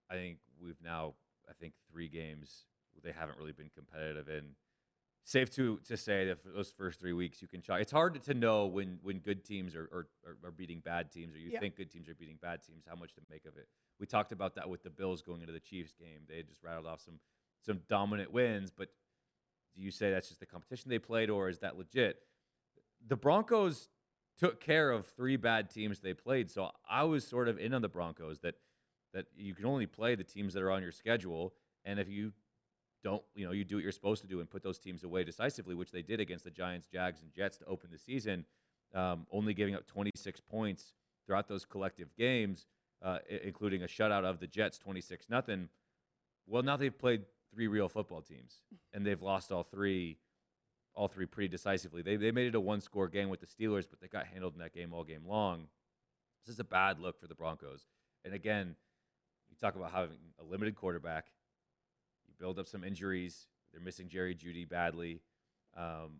I 0.10 0.16
think 0.16 0.40
we've 0.62 0.82
now. 0.84 1.14
I 1.50 1.54
think 1.54 1.74
three 1.90 2.10
games 2.10 2.66
they 3.02 3.14
haven't 3.14 3.38
really 3.38 3.54
been 3.54 3.70
competitive 3.74 4.28
in. 4.28 4.56
Safe 5.28 5.50
to 5.56 5.80
to 5.86 5.98
say 5.98 6.28
that 6.28 6.40
for 6.40 6.50
those 6.50 6.70
first 6.72 7.00
three 7.00 7.12
weeks 7.14 7.42
you 7.42 7.48
can 7.48 7.60
try. 7.60 7.80
It's 7.80 7.92
hard 7.92 8.22
to 8.24 8.34
know 8.36 8.68
when 8.68 9.00
when 9.02 9.18
good 9.18 9.44
teams 9.44 9.76
are 9.76 9.90
are, 9.92 10.08
are, 10.24 10.38
are 10.48 10.52
beating 10.52 10.82
bad 10.86 11.12
teams, 11.12 11.34
or 11.36 11.40
you 11.40 11.50
Yeah. 11.50 11.60
think 11.60 11.76
good 11.76 11.90
teams 11.90 12.08
are 12.08 12.14
beating 12.14 12.38
bad 12.40 12.62
teams. 12.62 12.86
How 12.88 12.96
much 12.96 13.16
to 13.16 13.22
make 13.28 13.46
of 13.46 13.58
it? 13.58 13.68
We 14.00 14.06
talked 14.06 14.32
about 14.32 14.54
that 14.54 14.70
with 14.70 14.84
the 14.84 14.92
Bills 14.92 15.24
going 15.24 15.42
into 15.42 15.52
the 15.52 15.60
Chiefs 15.60 15.94
game. 15.94 16.22
They 16.30 16.38
had 16.38 16.48
just 16.48 16.62
rattled 16.62 16.86
off 16.86 17.02
some 17.02 17.20
some 17.66 17.82
dominant 17.90 18.32
wins, 18.32 18.70
but 18.70 18.90
do 19.76 19.82
you 19.82 19.90
say 19.90 20.12
that's 20.12 20.28
just 20.28 20.40
the 20.40 20.46
competition 20.46 20.90
they 20.92 21.00
played, 21.00 21.32
or 21.32 21.50
is 21.50 21.58
that 21.60 21.76
legit? 21.76 22.20
The 23.08 23.16
Broncos 23.18 23.90
took 24.38 24.62
care 24.62 24.92
of 24.92 25.08
three 25.08 25.38
bad 25.38 25.72
teams 25.72 26.02
they 26.02 26.14
played, 26.14 26.52
so 26.52 26.70
I 26.88 27.04
was 27.04 27.26
sort 27.26 27.48
of 27.48 27.58
in 27.58 27.74
on 27.74 27.82
the 27.82 27.90
Broncos 27.90 28.42
that 28.42 28.56
that 29.14 29.26
you 29.36 29.56
can 29.56 29.66
only 29.66 29.88
play 29.88 30.14
the 30.14 30.24
teams 30.24 30.54
that 30.54 30.62
are 30.62 30.70
on 30.70 30.84
your 30.84 30.92
schedule, 30.92 31.56
and 31.84 32.00
if 32.00 32.08
you 32.08 32.34
don't, 33.04 33.22
you 33.36 33.46
know, 33.46 33.52
you 33.52 33.64
do 33.64 33.76
what 33.76 33.84
you're 33.84 33.92
supposed 33.92 34.22
to 34.22 34.28
do 34.28 34.40
and 34.40 34.50
put 34.50 34.64
those 34.64 34.80
teams 34.80 35.04
away 35.04 35.24
decisively, 35.24 35.76
which 35.76 35.92
they 35.92 36.02
did 36.02 36.20
against 36.20 36.44
the 36.44 36.52
Giants, 36.52 36.88
Jags, 36.92 37.22
and 37.22 37.32
Jets 37.34 37.58
to 37.58 37.66
open 37.66 37.90
the 37.92 37.98
season, 38.00 38.46
um, 38.94 39.28
only 39.32 39.54
giving 39.54 39.76
up 39.76 39.86
26 39.88 40.40
points 40.42 40.94
throughout 41.26 41.48
those 41.48 41.66
collective 41.66 42.16
games, 42.18 42.66
uh, 43.04 43.20
including 43.44 43.84
a 43.84 43.88
shutout 43.88 44.24
of 44.24 44.40
the 44.40 44.48
Jets, 44.48 44.78
26 44.78 45.30
nothing. 45.30 45.70
Well, 46.48 46.64
now 46.64 46.78
they've 46.78 46.98
played 46.98 47.24
three 47.54 47.68
real 47.68 47.90
football 47.90 48.22
teams, 48.22 48.62
and 48.94 49.06
they've 49.06 49.22
lost 49.22 49.52
all 49.52 49.64
three, 49.64 50.18
all 50.94 51.08
three 51.08 51.26
pretty 51.26 51.48
decisively. 51.48 52.02
They 52.02 52.16
they 52.16 52.32
made 52.32 52.48
it 52.48 52.56
a 52.56 52.60
one 52.60 52.82
score 52.82 53.08
game 53.08 53.30
with 53.30 53.40
the 53.40 53.48
Steelers, 53.48 53.88
but 53.90 54.00
they 54.02 54.08
got 54.08 54.28
handled 54.28 54.54
in 54.54 54.60
that 54.60 54.74
game 54.74 54.94
all 54.94 55.04
game 55.04 55.26
long. 55.26 55.68
This 56.46 56.54
is 56.54 56.60
a 56.60 56.66
bad 56.66 57.00
look 57.00 57.20
for 57.20 57.28
the 57.28 57.36
Broncos. 57.36 57.86
And 58.24 58.34
again, 58.34 58.76
you 59.50 59.56
talk 59.60 59.76
about 59.76 59.92
having 59.92 60.18
a 60.40 60.44
limited 60.44 60.76
quarterback. 60.76 61.28
Build 62.40 62.60
up 62.60 62.68
some 62.68 62.84
injuries. 62.84 63.48
They're 63.72 63.82
missing 63.82 64.08
Jerry 64.08 64.36
Jeudy 64.36 64.68
badly. 64.68 65.22
Um, 65.76 66.20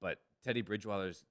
but 0.00 0.18
Teddy 0.44 0.62
Bridgewater's 0.62 1.24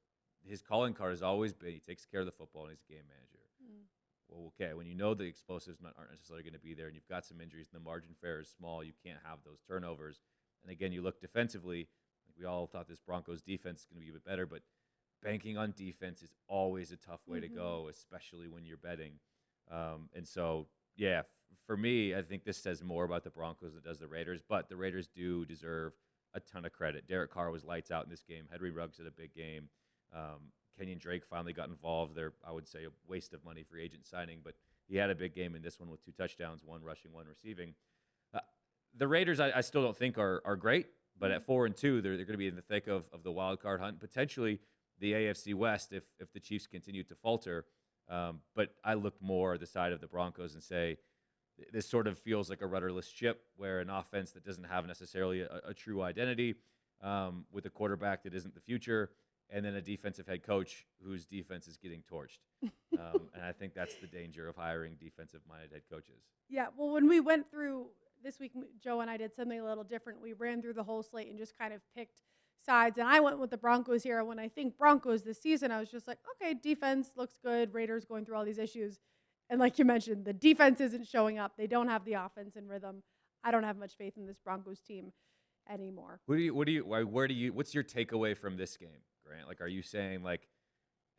his 0.45 0.62
calling 0.62 0.93
card 0.93 1.12
has 1.12 1.21
always 1.21 1.53
been 1.53 1.74
he 1.74 1.79
takes 1.79 2.05
care 2.05 2.21
of 2.21 2.25
the 2.25 2.31
football 2.31 2.63
and 2.63 2.71
he's 2.71 2.83
a 2.89 2.93
game 2.93 3.03
manager. 3.07 3.45
Mm. 3.62 3.83
Well, 4.29 4.53
okay, 4.59 4.74
when 4.74 4.88
you 4.88 4.95
know 4.95 5.13
the 5.13 5.25
explosives 5.25 5.81
not- 5.81 5.93
aren't 5.98 6.12
necessarily 6.12 6.43
going 6.43 6.53
to 6.53 6.59
be 6.59 6.74
there 6.74 6.88
and 6.88 6.95
you've 6.95 7.07
got 7.09 7.25
some 7.25 7.41
injuries 7.41 7.67
and 7.71 7.79
the 7.79 7.83
margin 7.83 8.15
fair 8.21 8.39
is 8.39 8.50
small, 8.50 8.83
you 8.83 8.93
can't 9.03 9.19
have 9.24 9.39
those 9.43 9.59
turnovers. 9.67 10.21
And 10.63 10.71
again, 10.71 10.91
you 10.93 11.01
look 11.01 11.19
defensively, 11.19 11.89
we 12.38 12.45
all 12.45 12.67
thought 12.67 12.88
this 12.88 13.00
Broncos 13.00 13.41
defense 13.41 13.81
is 13.81 13.86
going 13.88 14.00
to 14.00 14.05
be 14.05 14.09
a 14.09 14.13
bit 14.13 14.24
better, 14.24 14.45
but 14.45 14.62
banking 15.21 15.57
on 15.57 15.74
defense 15.75 16.21
is 16.21 16.31
always 16.48 16.91
a 16.91 16.98
tough 16.98 17.27
way 17.27 17.41
to 17.41 17.50
Mhm. 17.50 17.55
go, 17.55 17.88
especially 17.89 18.48
when 18.48 18.65
you're 18.65 18.77
betting. 18.77 19.19
Um, 19.67 20.09
and 20.13 20.25
so, 20.27 20.69
yeah, 20.95 21.24
for 21.65 21.77
me, 21.77 22.15
I 22.15 22.22
think 22.22 22.44
this 22.44 22.58
says 22.58 22.84
more 22.84 23.03
about 23.03 23.24
the 23.24 23.29
Broncos 23.29 23.74
than 23.74 23.79
it 23.79 23.88
does 23.88 24.00
the 24.00 24.08
Raiders, 24.08 24.41
but 24.48 24.70
the 24.70 24.75
Raiders 24.75 25.08
do 25.08 25.46
deserve 25.46 25.94
a 26.34 26.39
ton 26.39 26.65
of 26.65 26.72
credit. 26.72 27.08
Derek 27.08 27.32
Carr 27.32 27.51
was 27.51 27.63
lights 27.63 27.91
out 27.91 28.03
in 28.03 28.10
this 28.10 28.24
game. 28.24 28.46
Henry 28.51 28.72
Ruggs 28.72 28.98
had 28.98 29.08
a 29.08 29.12
big 29.12 29.34
game. 29.34 29.70
Um, 30.15 30.51
Kenyan 30.79 31.00
Drake 31.00 31.25
finally 31.25 31.53
got 31.53 31.70
involved. 31.70 32.15
There, 32.15 32.34
I 32.48 32.51
would 32.51 32.68
say, 32.68 32.86
a 32.86 32.89
waste 33.08 33.34
of 33.34 33.44
money 33.44 33.63
free 33.63 33.84
agent 33.84 34.06
signing, 34.06 34.39
but 34.44 34.53
he 34.88 34.96
had 34.96 35.10
a 35.10 35.15
big 35.15 35.36
game 35.36 35.56
in 35.56 35.62
this 35.62 35.79
one 35.79 35.89
with 35.89 36.03
two 36.03 36.12
touchdowns, 36.12 36.63
one 36.63 36.84
rushing, 36.84 37.12
one 37.12 37.25
receiving. 37.27 37.74
Uh, 38.34 38.39
the 38.98 39.08
Raiders, 39.08 39.39
I, 39.39 39.51
I 39.58 39.62
still 39.62 39.84
don't 39.84 39.98
think 39.98 40.18
are 40.18 40.41
are 40.46 40.56
great, 40.56 40.88
but 41.20 41.32
at 41.32 41.44
four 41.44 41.65
and 41.65 41.75
two, 41.75 42.01
they're, 42.01 42.15
they're 42.15 42.25
going 42.25 42.34
to 42.34 42.39
be 42.39 42.48
in 42.48 42.56
the 42.56 42.62
thick 42.62 42.88
of, 42.88 43.06
of 43.13 43.24
the 43.24 43.32
wild 43.32 43.62
card 43.62 43.82
hunt, 43.82 44.00
potentially 44.00 44.60
the 45.00 45.13
AFC 45.13 45.53
West 45.53 45.94
if 45.94 46.03
if 46.20 46.32
the 46.34 46.39
Chiefs 46.39 46.65
continue 46.65 47.03
to 47.03 47.15
falter. 47.15 47.65
Um, 48.10 48.39
but 48.56 48.74
I 48.84 48.96
look 48.96 49.22
more 49.22 49.53
at 49.53 49.60
the 49.60 49.68
side 49.68 49.91
of 49.91 50.01
the 50.01 50.08
Broncos 50.08 50.56
and 50.56 50.63
say 50.63 50.98
this 51.72 51.88
sort 51.88 52.08
of 52.08 52.18
feels 52.18 52.50
like 52.50 52.62
a 52.62 52.68
rudderless 52.68 53.08
ship 53.08 53.44
where 53.58 53.80
an 53.80 53.89
offense 53.89 54.32
that 54.32 54.46
doesn't 54.46 54.66
have 54.66 54.86
necessarily 54.86 55.42
a, 55.42 55.62
a 55.66 55.74
true 55.74 56.01
identity 56.01 56.56
um, 57.01 57.46
with 57.51 57.66
a 57.66 57.70
quarterback 57.70 58.24
that 58.24 58.34
isn't 58.34 58.54
the 58.54 58.62
future 58.62 59.10
and 59.50 59.66
then 59.66 59.75
a 59.75 59.82
defensive 59.82 60.28
head 60.28 60.44
coach 60.44 60.86
whose 61.04 61.25
defense 61.25 61.68
is 61.68 61.78
getting 61.78 62.04
torched. 62.12 62.39
Um, 63.00 63.30
and 63.34 63.46
I 63.46 63.54
think 63.54 63.74
that's 63.74 63.96
the 63.96 64.08
danger 64.08 64.50
of 64.50 64.58
hiring 64.58 64.98
defensive 65.00 65.39
minded 65.48 65.72
head 65.72 65.84
coaches. 65.89 66.20
Yeah, 66.50 66.68
well, 66.75 66.89
when 66.89 67.08
we 67.08 67.22
went 67.22 67.50
through 67.50 67.86
this 68.22 68.39
week, 68.39 68.51
Joe 68.84 69.00
and 69.00 69.10
I 69.10 69.16
did 69.16 69.34
something 69.34 69.58
a 69.58 69.63
little 69.63 69.86
different. 69.86 70.22
We 70.22 70.34
ran 70.34 70.62
through 70.62 70.74
the 70.74 70.84
whole 70.84 71.01
slate 71.01 71.30
and 71.30 71.38
just 71.38 71.58
kind 71.58 71.74
of 71.74 71.80
picked 71.96 72.24
sides. 72.66 72.98
And 72.98 73.08
I 73.08 73.22
went 73.22 73.39
with 73.39 73.51
the 73.51 73.58
Broncos 73.58 74.04
here. 74.04 74.22
When 74.25 74.38
I 74.38 74.50
think 74.50 74.78
Broncos 74.78 75.24
this 75.24 75.42
season, 75.42 75.72
I 75.72 75.80
was 75.80 75.89
just 75.89 76.08
like, 76.08 76.18
okay, 76.36 76.54
defense 76.54 77.12
looks 77.16 77.36
good. 77.42 77.74
Raiders 77.74 78.04
going 78.04 78.25
through 78.25 78.36
all 78.36 78.44
these 78.44 78.60
issues. 78.60 79.00
And 79.50 79.60
like 79.60 79.79
you 79.79 79.86
mentioned, 79.86 80.25
the 80.25 80.34
defense 80.34 80.79
isn't 80.82 81.08
showing 81.08 81.39
up. 81.39 81.53
They 81.58 81.68
don't 81.68 81.88
have 81.88 82.06
the 82.06 82.13
offense 82.13 82.56
and 82.56 82.70
rhythm. 82.70 83.01
I 83.44 83.51
don't 83.51 83.63
have 83.63 83.77
much 83.77 83.96
faith 83.98 84.13
in 84.18 84.25
this 84.27 84.38
Broncos 84.44 84.79
team 84.82 85.12
anymore. 85.70 86.20
What 86.25 86.36
do 86.36 86.41
you, 86.41 86.53
what 86.53 86.65
do 86.68 86.72
you, 86.74 86.86
why- 86.86 87.03
where 87.03 87.27
do 87.27 87.34
you, 87.34 87.53
what's 87.53 87.74
your 87.74 87.84
takeaway 87.84 88.38
from 88.38 88.58
this 88.58 88.77
game, 88.77 89.01
Grant? 89.25 89.48
Like, 89.48 89.62
are 89.62 89.68
you 89.68 89.82
saying 89.82 90.24
like 90.24 90.48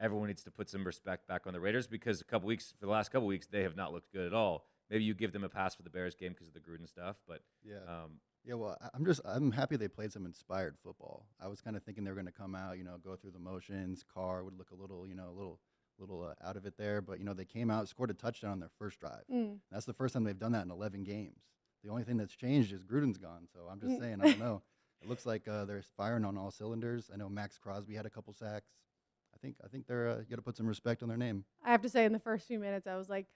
everyone 0.01 0.29
needs 0.29 0.43
to 0.45 0.51
put 0.51 0.69
some 0.69 0.85
respect 0.85 1.27
back 1.27 1.47
on 1.47 1.53
the 1.53 1.61
Raiders 1.61 1.87
because 1.87 2.21
a 2.21 2.25
couple 2.25 2.47
weeks, 2.47 2.73
for 2.79 2.87
the 2.87 2.93
last 2.93 3.11
couple 3.11 3.27
weeks, 3.27 3.47
they 3.47 3.63
have 3.63 3.77
not 3.77 3.93
looked 3.93 4.13
good 4.13 4.27
at 4.27 4.35
all. 4.35 4.67
Maybe 4.91 5.05
you 5.05 5.15
give 5.15 5.33
them 5.33 5.45
a 5.45 5.49
pass 5.49 5.75
for 5.75 5.83
the 5.83 5.91
Bears 5.91 6.15
game 6.15 6.33
because 6.33 6.49
of 6.49 6.55
the 6.55 6.61
Gruden 6.61 6.89
stuff, 6.89 7.17
but 7.29 7.43
Yeah. 7.65 7.79
um, 7.89 8.21
Yeah, 8.45 8.55
well, 8.55 8.77
I- 8.81 8.89
I'm 8.95 9.05
just 9.05 9.21
I'm 9.25 9.53
happy 9.53 9.77
they 9.77 9.89
played 9.89 10.13
some 10.13 10.25
inspired 10.27 10.77
football. 10.83 11.27
I 11.41 11.49
was 11.49 11.61
kind 11.61 11.77
of 11.77 11.83
thinking 11.85 12.05
they 12.05 12.11
were 12.11 12.15
going 12.17 12.27
to 12.27 12.33
come 12.33 12.55
out, 12.55 12.79
you 12.79 12.85
know, 12.85 12.97
go 12.99 13.15
through 13.17 13.33
the 13.33 13.39
motions. 13.39 14.03
Carr 14.13 14.43
would 14.45 14.57
look 14.57 14.71
a 14.71 14.75
little, 14.75 15.07
you 15.07 15.15
know, 15.15 15.29
a 15.29 15.37
little 15.37 15.61
little 16.01 16.23
uh, 16.25 16.47
out 16.49 16.57
of 16.57 16.67
it 16.67 16.75
there, 16.77 17.01
but 17.01 17.19
you 17.19 17.25
know 17.25 17.35
they 17.35 17.45
came 17.45 17.71
out, 17.71 17.89
scored 17.89 18.11
a 18.11 18.15
touchdown 18.15 18.53
on 18.53 18.61
their 18.61 18.71
first 18.79 18.99
drive. 19.01 19.23
Mm. 19.33 19.59
That's 19.71 19.87
the 19.87 19.93
first 19.93 20.15
time 20.15 20.25
they've 20.25 20.39
done 20.39 20.53
that 20.53 20.65
in 20.65 20.71
11 20.71 21.05
games. 21.05 21.39
The 21.85 21.91
only 21.91 22.03
thing 22.05 22.17
that's 22.17 22.35
changed 22.35 22.73
is 22.73 22.83
Gruden's 22.83 23.19
gone. 23.19 23.47
So 23.53 23.61
I'm 23.71 23.81
just 23.81 23.93
Mm. 23.93 24.01
saying, 24.01 24.21
I 24.21 24.25
don't 24.25 24.39
know. 24.39 24.63
It 25.03 25.09
looks 25.09 25.25
like 25.25 25.49
uh, 25.49 25.65
they're 25.65 25.83
firing 25.97 26.25
on 26.27 26.37
all 26.37 26.51
cylinders. 26.51 27.11
I 27.13 27.17
know 27.17 27.29
Maxx 27.29 27.57
Crosby 27.59 27.95
had 27.95 28.05
a 28.07 28.11
couple 28.11 28.33
sacks. 28.35 28.69
I 29.35 29.39
think 29.39 29.57
I 29.65 29.69
think 29.69 29.87
they're 29.87 30.09
uh, 30.09 30.17
you 30.19 30.25
got 30.29 30.37
to 30.37 30.43
put 30.43 30.57
some 30.57 30.67
respect 30.67 31.03
on 31.03 31.09
their 31.09 31.17
name. 31.17 31.45
I 31.65 31.71
have 31.71 31.81
to 31.83 31.89
say, 31.89 32.05
in 32.05 32.13
the 32.13 32.19
first 32.19 32.47
few 32.47 32.59
minutes, 32.59 32.87
I 32.87 32.97
was 32.97 33.09
like, 33.09 33.27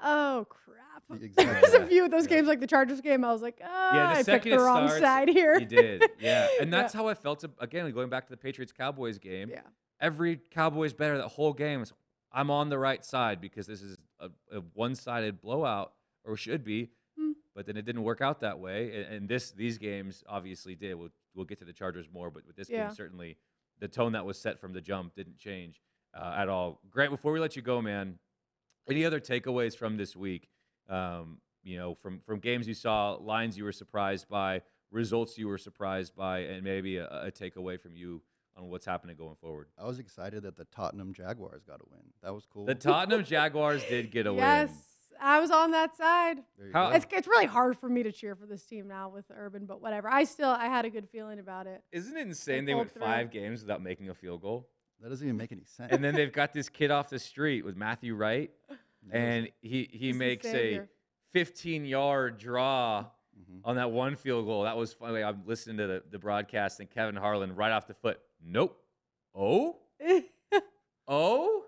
oh, 0.00 0.46
crap. 0.48 1.02
Y- 1.08 1.30
There's 1.34 1.74
a 1.74 1.86
few 1.86 2.04
of 2.04 2.10
those 2.10 2.24
Yeah. 2.24 2.30
games, 2.36 2.46
like 2.48 2.60
the 2.60 2.66
Chargers 2.66 3.00
game, 3.00 3.24
I 3.24 3.32
was 3.32 3.42
like, 3.42 3.60
oh, 3.62 3.90
the 3.92 3.98
I 4.18 4.22
picked 4.22 4.44
the 4.44 4.58
wrong 4.58 4.86
starts, 4.88 5.02
side 5.02 5.28
here. 5.28 5.58
you 5.58 5.66
did, 5.66 6.04
yeah. 6.20 6.46
And 6.60 6.70
Yeah. 6.70 6.80
that's 6.82 6.94
how 6.94 7.08
I 7.08 7.14
felt. 7.14 7.44
Again, 7.58 7.90
going 7.92 8.08
back 8.08 8.26
to 8.26 8.30
the 8.30 8.36
Patriots 8.36 8.72
Cowboys 8.72 9.18
game, 9.18 9.50
Yeah. 9.50 9.62
every 10.00 10.36
Cowboys 10.50 10.92
better 10.92 11.18
that 11.18 11.28
whole 11.28 11.52
game. 11.52 11.82
It's, 11.82 11.92
I'm 12.32 12.50
on 12.50 12.68
the 12.68 12.78
right 12.78 13.04
side 13.04 13.40
because 13.40 13.66
this 13.66 13.82
is 13.82 13.96
a, 14.20 14.28
a 14.52 14.60
one-sided 14.74 15.40
blowout, 15.40 15.92
or 16.24 16.36
should 16.36 16.64
be. 16.64 16.90
Hmm. 17.18 17.32
But 17.54 17.66
then 17.66 17.76
it 17.76 17.84
didn't 17.84 18.02
work 18.04 18.20
out 18.20 18.40
that 18.40 18.58
way, 18.58 18.94
and, 19.04 19.14
and 19.14 19.28
this 19.28 19.50
these 19.50 19.78
games 19.78 20.22
obviously 20.28 20.74
did. 20.74 20.94
We'll 20.94 21.10
we'll 21.34 21.44
get 21.46 21.58
to 21.60 21.64
the 21.64 21.72
Chargers 21.72 22.06
more, 22.12 22.30
but 22.30 22.46
with 22.46 22.56
this 22.56 22.68
Yeah. 22.70 22.86
game 22.86 22.94
certainly 22.94 23.36
the 23.78 23.88
tone 23.88 24.12
that 24.12 24.24
was 24.26 24.38
set 24.38 24.60
from 24.60 24.72
the 24.72 24.80
jump 24.80 25.14
didn't 25.14 25.38
change 25.38 25.80
uh, 26.14 26.34
at 26.36 26.48
all. 26.48 26.80
Grant, 26.90 27.10
before 27.10 27.32
we 27.32 27.40
let 27.40 27.56
you 27.56 27.62
go, 27.62 27.80
man, 27.80 28.18
any 28.88 29.04
other 29.04 29.20
takeaways 29.20 29.76
from 29.76 29.96
this 29.96 30.14
week? 30.14 30.48
Um, 30.88 31.38
you 31.62 31.76
know, 31.78 31.94
from 31.94 32.20
from 32.26 32.38
games 32.40 32.66
you 32.68 32.74
saw, 32.74 33.12
lines 33.14 33.56
you 33.56 33.64
were 33.64 33.72
surprised 33.72 34.28
by, 34.28 34.62
results 34.90 35.36
you 35.38 35.48
were 35.48 35.58
surprised 35.58 36.14
by, 36.14 36.40
and 36.40 36.62
maybe 36.62 36.96
a, 36.98 37.06
a 37.06 37.30
takeaway 37.30 37.80
from 37.80 37.94
you 37.96 38.22
on 38.56 38.68
what's 38.68 38.84
happening 38.86 39.16
going 39.16 39.36
forward. 39.40 39.68
I 39.78 39.86
was 39.86 39.98
excited 39.98 40.42
that 40.42 40.56
the 40.56 40.64
Tottenham 40.66 41.12
Jaguars 41.14 41.62
got 41.64 41.80
a 41.80 41.84
win. 41.90 42.00
That 42.22 42.34
was 42.34 42.46
cool. 42.52 42.66
The 42.66 42.74
Tottenham 42.74 43.24
Jaguars 43.24 43.82
did 43.88 44.10
get 44.10 44.26
a 44.26 44.32
yes, 44.34 44.68
win. 44.68 44.76
I 45.22 45.38
was 45.40 45.50
on 45.50 45.70
that 45.72 45.96
side. 45.96 46.38
How- 46.72 46.90
It's, 46.90 47.06
it's 47.12 47.28
really 47.28 47.46
hard 47.46 47.78
for 47.78 47.88
me 47.88 48.02
to 48.02 48.12
cheer 48.12 48.34
for 48.34 48.46
this 48.46 48.64
team 48.64 48.88
now 48.88 49.08
with 49.08 49.24
Urban, 49.34 49.66
but 49.66 49.80
whatever. 49.80 50.08
I 50.08 50.24
still 50.24 50.48
I 50.50 50.66
had 50.66 50.84
a 50.84 50.90
good 50.90 51.08
feeling 51.10 51.38
about 51.38 51.66
it. 51.66 51.82
Isn't 51.92 52.16
it 52.16 52.26
insane 52.26 52.64
they 52.64 52.72
pulled 52.72 52.86
went 52.86 52.92
through. 52.94 53.02
five 53.02 53.30
games 53.30 53.62
without 53.62 53.82
making 53.82 54.08
a 54.08 54.14
field 54.14 54.42
goal? 54.42 54.68
that 55.02 55.08
doesn't 55.08 55.26
even 55.26 55.38
make 55.38 55.50
any 55.50 55.64
sense. 55.64 55.90
And 55.92 56.04
then 56.04 56.14
they've 56.14 56.30
got 56.32 56.52
this 56.52 56.68
kid 56.68 56.90
off 56.90 57.08
the 57.08 57.18
street 57.18 57.64
with 57.64 57.74
Matthew 57.74 58.14
Wright, 58.14 58.50
and 59.10 59.48
he, 59.62 59.88
he 59.90 60.08
He's 60.08 60.14
makes 60.16 60.44
a 60.44 60.82
15 61.32 61.86
yard 61.86 62.36
draw 62.38 63.06
Mhm. 63.38 63.60
on 63.64 63.76
that 63.76 63.90
one 63.90 64.16
field 64.16 64.44
goal. 64.44 64.64
That 64.64 64.76
was 64.76 64.92
funny. 64.92 65.22
I'm 65.22 65.40
listening 65.46 65.78
to 65.78 65.86
the, 65.86 66.02
the 66.10 66.18
broadcast, 66.18 66.80
and 66.80 66.90
Kevin 66.90 67.16
Harlan 67.16 67.54
right 67.54 67.72
off 67.72 67.86
the 67.86 67.94
foot. 67.94 68.20
Nope. 68.44 68.80
Oh? 69.34 69.76
oh, 71.08 71.64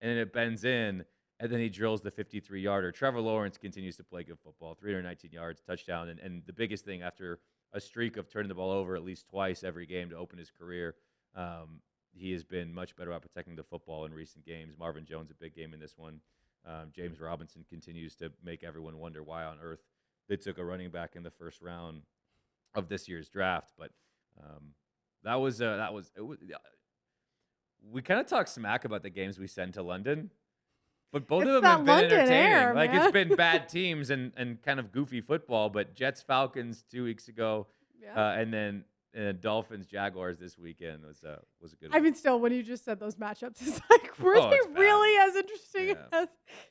and 0.00 0.10
then 0.10 0.18
it 0.18 0.32
bends 0.32 0.64
in, 0.64 1.04
and 1.38 1.50
then 1.50 1.60
he 1.60 1.68
drills 1.68 2.00
the 2.00 2.10
53 2.10 2.60
yarder. 2.60 2.92
Trevor 2.92 3.20
Lawrence 3.20 3.56
continues 3.56 3.96
to 3.96 4.04
play 4.04 4.22
good 4.22 4.38
football, 4.38 4.74
319 4.74 5.32
yards, 5.32 5.62
touchdown, 5.66 6.08
and, 6.08 6.20
and 6.20 6.42
the 6.46 6.52
biggest 6.52 6.84
thing 6.84 7.02
after 7.02 7.40
a 7.72 7.80
streak 7.80 8.16
of 8.16 8.28
turning 8.28 8.48
the 8.48 8.54
ball 8.54 8.70
over 8.70 8.96
at 8.96 9.04
least 9.04 9.28
twice 9.28 9.62
every 9.62 9.86
game 9.86 10.10
to 10.10 10.16
open 10.16 10.38
his 10.38 10.50
career, 10.50 10.96
um, 11.36 11.80
he 12.12 12.32
has 12.32 12.44
been 12.44 12.74
much 12.74 12.96
better 12.96 13.12
at 13.12 13.22
protecting 13.22 13.54
the 13.54 13.62
football 13.62 14.04
in 14.04 14.12
recent 14.12 14.44
games. 14.44 14.74
Marvin 14.78 15.06
Jones 15.06 15.30
a 15.30 15.34
big 15.34 15.54
game 15.54 15.72
in 15.72 15.80
this 15.80 15.96
one. 15.96 16.20
Um, 16.66 16.90
James 16.92 17.20
Robinson 17.20 17.64
continues 17.68 18.16
to 18.16 18.30
make 18.44 18.64
everyone 18.64 18.98
wonder 18.98 19.22
why 19.22 19.44
on 19.44 19.58
earth 19.62 19.80
they 20.28 20.36
took 20.36 20.58
a 20.58 20.64
running 20.64 20.90
back 20.90 21.16
in 21.16 21.22
the 21.22 21.30
first 21.30 21.62
round 21.62 22.02
of 22.74 22.88
this 22.88 23.08
year's 23.08 23.28
draft, 23.28 23.72
but. 23.78 23.90
Um, 24.38 24.74
that 25.24 25.36
was 25.36 25.60
uh, 25.60 25.76
that 25.76 25.92
was, 25.94 26.10
it 26.16 26.22
was 26.22 26.38
uh, 26.42 26.56
we 27.90 28.02
kind 28.02 28.20
of 28.20 28.26
talk 28.26 28.46
smack 28.48 28.84
about 28.84 29.02
the 29.02 29.10
games 29.10 29.38
we 29.38 29.46
send 29.46 29.74
to 29.74 29.82
London, 29.82 30.30
but 31.12 31.26
both 31.26 31.42
It's 31.42 31.50
of 31.50 31.62
them 31.62 31.64
have 31.64 31.78
been 31.84 31.86
London 31.86 32.12
entertaining. 32.20 32.52
air, 32.52 32.74
like 32.74 32.92
man. 32.92 33.02
it's 33.02 33.12
been 33.12 33.34
bad 33.36 33.68
teams 33.68 34.10
and 34.10 34.32
and 34.36 34.62
kind 34.62 34.78
of 34.80 34.92
goofy 34.92 35.20
football, 35.20 35.68
but 35.70 35.94
Jets 35.94 36.22
Falcons 36.22 36.84
two 36.90 37.04
weeks 37.04 37.28
ago, 37.28 37.66
yeah. 38.02 38.14
uh, 38.14 38.32
and 38.40 38.52
then 38.52 38.84
uh, 39.18 39.32
Dolphins 39.32 39.86
Jaguars 39.86 40.38
this 40.38 40.58
weekend 40.58 41.04
was 41.04 41.24
uh, 41.24 41.36
was 41.60 41.72
a 41.72 41.76
good. 41.76 41.90
I 41.92 41.96
one. 41.96 42.04
mean, 42.04 42.14
still, 42.14 42.38
when 42.38 42.52
you 42.52 42.62
just 42.62 42.84
said 42.84 43.00
those 43.00 43.16
matchups, 43.16 43.56
it's 43.60 43.80
like, 43.90 44.18
were 44.20 44.36
Oh, 44.36 44.50
they 44.50 44.56
it's 44.56 44.66
bad. 44.68 44.78
really 44.78 45.16
as 45.28 45.36
interesting 45.36 45.88
Yeah. 45.88 46.20
as 46.20 46.28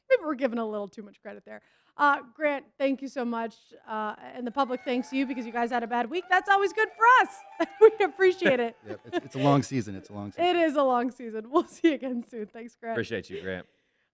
maybe 0.10 0.22
we're 0.24 0.36
giving 0.36 0.60
a 0.60 0.66
little 0.66 0.88
too 0.88 1.02
much 1.04 1.22
credit 1.22 1.44
there. 1.46 1.62
Uh, 2.00 2.20
Grant, 2.34 2.64
thank 2.78 3.02
you 3.02 3.10
so 3.10 3.26
much, 3.26 3.56
uh, 3.86 4.16
and 4.34 4.48
the 4.48 4.52
public 4.52 4.80
thanks 4.86 5.12
you 5.12 5.26
because 5.26 5.46
you 5.46 5.52
guys 5.52 5.70
had 5.70 5.84
a 5.84 5.88
bad 5.88 6.10
week. 6.10 6.24
That's 6.30 6.48
always 6.48 6.72
good 6.72 6.88
for 6.96 7.06
us. 7.22 7.68
we 8.00 8.06
appreciate 8.06 8.62
it. 8.62 8.78
Yep, 8.88 9.00
it's, 9.08 9.26
it's 9.26 9.36
a 9.36 9.40
long 9.40 9.64
season. 9.64 9.96
It's 9.96 10.10
a 10.10 10.14
long 10.14 10.32
season. 10.32 10.46
It 10.46 10.56
is 10.56 10.78
a 10.78 10.84
long 10.84 11.12
season. 11.12 11.52
We'll 11.52 11.68
see 11.68 11.90
you 11.90 11.96
again 11.96 12.24
soon. 12.26 12.46
Thanks, 12.46 12.78
Grant. 12.80 12.94
Appreciate 12.94 13.30
you, 13.30 13.42
Grant. 13.42 13.66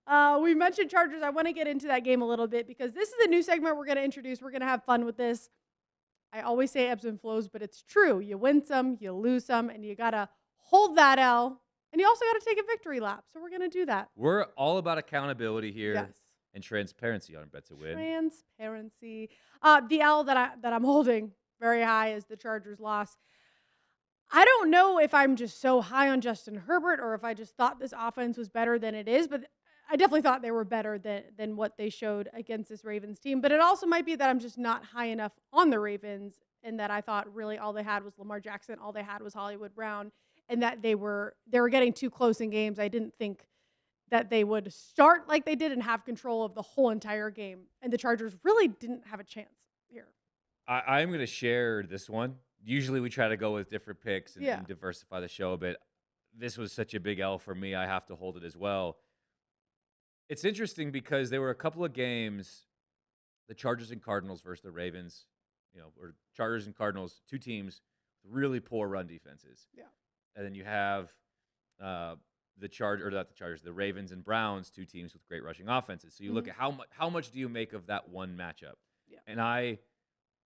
Uh, 0.07 0.39
we 0.41 0.55
mentioned 0.55 0.89
Chargers. 0.89 1.21
I 1.21 1.29
want 1.29 1.45
to 1.45 1.53
get 1.53 1.67
into 1.67 1.85
that 1.85 2.03
game 2.03 2.23
a 2.23 2.27
little 2.27 2.47
bit 2.47 2.67
because 2.67 2.93
this 2.93 3.09
is 3.09 3.15
a 3.23 3.27
new 3.27 3.43
segment 3.43 3.77
we're 3.77 3.85
going 3.85 3.97
to 3.97 4.03
introduce. 4.03 4.41
We're 4.41 4.51
going 4.51 4.61
to 4.61 4.67
have 4.67 4.83
fun 4.83 5.05
with 5.05 5.17
this. 5.17 5.51
I 6.33 6.41
always 6.41 6.71
say 6.71 6.87
ebbs 6.87 7.05
and 7.05 7.21
flows, 7.21 7.47
but 7.47 7.61
it's 7.61 7.83
true. 7.83 8.19
You 8.19 8.39
win 8.39 8.65
some, 8.65 8.97
you 8.99 9.13
lose 9.13 9.45
some, 9.45 9.69
and 9.69 9.85
you 9.85 9.95
got 9.95 10.11
to 10.11 10.27
hold 10.57 10.97
that 10.97 11.19
L. 11.19 11.61
And 11.93 12.01
you 12.01 12.07
also 12.07 12.25
got 12.25 12.39
to 12.39 12.45
take 12.45 12.59
a 12.59 12.65
victory 12.65 12.99
lap. 12.99 13.25
So 13.31 13.39
we're 13.39 13.49
going 13.49 13.61
to 13.61 13.69
do 13.69 13.85
that. 13.85 14.09
We're 14.15 14.43
all 14.57 14.79
about 14.79 14.97
accountability 14.97 15.71
here 15.71 15.93
Yes. 15.93 16.24
And 16.55 16.63
transparency 16.63 17.35
on 17.35 17.49
Bet 17.49 17.65
to 17.67 17.75
Win. 17.75 17.93
Transparency. 17.93 19.29
Uh, 19.61 19.81
the 19.87 20.01
L 20.01 20.23
that 20.23 20.37
I 20.37 20.49
that 20.61 20.73
I'm 20.73 20.83
holding 20.83 21.31
very 21.59 21.83
high 21.83 22.13
is 22.13 22.25
the 22.25 22.37
Chargers 22.37 22.79
loss. 22.79 23.17
I 24.31 24.43
don't 24.43 24.71
know 24.71 24.97
if 24.97 25.13
I'm 25.13 25.35
just 25.35 25.61
so 25.61 25.81
high 25.81 26.09
on 26.09 26.19
Justin 26.19 26.55
Herbert 26.55 26.99
or 26.99 27.13
if 27.13 27.23
I 27.23 27.35
just 27.35 27.55
thought 27.55 27.79
this 27.79 27.93
offense 27.95 28.37
was 28.37 28.49
better 28.49 28.79
than 28.79 28.95
it 28.95 29.07
is, 29.07 29.27
but 29.27 29.45
I 29.87 29.95
definitely 29.97 30.23
thought 30.23 30.41
they 30.41 30.51
were 30.51 30.63
better 30.63 30.97
than 30.97 31.23
than 31.37 31.55
what 31.55 31.77
they 31.77 31.89
showed 31.89 32.29
against 32.33 32.69
this 32.69 32.83
Ravens 32.83 33.19
team. 33.19 33.41
But 33.41 33.51
it 33.51 33.59
also 33.59 33.85
might 33.85 34.05
be 34.05 34.15
that 34.15 34.29
I'm 34.29 34.39
just 34.39 34.57
not 34.57 34.83
high 34.83 35.07
enough 35.07 35.33
on 35.53 35.69
the 35.69 35.79
Ravens 35.79 36.39
and 36.63 36.79
that 36.79 36.89
I 36.89 37.01
thought 37.01 37.31
really 37.35 37.59
all 37.59 37.73
they 37.73 37.83
had 37.83 38.03
was 38.03 38.17
Lamar 38.17 38.39
Jackson, 38.39 38.79
all 38.79 38.91
they 38.91 39.03
had 39.03 39.21
was 39.21 39.33
Hollywood 39.33 39.75
Brown, 39.75 40.11
and 40.49 40.63
that 40.63 40.81
they 40.81 40.95
were 40.95 41.35
they 41.47 41.59
were 41.59 41.69
getting 41.69 41.93
too 41.93 42.09
close 42.09 42.41
in 42.41 42.49
games. 42.49 42.79
I 42.79 42.87
didn't 42.87 43.13
think 43.19 43.45
that 44.11 44.29
they 44.29 44.43
would 44.43 44.71
start 44.71 45.27
like 45.27 45.45
they 45.45 45.55
did 45.55 45.71
and 45.71 45.81
have 45.83 46.05
control 46.05 46.43
of 46.43 46.53
the 46.53 46.61
whole 46.61 46.89
entire 46.89 47.29
game. 47.29 47.61
And 47.81 47.91
the 47.91 47.97
Chargers 47.97 48.35
really 48.43 48.67
didn't 48.67 49.05
have 49.07 49.19
a 49.19 49.23
chance 49.23 49.49
here. 49.87 50.07
I, 50.67 50.81
I'm 50.99 51.09
going 51.09 51.19
to 51.21 51.25
share 51.27 51.83
this 51.83 52.09
one. 52.09 52.35
Usually 52.63 52.99
we 52.99 53.09
try 53.09 53.27
to 53.27 53.37
go 53.37 53.53
with 53.53 53.69
different 53.69 54.01
picks 54.01 54.35
and, 54.35 54.45
Yeah. 54.45 54.57
and 54.57 54.67
diversify 54.67 55.19
the 55.19 55.27
show 55.27 55.53
a 55.53 55.57
bit. 55.57 55.77
This 56.37 56.57
was 56.57 56.71
such 56.71 56.93
a 56.93 56.99
big 56.99 57.19
L 57.19 57.37
for 57.39 57.55
me. 57.55 57.75
I 57.75 57.85
have 57.85 58.05
to 58.07 58.15
hold 58.15 58.37
it 58.37 58.43
as 58.43 58.57
well. 58.57 58.97
It's 60.29 60.43
interesting 60.43 60.91
because 60.91 61.29
there 61.29 61.41
were 61.41 61.51
a 61.51 61.55
couple 61.55 61.85
of 61.85 61.93
games, 61.93 62.65
the 63.47 63.53
Chargers 63.53 63.91
and 63.91 64.01
Cardinals 64.01 64.41
versus 64.41 64.63
the 64.63 64.71
Ravens, 64.71 65.25
you 65.73 65.79
know, 65.81 65.87
or 65.99 66.15
Chargers 66.35 66.65
and 66.65 66.75
Cardinals, 66.75 67.21
two 67.29 67.37
teams 67.37 67.81
really 68.27 68.59
poor 68.59 68.87
run 68.87 69.05
defenses. 69.07 69.67
Yeah. 69.77 69.83
And 70.35 70.43
then 70.45 70.55
you 70.55 70.63
have 70.63 71.11
uh, 71.81 72.15
the 72.57 72.67
Charge 72.69 73.01
or 73.01 73.11
not 73.11 73.27
the 73.27 73.33
Chargers, 73.35 73.61
the 73.61 73.73
Ravens 73.73 74.11
and 74.11 74.23
Browns, 74.23 74.69
two 74.71 74.85
teams 74.85 75.13
with 75.13 75.27
great 75.27 75.43
rushing 75.43 75.67
offenses. 75.67 76.13
So 76.15 76.23
you 76.23 76.31
look 76.33 76.45
Mhm. 76.45 76.49
at 76.49 76.55
how 76.55 76.71
much 76.71 76.87
how 76.91 77.09
much 77.09 77.31
do 77.31 77.39
you 77.39 77.49
make 77.49 77.73
of 77.73 77.87
that 77.87 78.09
one 78.09 78.35
matchup? 78.37 78.75
Yeah. 79.07 79.19
And 79.27 79.41
I 79.41 79.79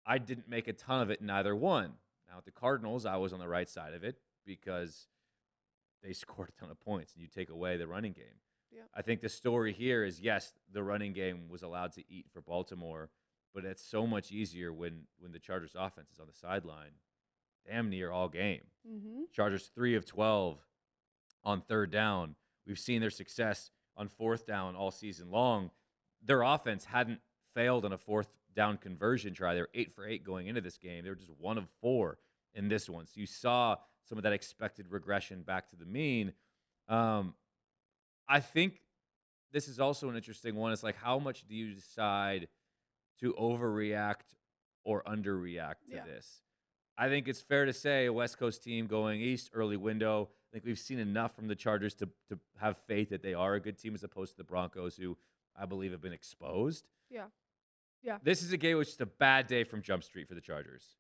I 0.05 0.19
didn't 0.19 0.49
make 0.49 0.69
a 0.69 0.73
ton 0.73 1.03
of 1.03 1.11
it 1.11 1.21
in 1.21 1.29
either 1.31 1.55
one. 1.57 1.99
Now, 2.29 2.37
with 2.37 2.45
the 2.45 2.53
Cardinals, 2.53 3.07
I 3.07 3.17
was 3.17 3.33
on 3.33 3.39
the 3.41 3.49
right 3.49 3.69
side 3.69 3.93
of 3.95 4.05
it 4.05 4.21
because 4.45 5.09
they 6.03 6.13
scored 6.13 6.49
a 6.51 6.53
ton 6.53 6.71
of 6.71 6.79
points 6.81 7.13
and 7.15 7.23
you 7.23 7.29
take 7.29 7.49
away 7.51 7.77
the 7.77 7.89
running 7.89 8.13
game. 8.13 8.41
Yeah. 8.71 8.83
I 8.95 9.03
think 9.03 9.21
the 9.21 9.29
story 9.29 9.73
here 9.73 10.05
is 10.05 10.21
yes, 10.21 10.53
the 10.71 10.83
running 10.83 11.13
game 11.13 11.49
was 11.49 11.63
allowed 11.63 11.93
to 11.93 12.05
eat 12.13 12.29
for 12.31 12.41
Baltimore, 12.43 13.11
but 13.55 13.65
it's 13.65 13.83
so 13.83 14.07
much 14.07 14.31
easier 14.31 14.73
when 14.73 15.07
when 15.19 15.33
the 15.33 15.39
Chargers 15.41 15.75
offense 15.75 16.11
is 16.13 16.21
on 16.21 16.27
the 16.27 16.35
sideline 16.35 16.93
damn 17.65 17.89
near 17.91 18.13
all 18.13 18.29
game. 18.29 18.71
Mm-hmm. 18.87 19.23
Chargers 19.33 19.67
3 19.69 19.95
of 19.97 20.05
12 20.05 20.65
on 21.47 21.63
third 21.63 21.91
down. 21.91 22.35
We've 22.67 22.79
seen 22.79 23.01
their 23.01 23.09
success 23.11 23.71
on 23.97 24.09
fourth 24.09 24.47
down 24.47 24.77
all 24.77 24.91
season 24.91 25.31
long. 25.31 25.71
Their 26.23 26.43
offense 26.43 26.85
hadn't 26.85 27.21
failed 27.55 27.87
on 27.87 27.93
a 27.93 27.99
fourth 27.99 28.29
down 28.55 28.77
conversion 28.77 29.33
try. 29.33 29.55
They 29.55 29.61
were 29.61 29.71
8 29.73 29.95
for 29.95 30.07
8 30.07 30.25
going 30.25 30.49
into 30.49 30.61
this 30.61 30.77
game. 30.77 31.05
They 31.05 31.11
were 31.11 31.17
just 31.17 31.31
1 31.39 31.57
of 31.57 31.69
4 31.81 32.19
in 32.55 32.69
this 32.69 32.91
one. 32.91 33.07
So 33.07 33.21
you 33.21 33.27
saw 33.27 33.77
some 34.09 34.19
of 34.19 34.25
that 34.25 34.33
expected 34.33 34.87
regression 34.91 35.43
back 35.43 35.69
to 35.71 35.77
the 35.77 35.87
mean. 35.87 36.33
Um, 36.89 37.35
I 38.29 38.41
think 38.41 38.81
this 39.53 39.69
is 39.69 39.79
also 39.79 40.09
an 40.09 40.17
interesting 40.17 40.57
one. 40.57 40.73
It's 40.73 40.83
like, 40.83 40.97
how 40.97 41.19
much 41.19 41.47
do 41.47 41.55
you 41.55 41.73
decide 41.75 42.49
to 43.21 43.33
overreact 43.35 44.35
or 44.85 45.03
underreact 45.05 45.85
to 45.91 45.97
Yeah. 45.97 46.05
this? 46.05 46.43
I 46.99 47.09
think 47.09 47.29
it's 47.29 47.41
fair 47.43 47.67
to 47.67 47.73
say 47.73 48.07
a 48.07 48.13
West 48.13 48.39
Coast 48.39 48.63
team 48.63 48.87
going 48.87 49.21
east 49.21 49.51
early 49.53 49.77
window. 49.77 50.31
I 50.51 50.53
think 50.53 50.65
we've 50.65 50.79
seen 50.79 50.99
enough 50.99 51.35
from 51.35 51.49
the 51.49 51.55
Chargers 51.55 51.95
to 51.97 52.09
to 52.29 52.39
have 52.59 52.79
faith 52.87 53.11
that 53.11 53.23
they 53.23 53.35
are 53.35 53.55
a 53.55 53.61
good 53.61 53.79
team 53.79 53.95
as 53.95 54.03
opposed 54.03 54.33
to 54.33 54.37
the 54.39 54.45
Broncos, 54.45 54.97
who 54.97 55.17
I 55.55 55.67
believe 55.67 55.93
have 55.93 56.01
been 56.03 56.13
exposed. 56.13 56.89
Yeah. 57.11 57.27
Yeah. 58.03 58.19
This 58.23 58.43
is 58.43 58.53
a 58.53 58.57
game 58.57 58.79
which 58.79 58.89
is 58.89 59.01
a 59.01 59.07
bad 59.07 59.47
day 59.47 59.65
from 59.65 59.83
Jump 59.83 60.05
Street 60.05 60.29
for 60.29 60.35
the 60.35 60.41
Chargers. 60.41 60.97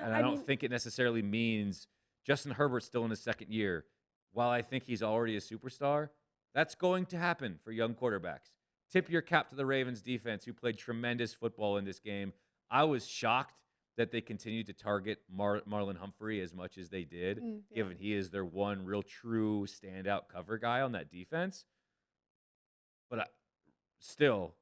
And 0.00 0.14
I, 0.14 0.20
don't 0.20 0.44
think 0.44 0.62
it 0.62 0.70
necessarily 0.70 1.22
means 1.22 1.88
Justin 2.24 2.52
Herbert's 2.52 2.86
still 2.86 3.04
in 3.04 3.10
his 3.10 3.20
second 3.20 3.50
year. 3.50 3.84
While 4.32 4.50
I 4.50 4.60
think 4.60 4.84
he's 4.84 5.02
already 5.02 5.36
a 5.36 5.40
superstar, 5.40 6.10
that's 6.54 6.74
going 6.74 7.06
to 7.06 7.18
happen 7.18 7.58
for 7.64 7.72
young 7.72 7.94
quarterbacks. 7.94 8.52
Tip 8.92 9.10
your 9.10 9.22
cap 9.22 9.48
to 9.50 9.56
the 9.56 9.64
Ravens 9.64 10.02
defense, 10.02 10.44
who 10.44 10.52
played 10.52 10.76
tremendous 10.76 11.32
football 11.32 11.78
in 11.78 11.84
this 11.84 11.98
game. 11.98 12.32
I 12.70 12.84
was 12.84 13.06
shocked 13.06 13.54
that 13.96 14.10
they 14.10 14.20
continued 14.20 14.66
to 14.66 14.72
target 14.72 15.20
Mar- 15.30 15.62
Marlon 15.68 15.96
Humphrey 15.96 16.40
as 16.40 16.52
much 16.54 16.76
as 16.78 16.90
they 16.90 17.04
did, 17.04 17.38
Mm, 17.38 17.62
yeah. 17.70 17.74
given 17.76 17.96
he 17.96 18.12
is 18.12 18.30
their 18.30 18.44
one 18.44 18.84
real 18.84 19.02
true 19.02 19.66
standout 19.66 20.28
cover 20.28 20.58
guy 20.58 20.82
on 20.82 20.92
that 20.92 21.10
defense. 21.10 21.64
But 23.08 23.20
I, 23.20 23.26
still, 24.00 24.54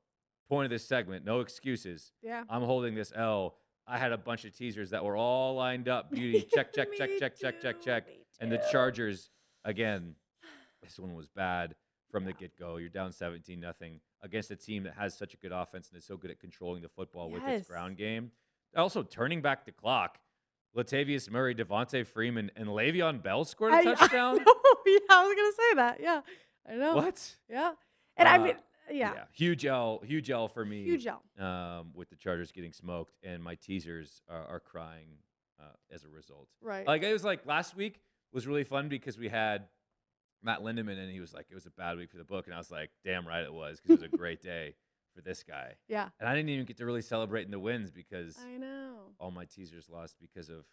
point 0.48 0.66
of 0.66 0.70
this 0.70 0.86
segment, 0.86 1.24
no 1.24 1.40
excuses. 1.40 2.12
Yeah. 2.22 2.44
I'm 2.48 2.62
holding 2.62 2.94
this 2.94 3.12
L. 3.14 3.56
I 3.86 3.98
had 3.98 4.12
a 4.12 4.18
bunch 4.18 4.44
of 4.44 4.56
teasers 4.56 4.90
that 4.90 5.04
were 5.04 5.16
all 5.16 5.54
lined 5.56 5.88
up. 5.88 6.10
Beauty, 6.12 6.46
check, 6.54 6.72
check, 6.72 6.88
check, 6.96 7.10
check, 7.18 7.36
check, 7.36 7.60
check, 7.60 7.80
check. 7.82 8.06
And 8.40 8.50
the. 8.52 8.62
Chargers, 8.70 9.30
again, 9.64 10.14
this 10.82 10.98
one 10.98 11.14
was 11.14 11.28
bad 11.28 11.74
from 12.10 12.24
the 12.24 12.32
get 12.32 12.56
go. 12.58 12.76
You're 12.76 12.88
down 12.88 13.10
17 13.12 13.58
nothing 13.58 14.00
against 14.22 14.50
a 14.50 14.56
team 14.56 14.84
that 14.84 14.94
has 14.94 15.16
such 15.16 15.34
a 15.34 15.36
good 15.38 15.52
offense 15.52 15.88
and 15.88 15.98
is 15.98 16.04
so 16.06 16.16
good 16.16 16.30
at 16.30 16.38
controlling 16.38 16.82
the 16.82 16.88
football 16.88 17.30
with 17.30 17.42
its 17.44 17.68
ground 17.68 17.96
game. 17.96 18.30
Also, 18.76 19.02
turning 19.02 19.40
back 19.42 19.64
the 19.64 19.72
clock. 19.72 20.18
Latavius 20.76 21.30
Murray, 21.30 21.54
Devonta 21.54 22.04
Freeman, 22.04 22.50
and 22.56 22.66
Le'Veon 22.68 23.22
Bell 23.22 23.44
scored 23.44 23.72
a 23.72 23.76
I- 23.76 23.78
I 23.92 23.94
touchdown. 23.94 24.36
know, 24.38 24.42
yeah, 24.86 24.98
I 25.08 25.24
was 25.26 25.34
gonna 25.36 25.52
say 25.52 25.74
that. 25.76 26.00
Yeah, 26.00 26.20
I 26.68 26.74
know. 26.74 26.96
What? 26.96 27.36
Yeah, 27.48 27.72
and 28.16 28.28
I 28.28 28.36
Uh, 28.38 28.42
mean, 28.44 28.54
yeah, 28.90 29.24
Huge 29.32 29.64
L, 29.64 30.02
huge 30.04 30.30
L 30.30 30.48
for 30.48 30.64
me. 30.64 30.82
huge 30.82 31.06
L. 31.06 31.22
um, 31.38 31.92
with 31.94 32.10
the 32.10 32.16
Chargers 32.16 32.50
getting 32.50 32.72
smoked, 32.72 33.14
and 33.22 33.40
my 33.42 33.54
teasers 33.54 34.22
are, 34.28 34.44
are 34.48 34.60
crying 34.60 35.06
uh, 35.60 35.66
as 35.94 36.02
a 36.04 36.08
result. 36.08 36.48
Right. 36.60 36.84
Like 36.86 37.02
it 37.04 37.12
was 37.12 37.22
like 37.22 37.46
last 37.46 37.76
week 37.76 38.00
was 38.32 38.46
really 38.48 38.64
fun 38.64 38.88
because 38.88 39.16
we 39.16 39.28
had 39.28 39.68
Matt 40.42 40.58
Lindeman, 40.60 40.98
and 40.98 41.08
he 41.10 41.20
was 41.20 41.32
like, 41.32 41.46
it 41.50 41.54
was 41.54 41.66
a 41.66 41.70
bad 41.70 41.96
week 41.98 42.10
for 42.10 42.18
the 42.18 42.24
book, 42.24 42.46
and 42.46 42.54
I 42.54 42.58
was 42.58 42.72
like, 42.72 42.90
damn 43.04 43.26
right 43.28 43.44
it 43.44 43.52
was 43.54 43.78
because 43.80 44.02
it 44.02 44.10
was 44.10 44.12
a 44.12 44.16
great 44.16 44.42
day 44.42 44.74
for 45.14 45.20
this 45.22 45.42
guy, 45.42 45.74
yeah, 45.88 46.08
and 46.18 46.28
I 46.28 46.34
didn't 46.34 46.48
even 46.50 46.64
get 46.66 46.76
to 46.78 46.86
really 46.86 47.02
celebrate 47.02 47.44
in 47.44 47.50
the 47.50 47.58
wins 47.60 47.90
because 47.90 48.36
I 48.44 48.56
know. 48.58 48.96
all 49.20 49.30
my 49.30 49.44
teasers 49.44 49.88
lost 49.88 50.16
because 50.20 50.48
of 50.48 50.64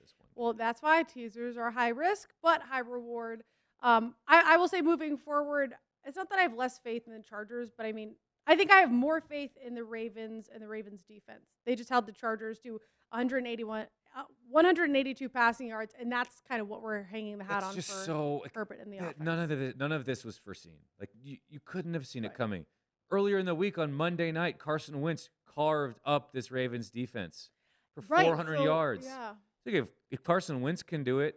this 0.00 0.14
one. 0.18 0.28
Well, 0.34 0.52
that's 0.52 0.82
why 0.82 1.02
teasers 1.02 1.56
are 1.56 1.70
high 1.70 1.88
risk 1.88 2.30
but 2.42 2.62
high 2.62 2.80
reward. 2.80 3.42
Um, 3.82 4.14
I, 4.26 4.54
I 4.54 4.56
will 4.56 4.68
say 4.68 4.80
moving 4.82 5.16
forward, 5.16 5.74
it's 6.04 6.16
not 6.16 6.28
that 6.30 6.38
I 6.38 6.42
have 6.42 6.54
less 6.54 6.78
faith 6.78 7.04
in 7.06 7.12
the 7.12 7.22
Chargers, 7.22 7.70
but 7.76 7.86
I 7.86 7.92
mean, 7.92 8.14
I 8.46 8.56
think 8.56 8.70
I 8.70 8.78
have 8.78 8.90
more 8.90 9.20
faith 9.20 9.50
in 9.64 9.74
the 9.74 9.84
Ravens 9.84 10.48
and 10.52 10.62
the 10.62 10.68
Ravens 10.68 11.02
defense. 11.02 11.46
They 11.66 11.74
just 11.76 11.88
held 11.88 12.06
the 12.06 12.12
Chargers 12.12 12.58
to 12.60 12.80
181, 13.10 13.86
uh, 14.16 14.22
182 14.50 15.28
passing 15.28 15.68
yards, 15.68 15.94
and 15.98 16.10
that's 16.10 16.42
kind 16.48 16.60
of 16.60 16.68
what 16.68 16.82
we're 16.82 17.02
hanging 17.02 17.38
the 17.38 17.44
hat 17.44 17.58
It's 17.58 17.66
on 17.66 17.74
just 17.74 17.90
for 17.90 18.04
so 18.04 18.44
Herbert 18.54 18.80
in 18.82 18.90
the 18.90 18.98
Th- 18.98 19.10
offense. 19.10 19.24
none 19.24 19.38
of 19.38 19.48
the, 19.48 19.74
none 19.78 19.92
of 19.92 20.04
this 20.04 20.24
was 20.24 20.36
foreseen. 20.38 20.78
Like 20.98 21.10
you, 21.22 21.36
you 21.48 21.60
couldn't 21.64 21.94
have 21.94 22.06
seen 22.06 22.22
Right. 22.24 22.32
it 22.32 22.36
coming. 22.36 22.66
Earlier 23.10 23.38
in 23.38 23.46
the 23.46 23.54
week 23.54 23.78
on 23.78 23.92
Monday 23.92 24.32
night, 24.32 24.58
Carson 24.58 25.00
Wentz 25.00 25.30
carved 25.54 25.98
up 26.04 26.32
this 26.32 26.50
Ravens 26.50 26.90
defense 26.90 27.50
for 27.94 28.02
Right, 28.08 28.26
400 28.26 28.58
so, 28.58 28.64
yards. 28.64 29.06
Yeah. 29.06 29.32
Think 29.64 29.76
if, 29.76 29.88
if 30.10 30.22
Carson 30.22 30.60
Wentz 30.60 30.82
can 30.82 31.04
do 31.04 31.20
it, 31.20 31.36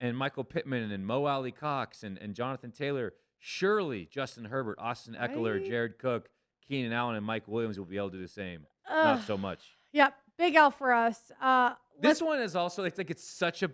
and 0.00 0.16
Michael 0.16 0.42
Pittman 0.42 0.90
and 0.90 1.06
Mo 1.06 1.26
Alie-Cox 1.26 2.02
and, 2.02 2.18
and 2.18 2.34
Jonathan 2.34 2.72
Taylor, 2.72 3.14
surely 3.38 4.08
Justin 4.10 4.44
Herbert, 4.46 4.78
Austin 4.80 5.14
Ekeler, 5.14 5.60
Right? 5.60 5.64
Jared 5.64 5.98
Cook, 5.98 6.28
Keenan 6.66 6.92
Allen, 6.92 7.14
and 7.14 7.24
Mike 7.24 7.46
Williams 7.46 7.78
will 7.78 7.86
be 7.86 7.96
able 7.96 8.10
to 8.10 8.16
do 8.16 8.22
the 8.22 8.28
same. 8.28 8.66
Ugh. 8.90 8.94
Not 9.18 9.26
so 9.26 9.38
much. 9.38 9.60
Yep. 9.92 10.14
Big 10.38 10.54
L 10.56 10.72
for 10.72 10.92
us. 10.92 11.30
Uh, 11.40 11.74
This 12.00 12.20
one 12.20 12.40
is 12.40 12.56
also 12.56 12.82
it's 12.82 12.98
like 12.98 13.10
it's 13.10 13.22
such 13.22 13.62
a, 13.62 13.70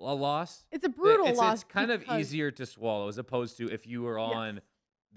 a 0.00 0.14
loss. 0.14 0.64
it's 0.72 0.84
a 0.84 0.88
brutal 0.88 1.26
it's, 1.26 1.38
loss. 1.38 1.62
It's 1.62 1.64
kind 1.64 1.90
of 1.90 2.02
easier 2.18 2.50
to 2.52 2.64
swallow 2.64 3.08
as 3.08 3.18
opposed 3.18 3.58
to 3.58 3.68
if 3.68 3.86
you 3.86 4.02
were 4.02 4.18
Yes. 4.18 4.60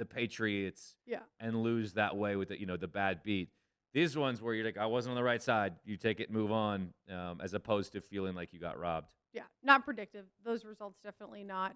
The 0.01 0.05
Patriots 0.05 0.95
Yeah. 1.05 1.19
and 1.39 1.61
lose 1.61 1.93
that 1.93 2.17
way 2.17 2.35
with 2.35 2.47
the, 2.47 2.59
you 2.59 2.65
know 2.65 2.75
the 2.75 2.87
bad 2.87 3.21
beat. 3.21 3.49
These 3.93 4.17
ones 4.17 4.41
where 4.41 4.55
you're 4.55 4.65
like, 4.65 4.79
I 4.79 4.87
wasn't 4.87 5.11
on 5.11 5.15
the 5.15 5.23
right 5.23 5.41
side. 5.43 5.75
You 5.85 5.95
take 5.95 6.19
it, 6.19 6.31
move 6.31 6.51
on, 6.51 6.91
um, 7.07 7.39
as 7.39 7.53
opposed 7.53 7.91
to 7.93 8.01
feeling 8.01 8.33
like 8.33 8.51
you 8.51 8.59
got 8.59 8.79
robbed. 8.79 9.11
Yeah, 9.31 9.43
not 9.61 9.85
predictive. 9.85 10.25
Those 10.43 10.65
results 10.65 10.97
definitely 11.03 11.43
not. 11.43 11.75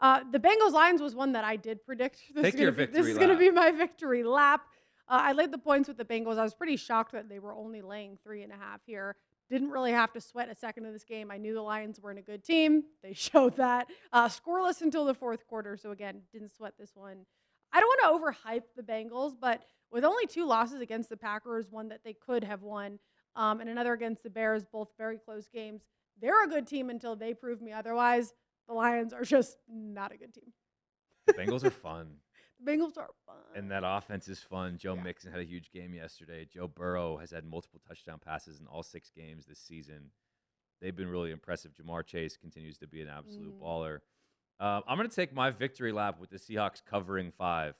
Uh, 0.00 0.24
the 0.32 0.40
Bengals 0.40 0.72
Lions 0.72 1.00
was 1.00 1.14
one 1.14 1.30
that 1.32 1.44
I 1.44 1.54
did 1.54 1.84
predict. 1.84 2.18
This 2.34 2.42
Take 2.42 2.54
is 2.54 2.60
your 2.60 2.72
be, 2.72 2.86
This 2.86 2.94
victory 3.06 3.10
is 3.12 3.18
going 3.18 3.30
to 3.30 3.36
be 3.36 3.52
my 3.52 3.70
victory 3.70 4.24
lap. 4.24 4.62
Uh, 5.06 5.20
I 5.22 5.32
laid 5.32 5.52
the 5.52 5.58
points 5.58 5.86
with 5.86 5.96
the 5.96 6.04
Bengals. 6.04 6.38
I 6.38 6.42
was 6.42 6.54
pretty 6.54 6.76
shocked 6.76 7.12
that 7.12 7.28
they 7.28 7.38
were 7.38 7.52
only 7.54 7.82
laying 7.82 8.18
three 8.24 8.42
and 8.42 8.50
a 8.52 8.56
half 8.56 8.80
here. 8.84 9.14
Didn't 9.48 9.70
really 9.70 9.92
have 9.92 10.12
to 10.14 10.20
sweat 10.20 10.48
a 10.48 10.56
second 10.56 10.86
of 10.86 10.92
this 10.92 11.04
game. 11.04 11.30
I 11.30 11.36
knew 11.36 11.54
the 11.54 11.62
Lions 11.62 12.00
weren't 12.00 12.18
a 12.18 12.22
good 12.22 12.42
team. 12.42 12.82
They 13.04 13.12
showed 13.28 13.56
that. 13.58 13.86
Uh, 14.12 14.26
scoreless 14.28 14.80
until 14.80 15.04
the 15.04 15.14
fourth 15.14 15.46
quarter. 15.46 15.76
So 15.76 15.92
again, 15.92 16.22
didn't 16.32 16.50
sweat 16.56 16.74
this 16.78 16.92
one. 16.96 17.26
I 17.72 17.80
don't 17.80 17.88
want 17.88 18.34
to 18.44 18.48
overhype 18.48 18.62
the 18.76 18.82
Bengals, 18.82 19.34
but 19.40 19.62
with 19.92 20.04
only 20.04 20.26
two 20.26 20.46
losses 20.46 20.80
against 20.80 21.08
the 21.08 21.16
Packers, 21.16 21.70
one 21.70 21.88
that 21.88 22.02
they 22.04 22.12
could 22.14 22.44
have 22.44 22.62
won, 22.62 22.98
um, 23.36 23.60
and 23.60 23.68
another 23.70 23.92
against 23.92 24.22
the 24.22 24.30
Bears, 24.30 24.64
both 24.64 24.88
very 24.98 25.18
close 25.18 25.48
games, 25.48 25.82
they're 26.20 26.44
a 26.44 26.48
good 26.48 26.66
team 26.66 26.90
until 26.90 27.16
they 27.16 27.32
prove 27.34 27.60
me 27.62 27.72
otherwise. 27.72 28.32
The 28.68 28.74
Lions 28.74 29.12
are 29.12 29.24
just 29.24 29.56
not 29.68 30.12
a 30.12 30.16
good 30.16 30.34
team. 30.34 30.52
The 31.26 31.32
Bengals 31.34 31.64
are 31.64 31.70
fun, 31.70 32.16
The 32.64 32.70
Bengals 32.72 32.96
are 32.98 33.08
fun. 33.26 33.36
and 33.54 33.70
that 33.70 33.82
offense 33.86 34.28
is 34.28 34.40
fun. 34.40 34.76
Joe 34.78 34.94
Yeah. 34.94 35.02
Mixon 35.02 35.30
had 35.32 35.40
a 35.40 35.44
huge 35.44 35.70
game 35.70 35.94
yesterday. 35.94 36.44
Joe 36.52 36.68
Burrow 36.68 37.16
has 37.18 37.30
had 37.30 37.44
multiple 37.44 37.80
touchdown 37.86 38.18
passes 38.24 38.60
in 38.60 38.66
all 38.66 38.82
six 38.82 39.10
games 39.10 39.46
this 39.46 39.58
season. 39.60 40.10
They've 40.80 40.94
been 40.96 41.08
really 41.08 41.30
impressive. 41.30 41.72
Ja'Marr 41.74 42.04
Chase 42.06 42.36
continues 42.36 42.78
to 42.78 42.86
be 42.86 43.00
an 43.02 43.08
absolute 43.08 43.54
Mhm. 43.54 43.60
baller. 43.62 44.00
Uh, 44.60 44.82
I'm 44.86 44.98
going 44.98 45.08
to 45.08 45.14
take 45.16 45.32
my 45.34 45.50
victory 45.50 45.90
lap 45.90 46.20
with 46.20 46.30
the 46.30 46.36
Seahawks 46.38 46.82
covering 46.84 47.30
five. 47.30 47.74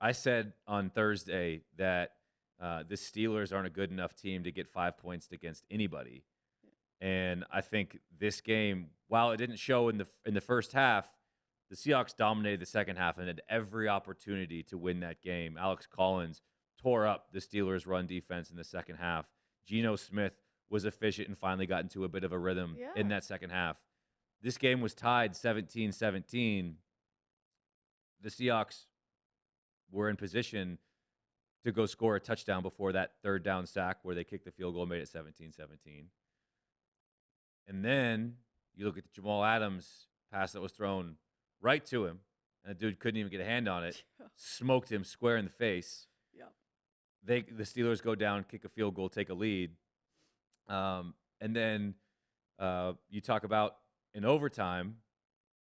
I 0.00 0.12
said 0.12 0.52
on 0.66 0.90
Thursday 0.90 1.62
that 1.78 2.12
uh, 2.60 2.82
the 2.86 2.94
Steelers 2.96 3.52
aren't 3.54 3.66
a 3.66 3.70
good 3.70 3.90
enough 3.90 4.14
team 4.14 4.44
to 4.44 4.52
get 4.52 4.68
five 4.68 4.98
points 4.98 5.28
against 5.32 5.64
anybody. 5.70 6.24
And 7.00 7.44
I 7.52 7.60
think 7.62 7.98
this 8.18 8.40
game, 8.40 8.90
while 9.08 9.30
it 9.32 9.38
didn't 9.38 9.58
show 9.58 9.88
in 9.88 9.98
the 9.98 10.06
in 10.24 10.34
the 10.34 10.40
first 10.40 10.72
half, 10.72 11.10
the 11.70 11.76
Seahawks 11.76 12.14
dominated 12.16 12.60
the 12.60 12.66
second 12.66 12.96
half 12.96 13.18
and 13.18 13.26
had 13.26 13.40
every 13.48 13.88
opportunity 13.88 14.62
to 14.64 14.78
win 14.78 15.00
that 15.00 15.22
game. 15.22 15.56
Alex 15.58 15.86
Collins 15.86 16.42
tore 16.80 17.06
up 17.06 17.28
the 17.32 17.40
Steelers' 17.40 17.86
run 17.86 18.06
defense 18.06 18.50
in 18.50 18.56
the 18.56 18.64
second 18.64 18.96
half. 18.96 19.26
Geno 19.66 19.96
Smith 19.96 20.34
was 20.70 20.84
efficient 20.84 21.28
and 21.28 21.36
finally 21.38 21.66
got 21.66 21.82
into 21.82 22.04
a 22.04 22.08
bit 22.08 22.24
of 22.24 22.32
a 22.32 22.38
rhythm 22.38 22.76
Yeah. 22.78 22.92
in 22.96 23.08
that 23.08 23.24
second 23.24 23.50
half. 23.50 23.76
This 24.44 24.58
game 24.58 24.82
was 24.82 24.92
tied 24.92 25.34
17 25.34 25.90
17. 25.90 26.76
The 28.20 28.28
Seahawks 28.28 28.84
were 29.90 30.10
in 30.10 30.16
position 30.16 30.76
to 31.64 31.72
go 31.72 31.86
score 31.86 32.16
a 32.16 32.20
touchdown 32.20 32.60
before 32.62 32.92
that 32.92 33.12
third 33.22 33.42
down 33.42 33.66
sack 33.66 34.00
where 34.02 34.14
they 34.14 34.22
kicked 34.22 34.44
the 34.44 34.50
field 34.50 34.74
goal 34.74 34.82
and 34.82 34.90
made 34.90 35.00
it 35.00 35.08
17 35.08 35.50
17. 35.50 36.08
And 37.66 37.82
then 37.82 38.34
you 38.76 38.84
look 38.84 38.98
at 38.98 39.04
the 39.04 39.10
Jamal 39.14 39.42
Adams 39.42 40.08
pass 40.30 40.52
that 40.52 40.60
was 40.60 40.72
thrown 40.72 41.16
right 41.62 41.84
to 41.86 42.04
him, 42.04 42.18
and 42.62 42.76
the 42.76 42.78
dude 42.78 43.00
couldn't 43.00 43.18
even 43.18 43.32
get 43.32 43.40
a 43.40 43.46
hand 43.46 43.66
on 43.66 43.82
it, 43.82 44.04
smoked 44.36 44.92
him 44.92 45.04
square 45.04 45.38
in 45.38 45.46
the 45.46 45.50
face. 45.50 46.06
Yep. 46.34 46.52
They 47.24 47.40
the 47.40 47.62
Steelers 47.62 48.02
go 48.02 48.14
down, 48.14 48.44
kick 48.44 48.66
a 48.66 48.68
field 48.68 48.94
goal, 48.94 49.08
take 49.08 49.30
a 49.30 49.34
lead, 49.34 49.70
um, 50.68 51.14
and 51.40 51.56
then 51.56 51.94
uh, 52.58 52.92
you 53.08 53.22
talk 53.22 53.44
about 53.44 53.76
in 54.14 54.24
overtime. 54.24 54.96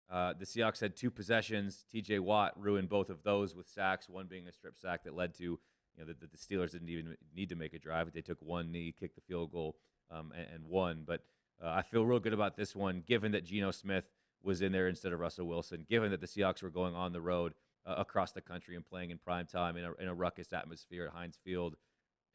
Uh, 0.09 0.33
the 0.33 0.45
Seahawks 0.45 0.79
had 0.79 0.95
two 0.95 1.11
possessions. 1.11 1.85
T.J. 1.91 2.19
Watt 2.19 2.59
ruined 2.59 2.89
both 2.89 3.09
of 3.09 3.21
those 3.23 3.55
with 3.55 3.67
sacks. 3.67 4.09
One 4.09 4.25
being 4.25 4.47
a 4.47 4.51
strip 4.51 4.77
sack 4.77 5.03
that 5.03 5.15
led 5.15 5.35
to 5.35 5.43
you 5.43 5.59
know 5.99 6.05
that 6.05 6.19
the, 6.19 6.37
Steelers 6.37 6.71
didn't 6.71 6.89
even 6.89 7.15
need 7.35 7.49
to 7.49 7.55
make 7.55 7.73
a 7.73 7.79
drive. 7.79 8.11
They 8.11 8.21
took 8.21 8.41
one 8.41 8.71
knee, 8.71 8.93
kicked 8.97 9.15
the 9.15 9.21
field 9.21 9.51
goal, 9.51 9.75
um, 10.09 10.31
and, 10.35 10.47
and 10.53 10.65
won. 10.65 11.03
But 11.05 11.21
uh, 11.63 11.69
I 11.69 11.81
feel 11.81 12.05
real 12.05 12.19
good 12.19 12.33
about 12.33 12.55
this 12.55 12.75
one, 12.75 13.03
given 13.05 13.33
that 13.33 13.45
Geno 13.45 13.71
Smith 13.71 14.05
was 14.41 14.61
in 14.61 14.71
there 14.71 14.87
instead 14.87 15.11
of 15.13 15.19
Russell 15.19 15.47
Wilson, 15.47 15.85
given 15.89 16.11
that 16.11 16.21
the 16.21 16.27
Seahawks 16.27 16.63
were 16.63 16.69
going 16.69 16.95
on 16.95 17.11
the 17.11 17.21
road 17.21 17.53
uh, 17.85 17.95
across 17.97 18.31
the 18.31 18.41
country 18.41 18.75
and 18.75 18.85
playing 18.85 19.11
in 19.11 19.17
prime 19.17 19.45
time 19.45 19.77
in 19.77 19.85
a, 19.85 19.93
in 19.99 20.07
a 20.07 20.13
ruckus 20.13 20.53
atmosphere 20.53 21.05
at 21.05 21.13
Heinz 21.13 21.37
Field. 21.43 21.75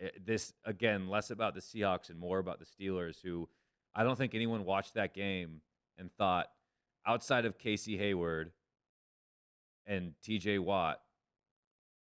Eh, 0.00 0.10
this 0.24 0.52
again 0.64 1.08
less 1.08 1.30
about 1.30 1.54
the 1.54 1.60
Seahawks 1.60 2.10
and 2.10 2.18
more 2.18 2.38
about 2.38 2.60
the 2.60 2.66
Steelers, 2.66 3.16
who 3.22 3.48
I 3.94 4.04
don't 4.04 4.16
think 4.16 4.34
anyone 4.34 4.64
watched 4.64 4.94
that 4.94 5.14
game 5.14 5.60
and 5.98 6.10
thought 6.16 6.48
outside 7.06 7.44
of 7.44 7.58
Casey 7.58 7.96
Hayward 7.98 8.52
and 9.86 10.12
T.J. 10.22 10.58
Watt 10.58 11.00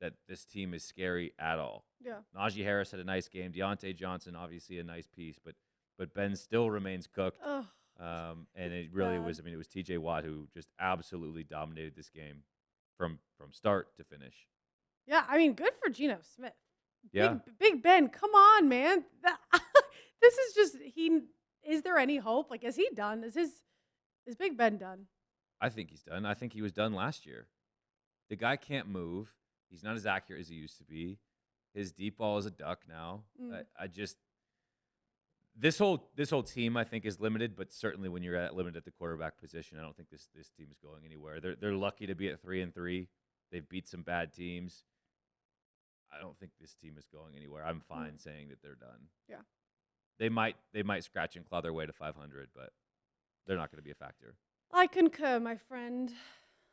that 0.01 0.15
this 0.29 0.45
team 0.45 0.75
is 0.75 0.85
scary 0.85 1.33
at 1.39 1.59
all. 1.59 1.85
Yeah. 2.05 2.19
Najee 2.37 2.63
Harris 2.65 2.91
had 2.91 3.01
a 3.01 3.05
nice 3.05 3.29
game. 3.29 3.53
Diontae 3.53 3.97
Johnson, 3.97 4.37
obviously 4.37 4.79
a 4.79 4.85
nice 4.85 5.07
piece, 5.07 5.39
but 5.43 5.55
but 5.99 6.13
Ben 6.15 6.35
still 6.37 6.71
remains 6.71 7.07
cooked. 7.07 7.41
Ugh. 7.45 7.65
Um, 8.01 8.49
and 8.57 8.73
it 8.73 8.89
really 8.93 9.17
Bad. 9.17 9.27
was. 9.27 9.39
I 9.39 9.43
mean, 9.45 9.55
it 9.55 9.59
was 9.59 9.69
T.J. 9.69 9.99
Watt 9.99 10.25
who 10.25 10.49
just 10.53 10.69
absolutely 10.81 11.45
dominated 11.45 11.95
this 11.95 12.11
game 12.11 12.43
from 12.99 13.19
from 13.39 13.53
start 13.53 13.97
to 13.97 14.05
finish. 14.05 14.35
Yeah, 15.07 15.23
I 15.29 15.39
mean, 15.39 15.53
good 15.55 15.73
for 15.83 15.91
Geno 15.91 16.19
Smith. 16.35 16.53
Yeah. 17.13 17.35
Big, 17.35 17.59
Big 17.59 17.83
Ben, 17.83 18.09
come 18.09 18.31
on, 18.35 18.69
man. 18.69 19.05
That- 19.23 19.39
this 20.23 20.35
is 20.39 20.55
just 20.55 20.77
he. 20.83 21.21
Is 21.67 21.83
there 21.83 21.97
any 21.99 22.17
hope? 22.19 22.51
Like, 22.51 22.65
is 22.65 22.77
he 22.77 22.89
done? 22.95 23.23
Is 23.25 23.35
his 23.35 23.51
is 24.27 24.37
Big 24.37 24.57
Ben 24.57 24.79
done? 24.79 25.07
I 25.61 25.69
think 25.69 25.91
he's 25.91 26.03
done. 26.03 26.27
I 26.27 26.35
think 26.35 26.53
he 26.53 26.63
was 26.63 26.73
done 26.73 26.93
last 26.93 27.27
year. 27.27 27.47
The 28.29 28.37
guy 28.37 28.57
can't 28.57 28.89
move. 28.89 29.33
He's 29.71 29.83
not 29.83 29.97
as 29.97 30.07
accurate 30.07 30.41
as 30.41 30.49
he 30.49 30.55
used 30.55 30.79
to 30.79 30.85
be. 30.85 31.19
His 31.75 31.93
deep 31.93 32.19
ball 32.19 32.39
is 32.39 32.47
a 32.47 32.51
duck 32.51 32.83
now. 32.89 33.23
Mm. 33.41 33.55
I, 33.55 33.85
I 33.85 33.87
just 33.87 34.17
this 35.57 35.79
whole 35.79 36.11
this 36.17 36.31
whole 36.31 36.43
team 36.43 36.77
I 36.77 36.85
think 36.85 37.05
is 37.05 37.21
limited, 37.21 37.57
but 37.57 37.73
certainly 37.73 38.09
when 38.09 38.23
you're 38.23 38.37
at 38.37 38.57
limited 38.57 38.77
at 38.77 38.85
the 38.85 38.91
quarterback 38.91 39.39
position, 39.39 39.79
I 39.79 39.83
don't 39.83 39.97
think 39.97 40.11
this 40.11 40.29
this 40.35 40.49
team 40.51 40.69
is 40.71 40.79
going 40.79 41.05
anywhere. 41.05 41.41
They're 41.41 41.57
they're 41.57 41.75
lucky 41.75 42.07
to 42.07 42.15
be 42.15 42.29
at 42.29 42.41
three 42.41 42.61
and 42.61 42.75
three. 42.75 43.09
They've 43.51 43.69
beat 43.69 43.89
some 43.89 44.03
bad 44.03 44.33
teams. 44.33 44.85
I 46.13 46.21
don't 46.21 46.39
think 46.39 46.53
this 46.61 46.75
team 46.75 46.95
is 46.99 47.07
going 47.13 47.35
anywhere. 47.37 47.65
I'm 47.65 47.81
fine 47.81 48.19
saying 48.19 48.49
that 48.49 48.63
they're 48.63 48.77
done. 48.77 49.09
Yeah. 49.29 49.43
They 50.19 50.29
might 50.29 50.57
they 50.73 50.83
might 50.83 51.05
scratch 51.05 51.37
and 51.37 51.45
claw 51.45 51.61
their 51.61 51.73
way 51.73 51.87
to 51.87 51.93
500, 51.93 52.49
but 52.55 52.71
they're 53.47 53.57
not 53.57 53.71
going 53.71 53.79
to 53.79 53.85
be 53.85 53.91
a 53.91 53.95
factor. 53.95 54.35
I 54.73 54.87
concur, 54.87 55.39
my 55.41 55.57
friend. 55.57 56.11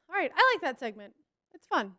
All 0.10 0.16
right, 0.16 0.32
I 0.36 0.52
like 0.56 0.62
that 0.64 0.80
segment. 0.80 1.14
It's 1.54 1.66
fun. 1.66 1.94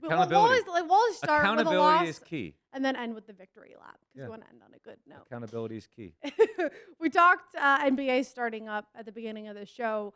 We'll- 0.00 0.10
We'll 0.10 0.10
Accountability. 0.22 0.62
always, 0.68 0.84
we'll 0.88 0.92
always 0.92 1.16
start 1.16 1.42
with 1.42 1.48
a 1.50 1.52
Accountability 1.62 1.76
loss 1.78 2.08
is 2.08 2.18
key. 2.20 2.54
and 2.72 2.84
then 2.84 2.94
end 2.94 3.14
with 3.16 3.26
the 3.26 3.32
victory 3.32 3.74
lap 3.80 3.98
because 4.00 4.14
Yeah. 4.14 4.22
we 4.24 4.28
want 4.30 4.42
to 4.42 4.48
end 4.50 4.62
on 4.64 4.72
a 4.74 4.78
good 4.78 4.98
note. 5.08 5.22
Accountability 5.26 5.76
is 5.78 5.86
key. 5.88 6.14
we 7.00 7.10
talked 7.10 7.56
uh, 7.56 7.80
NBA 7.84 8.24
starting 8.26 8.68
up 8.68 8.86
at 8.94 9.06
the 9.06 9.12
beginning 9.12 9.48
of 9.48 9.56
the 9.56 9.66
show. 9.66 10.14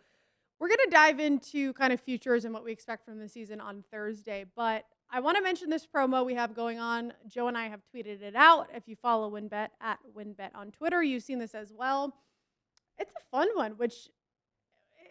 We're 0.61 0.69
going 0.69 0.85
to 0.85 0.91
dive 0.91 1.19
into 1.19 1.73
kind 1.73 1.93
of 1.93 2.01
futures 2.01 2.45
and 2.45 2.55
what 2.55 2.63
we 2.63 2.71
expect 2.71 3.05
from 3.05 3.19
the 3.19 3.29
season 3.29 3.61
on 3.61 3.83
Thursday. 3.91 4.45
But 4.55 4.85
I 5.11 5.19
want 5.19 5.37
to 5.39 5.43
mention 5.43 5.69
this 5.69 5.85
promo 5.85 6.25
we 6.25 6.35
have 6.37 6.55
going 6.55 6.79
on. 6.79 7.13
Joe 7.27 7.49
and 7.49 7.59
I 7.59 7.67
have 7.69 7.81
tweeted 7.93 8.23
it 8.23 8.37
out. 8.37 8.69
If 8.73 8.87
you 8.87 8.95
follow 8.95 9.29
WynnBET 9.33 9.69
at 9.81 9.99
WynnBET 10.17 10.51
on 10.55 10.71
Twitter, 10.71 11.03
you've 11.03 11.25
seen 11.25 11.41
this 11.41 11.57
as 11.57 11.73
well. 11.77 12.15
It's 13.03 13.13
a 13.17 13.37
fun 13.37 13.49
one, 13.55 13.73
which 13.73 14.09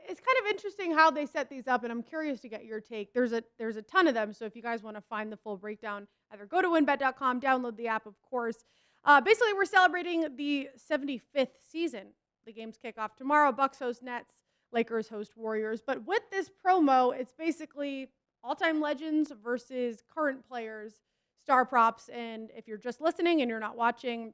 it's 0.08 0.20
kind 0.20 0.38
of 0.40 0.50
interesting 0.50 0.94
how 0.94 1.12
they 1.12 1.26
set 1.26 1.50
these 1.50 1.68
up, 1.68 1.84
and 1.84 1.92
I'm 1.92 2.02
curious 2.04 2.40
to 2.42 2.50
get 2.50 2.66
your 2.66 2.80
take. 2.80 3.14
There's 3.14 3.34
a 3.34 3.44
there's 3.60 3.76
a 3.76 3.82
ton 3.82 4.08
of 4.08 4.14
them, 4.14 4.34
so 4.34 4.46
if 4.46 4.56
you 4.56 4.62
guys 4.62 4.82
want 4.82 4.96
to 4.96 5.02
find 5.02 5.32
the 5.32 5.38
full 5.38 5.58
breakdown, 5.58 6.08
either 6.32 6.46
go 6.46 6.62
to 6.62 6.70
wynnbet.com, 6.70 7.42
download 7.42 7.76
the 7.76 7.88
app, 7.88 8.06
of 8.06 8.16
course. 8.22 8.64
Uh, 9.04 9.20
basically, 9.20 9.54
we're 9.54 9.66
celebrating 9.66 10.26
the 10.38 10.70
75th 10.90 11.50
season. 11.70 12.08
The 12.46 12.54
games 12.54 12.78
kick 12.82 12.98
off 12.98 13.16
tomorrow. 13.16 13.52
Bucks 13.52 13.80
host 13.80 14.04
Nets, 14.04 14.34
Lakers 14.72 15.10
host 15.10 15.36
Warriors. 15.36 15.82
But 15.86 16.06
with 16.06 16.22
this 16.32 16.50
promo, 16.66 17.14
it's 17.18 17.34
basically 17.34 18.10
all-time 18.44 18.80
legends 18.80 19.32
versus 19.44 20.02
current 20.14 20.48
players, 20.48 21.02
star 21.44 21.66
props. 21.66 22.10
And 22.10 22.52
if 22.56 22.68
you're 22.68 22.78
just 22.78 23.02
listening 23.02 23.42
and 23.42 23.50
you're 23.50 23.60
not 23.60 23.76
watching, 23.76 24.34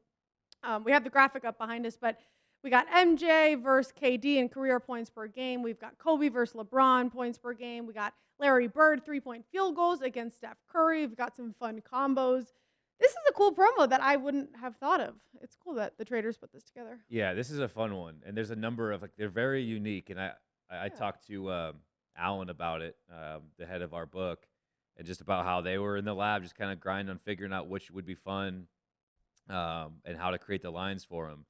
um, 0.63 0.83
we 0.83 0.91
have 0.91 1.03
the 1.03 1.09
graphic 1.09 1.45
up 1.45 1.57
behind 1.57 1.85
us, 1.85 1.97
but 1.99 2.19
we 2.63 2.69
got 2.69 2.87
MJ 2.89 3.61
versus 3.61 3.93
KD 3.99 4.37
in 4.37 4.49
career 4.49 4.79
points 4.79 5.09
per 5.09 5.27
game. 5.27 5.61
We've 5.63 5.79
got 5.79 5.97
Kobe 5.97 6.29
versus 6.29 6.55
LeBron 6.55 7.11
points 7.11 7.37
per 7.37 7.53
game. 7.53 7.85
We 7.85 7.93
got 7.93 8.13
Larry 8.39 8.67
Bird 8.67 9.03
three 9.05 9.19
point 9.19 9.45
field 9.51 9.75
goals 9.75 10.01
against 10.01 10.37
Steph 10.37 10.57
Curry. 10.71 11.05
We've 11.07 11.15
got 11.17 11.35
some 11.35 11.53
fun 11.59 11.81
combos. 11.81 12.47
This 12.99 13.11
is 13.11 13.17
a 13.29 13.33
cool 13.33 13.53
promo 13.53 13.87
that 13.87 14.01
I 14.01 14.15
wouldn't 14.15 14.55
have 14.59 14.75
thought 14.77 14.99
of. 15.01 15.13
It's 15.41 15.55
cool 15.55 15.75
that 15.75 15.97
the 15.99 16.05
traders 16.05 16.37
put 16.37 16.51
this 16.51 16.63
together. 16.63 16.99
Yeah, 17.09 17.33
this 17.35 17.51
is 17.51 17.59
a 17.59 17.67
fun 17.67 17.95
one, 17.95 18.15
and 18.25 18.35
there's 18.35 18.49
a 18.49 18.55
number 18.55 18.91
of 18.91 19.01
like 19.03 19.11
they're 19.17 19.29
very 19.29 19.61
unique. 19.63 20.09
And 20.09 20.19
I 20.19 20.31
I, 20.69 20.75
I 20.77 20.83
Yeah. 20.85 20.89
talked 20.89 21.27
to 21.27 21.51
um, 21.51 21.75
Alan 22.17 22.49
about 22.49 22.81
it, 22.81 22.97
um, 23.11 23.43
the 23.59 23.65
head 23.67 23.83
of 23.83 23.93
our 23.93 24.07
book, 24.07 24.47
and 24.97 25.05
just 25.05 25.21
about 25.21 25.45
how 25.45 25.61
they 25.61 25.77
were 25.77 25.95
in 25.95 26.05
the 26.05 26.13
lab, 26.15 26.41
just 26.41 26.55
kind 26.55 26.71
of 26.71 26.79
grinding 26.79 27.11
on 27.11 27.19
figuring 27.19 27.53
out 27.53 27.67
which 27.67 27.91
would 27.91 28.05
be 28.05 28.15
fun, 28.15 28.67
um, 29.49 30.01
and 30.03 30.17
how 30.17 30.31
to 30.31 30.39
create 30.39 30.63
the 30.63 30.71
lines 30.71 31.05
for 31.05 31.27
them. 31.27 31.45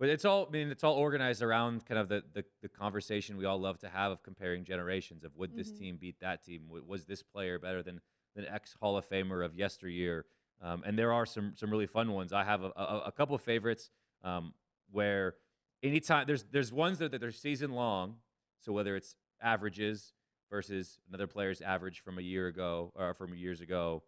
But 0.00 0.08
it's 0.08 0.24
all 0.24 0.46
I 0.48 0.50
mean, 0.50 0.70
it's 0.70 0.82
all 0.82 0.94
organized 0.94 1.42
around 1.42 1.84
kind 1.84 2.00
of 2.00 2.08
the 2.08 2.24
the, 2.32 2.44
the 2.62 2.68
conversation 2.70 3.36
we 3.36 3.44
all 3.44 3.60
love 3.60 3.78
to 3.80 3.88
have 3.88 4.10
of 4.10 4.22
comparing 4.22 4.64
generations 4.64 5.22
of 5.24 5.36
would 5.36 5.54
this 5.54 5.70
Mhm. 5.70 5.78
team 5.78 5.96
beat 5.98 6.18
that 6.20 6.42
team? 6.42 6.68
Was 6.86 7.04
this 7.04 7.22
player 7.22 7.58
better 7.58 7.82
than 7.82 8.00
than 8.34 8.46
ex 8.46 8.74
Hall 8.80 8.96
of 8.96 9.06
Famer 9.06 9.44
of 9.44 9.54
yesteryear? 9.54 10.24
Um, 10.62 10.82
and 10.86 10.98
there 10.98 11.12
are 11.12 11.26
some 11.26 11.54
some 11.54 11.70
really 11.70 11.86
fun 11.86 12.12
ones. 12.12 12.32
I 12.32 12.44
have 12.44 12.62
a, 12.64 12.72
a, 12.76 13.02
a 13.06 13.12
couple 13.12 13.34
of 13.36 13.42
favorites 13.42 13.90
um, 14.24 14.54
where 14.90 15.34
anytime 15.82 16.26
there's 16.26 16.44
there's 16.44 16.72
ones 16.72 16.98
that, 17.00 17.10
that 17.12 17.22
are 17.22 17.30
season 17.30 17.72
long. 17.72 18.16
So 18.58 18.72
whether 18.72 18.96
it's 18.96 19.14
averages 19.42 20.14
versus 20.50 20.98
another 21.08 21.26
player's 21.26 21.60
average 21.60 22.00
from 22.00 22.18
a 22.18 22.22
year 22.22 22.46
ago 22.46 22.90
or 22.94 23.12
from 23.12 23.34
years 23.34 23.60
ago, 23.60 24.02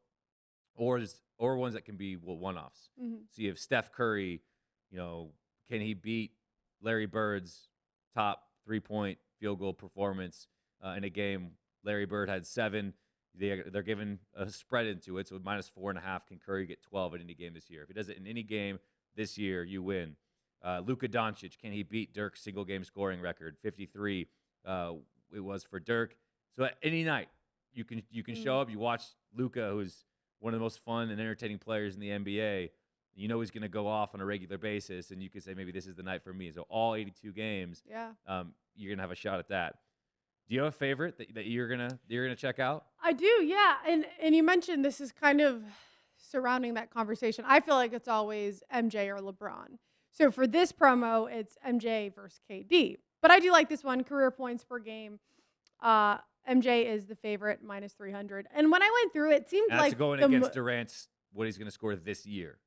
or 0.74 1.02
or 1.37 1.59
ones 1.59 1.74
that 1.74 1.85
can 1.85 1.96
be 1.98 2.16
well, 2.16 2.38
one 2.38 2.57
offs. 2.57 2.88
Mhm. 2.98 3.24
So 3.31 3.42
you 3.42 3.48
have 3.48 3.59
Steph 3.59 3.92
Curry, 3.92 4.40
you 4.90 4.96
know, 4.96 5.33
can 5.70 5.81
he 5.81 5.94
beat 5.94 6.33
Larry 6.81 7.07
Bird's 7.07 7.68
top 8.14 8.42
three 8.64 8.81
point 8.81 9.18
field 9.40 9.59
goal 9.59 9.72
performance 9.72 10.48
uh, 10.85 10.90
in 10.90 11.05
a 11.05 11.11
game? 11.11 11.53
Larry 11.85 12.07
Bird 12.07 12.29
had 12.29 12.46
seven. 12.46 12.92
They, 13.35 13.62
they're 13.72 13.83
giving 13.83 14.18
a 14.37 14.48
spread 14.51 14.87
into 14.87 15.16
it, 15.18 15.29
so 15.29 15.40
minus 15.42 15.68
four 15.68 15.90
and 15.90 15.98
a 15.98 16.03
half. 16.03 16.27
Can 16.27 16.38
Curry 16.38 16.66
get 16.66 16.83
12 16.83 17.14
in 17.14 17.20
any 17.22 17.35
game 17.35 17.55
this 17.55 17.70
year? 17.70 17.83
If 17.83 17.88
he 17.88 17.94
does 17.94 18.09
it 18.11 18.18
in 18.18 18.27
any 18.27 18.42
game 18.42 18.79
this 19.16 19.38
year, 19.38 19.64
you 19.64 19.83
win. 19.83 20.16
Uh, 20.62 20.83
Luka 20.85 21.09
Doncic, 21.09 21.59
can 21.59 21.72
he 21.72 21.83
beat 21.83 22.12
Dirk's 22.14 22.42
single 22.42 22.64
game 22.64 22.85
scoring 22.85 23.20
record? 23.20 23.57
53 23.62 24.29
uh, 24.66 24.92
it 25.35 25.40
was 25.40 25.64
for 25.64 25.81
Dirk. 25.81 26.14
So 26.57 26.64
at 26.64 26.77
any 26.83 27.03
night, 27.05 27.29
you 27.72 27.85
can 27.85 28.03
you 28.11 28.22
can 28.22 28.35
show 28.35 28.59
Mm. 28.59 28.61
up. 28.62 28.70
You 28.70 28.79
watch 28.79 29.03
Luka, 29.35 29.70
who's 29.70 30.05
one 30.40 30.53
of 30.53 30.61
the 30.61 30.62
most 30.64 30.81
fun 30.81 31.09
and 31.11 31.18
entertaining 31.18 31.59
players 31.59 31.94
in 31.94 32.01
the 32.01 32.11
NBA. 32.11 32.68
You 33.14 33.29
know 33.29 33.40
he's 33.40 33.51
going 33.51 33.62
to 33.62 33.68
go 33.68 33.87
off 33.87 34.14
on 34.14 34.20
a 34.20 34.25
regular 34.25 34.59
basis, 34.59 35.11
and 35.11 35.22
you 35.22 35.29
could 35.29 35.42
say 35.42 35.55
maybe 35.55 35.72
this 35.72 35.87
is 35.87 35.94
the 35.94 36.03
night 36.03 36.22
for 36.22 36.33
me. 36.33 36.51
So 36.53 36.62
all 36.68 36.94
82 36.94 37.33
games, 37.33 37.83
Yeah. 37.88 38.12
um, 38.27 38.55
you're 38.75 38.90
gonna 38.94 39.03
have 39.03 39.11
a 39.11 39.14
shot 39.16 39.38
at 39.38 39.48
that. 39.48 39.77
Do 40.48 40.55
you 40.55 40.62
have 40.62 40.72
a 40.75 40.77
favorite 40.77 41.18
that, 41.18 41.35
that 41.35 41.46
you're 41.46 41.68
gonna 41.68 41.98
you're 42.09 42.25
gonna 42.25 42.35
check 42.37 42.59
out? 42.59 42.87
I 43.03 43.12
do, 43.12 43.27
yeah. 43.44 43.75
And 43.87 44.07
and 44.20 44.35
you 44.35 44.42
mentioned 44.42 44.83
this 44.85 45.01
is 45.01 45.12
kind 45.12 45.40
of 45.42 45.62
surrounding 46.16 46.75
that 46.75 46.90
conversation, 46.90 47.44
I 47.46 47.61
feel 47.61 47.75
like 47.75 47.92
it's 47.92 48.09
always 48.09 48.62
MJ 48.75 49.09
or 49.09 49.20
LeBron. 49.20 49.79
So 50.11 50.31
for 50.31 50.46
this 50.46 50.72
promo, 50.72 51.31
it's 51.31 51.57
MJ 51.66 52.14
versus 52.14 52.40
KD. 52.51 52.96
But 53.20 53.31
I 53.31 53.38
do 53.40 53.53
like 53.53 53.68
this 53.68 53.85
one 53.85 54.05
career 54.05 54.31
points 54.31 54.64
per 54.64 54.79
game. 54.79 55.20
Uh, 55.81 56.18
MJ 56.48 56.87
is 56.87 57.07
the 57.07 57.14
favorite, 57.16 57.61
minus 57.62 57.92
300. 57.92 58.46
And 58.55 58.70
when 58.72 58.83
I 58.83 58.90
went 59.03 59.12
through 59.12 59.33
it, 59.33 59.42
it 59.42 59.51
seemed 59.51 59.70
that's 59.70 59.81
like 59.83 59.98
going 59.98 60.20
the 60.20 60.29
mo- 60.29 60.37
against 60.38 60.55
Durant's 60.55 61.09
what 61.33 61.46
he's 61.46 61.57
going 61.59 61.66
to 61.66 61.72
score 61.72 61.94
this 61.96 62.25
year. 62.27 62.59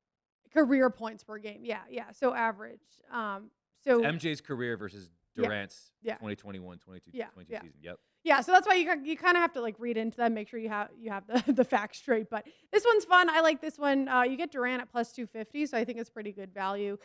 Career 0.56 0.90
points 0.90 1.24
per 1.24 1.38
game. 1.38 1.62
Yeah, 1.64 1.82
yeah. 1.90 2.12
So 2.12 2.34
average. 2.34 2.80
Um, 3.12 3.50
so 3.84 4.02
MJ's 4.02 4.42
career 4.42 4.78
versus 4.78 5.10
Durant's 5.36 5.92
yeah. 6.02 6.14
2021 6.16 6.80
22, 6.80 7.12
Yeah, 7.14 7.28
22 7.34 7.54
yeah. 7.54 7.62
season. 7.62 7.78
Yep. 7.82 8.00
Yeah, 8.24 8.42
so 8.42 8.54
that's 8.54 8.66
why 8.68 8.74
you 8.74 8.90
you 9.04 9.16
kind 9.16 9.38
of 9.38 9.42
have 9.42 9.54
to 9.54 9.62
like 9.62 9.76
read 9.78 9.98
into 9.98 10.18
that, 10.18 10.32
make 10.32 10.48
sure 10.48 10.60
you 10.60 10.70
have 10.70 10.90
you 11.00 11.12
have 11.12 11.24
the, 11.28 11.54
the 11.54 11.64
facts 11.64 12.00
straight. 12.00 12.28
But 12.30 12.48
this 12.74 12.84
one's 12.84 13.06
fun. 13.06 13.30
I 13.30 13.42
like 13.42 13.62
this 13.62 13.78
one. 13.78 14.08
Uh, 14.08 14.24
you 14.24 14.36
get 14.38 14.52
Durant 14.52 14.82
at 14.82 14.92
plus 14.92 15.12
two 15.12 15.28
fifty, 15.28 15.66
so 15.68 15.78
I 15.78 15.86
think 15.86 16.00
it's 16.00 16.10
pretty 16.10 16.32
good 16.32 16.52
value. 16.52 16.98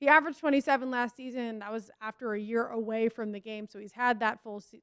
He 0.00 0.08
averaged 0.08 0.38
twenty 0.40 0.62
seven 0.62 0.90
last 0.90 1.14
season. 1.14 1.58
That 1.58 1.70
was 1.70 1.90
after 2.00 2.32
a 2.32 2.40
year 2.40 2.68
away 2.68 3.10
from 3.10 3.32
the 3.32 3.40
game, 3.40 3.66
so 3.66 3.78
he's 3.78 3.92
had 3.92 4.20
that 4.20 4.42
full 4.42 4.60
se- 4.60 4.80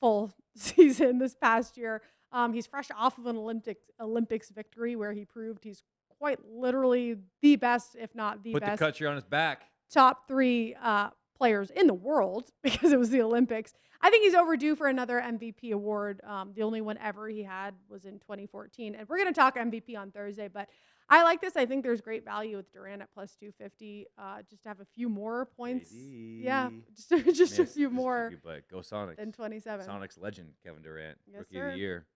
full 0.00 0.30
season 0.56 1.18
this 1.18 1.34
past 1.34 1.78
year. 1.78 2.02
Um, 2.30 2.52
he's 2.52 2.66
fresh 2.66 2.88
off 2.94 3.16
of 3.16 3.24
an 3.26 3.36
Olympic 3.36 3.78
Olympics 3.98 4.50
victory 4.50 4.94
where 4.94 5.12
he 5.12 5.24
proved 5.24 5.64
he's 5.64 5.82
quite 6.24 6.38
literally 6.50 7.16
the 7.42 7.54
best, 7.56 7.96
if 8.00 8.14
not 8.14 8.42
the 8.42 8.52
Put 8.52 8.62
best 8.62 8.78
the 8.78 8.84
country 8.86 9.06
on 9.06 9.14
his 9.14 9.24
back. 9.24 9.64
top 9.92 10.26
three 10.26 10.74
uh, 10.82 11.10
players 11.36 11.68
in 11.70 11.86
the 11.86 11.92
world 11.92 12.50
because 12.62 12.92
it 12.92 12.98
was 12.98 13.10
the 13.10 13.20
Olympics. 13.20 13.74
I 14.00 14.08
think 14.08 14.24
he's 14.24 14.34
overdue 14.34 14.74
for 14.74 14.86
another 14.86 15.20
MVP 15.20 15.72
award. 15.72 16.22
Um, 16.26 16.52
the 16.56 16.62
only 16.62 16.80
one 16.80 16.96
ever 16.96 17.28
he 17.28 17.42
had 17.42 17.74
was 17.90 18.06
in 18.06 18.20
2014. 18.20 18.94
And 18.94 19.06
we're 19.06 19.18
going 19.18 19.32
to 19.32 19.38
talk 19.38 19.56
MVP 19.56 19.98
on 19.98 20.12
Thursday, 20.12 20.48
but 20.48 20.70
I 21.10 21.22
like 21.24 21.42
this. 21.42 21.56
I 21.56 21.66
think 21.66 21.82
there's 21.82 22.00
great 22.00 22.24
value 22.24 22.56
with 22.56 22.72
Durant 22.72 23.02
at 23.02 23.12
plus 23.12 23.34
250. 23.34 24.06
Uh, 24.16 24.40
just 24.48 24.62
to 24.62 24.68
have 24.70 24.80
a 24.80 24.86
few 24.94 25.10
more 25.10 25.44
points. 25.44 25.92
Yeah, 25.92 26.70
KD. 26.70 27.24
just, 27.26 27.36
just 27.36 27.58
a 27.58 27.66
few 27.66 27.90
more 27.90 28.32
But 28.42 28.66
go 28.70 28.78
Sonics. 28.78 29.16
than 29.16 29.30
27. 29.30 29.86
Sonics 29.86 30.18
legend 30.18 30.52
Kevin 30.64 30.80
Durant, 30.82 31.18
Yes, 31.26 31.40
rookie 31.40 31.60
of 31.60 31.72
the 31.72 31.78
year. 31.78 32.06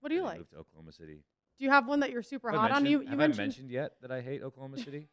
What 0.00 0.10
do 0.10 0.14
you 0.14 0.22
like? 0.24 0.36
Moved 0.36 0.50
to 0.50 0.58
Oklahoma 0.58 0.92
City. 0.92 1.22
Do 1.58 1.64
you 1.64 1.70
have 1.70 1.86
one 1.88 2.00
that 2.00 2.10
you're 2.10 2.22
super 2.22 2.50
hot 2.50 2.70
on? 2.70 2.86
You, 2.86 3.00
you 3.00 3.08
have 3.08 3.18
mentioned, 3.18 3.40
I 3.40 3.44
mentioned 3.44 3.70
yet 3.70 3.92
that 4.02 4.10
I 4.10 4.20
hate 4.20 4.42
Oklahoma 4.42 4.78
City? 4.84 5.08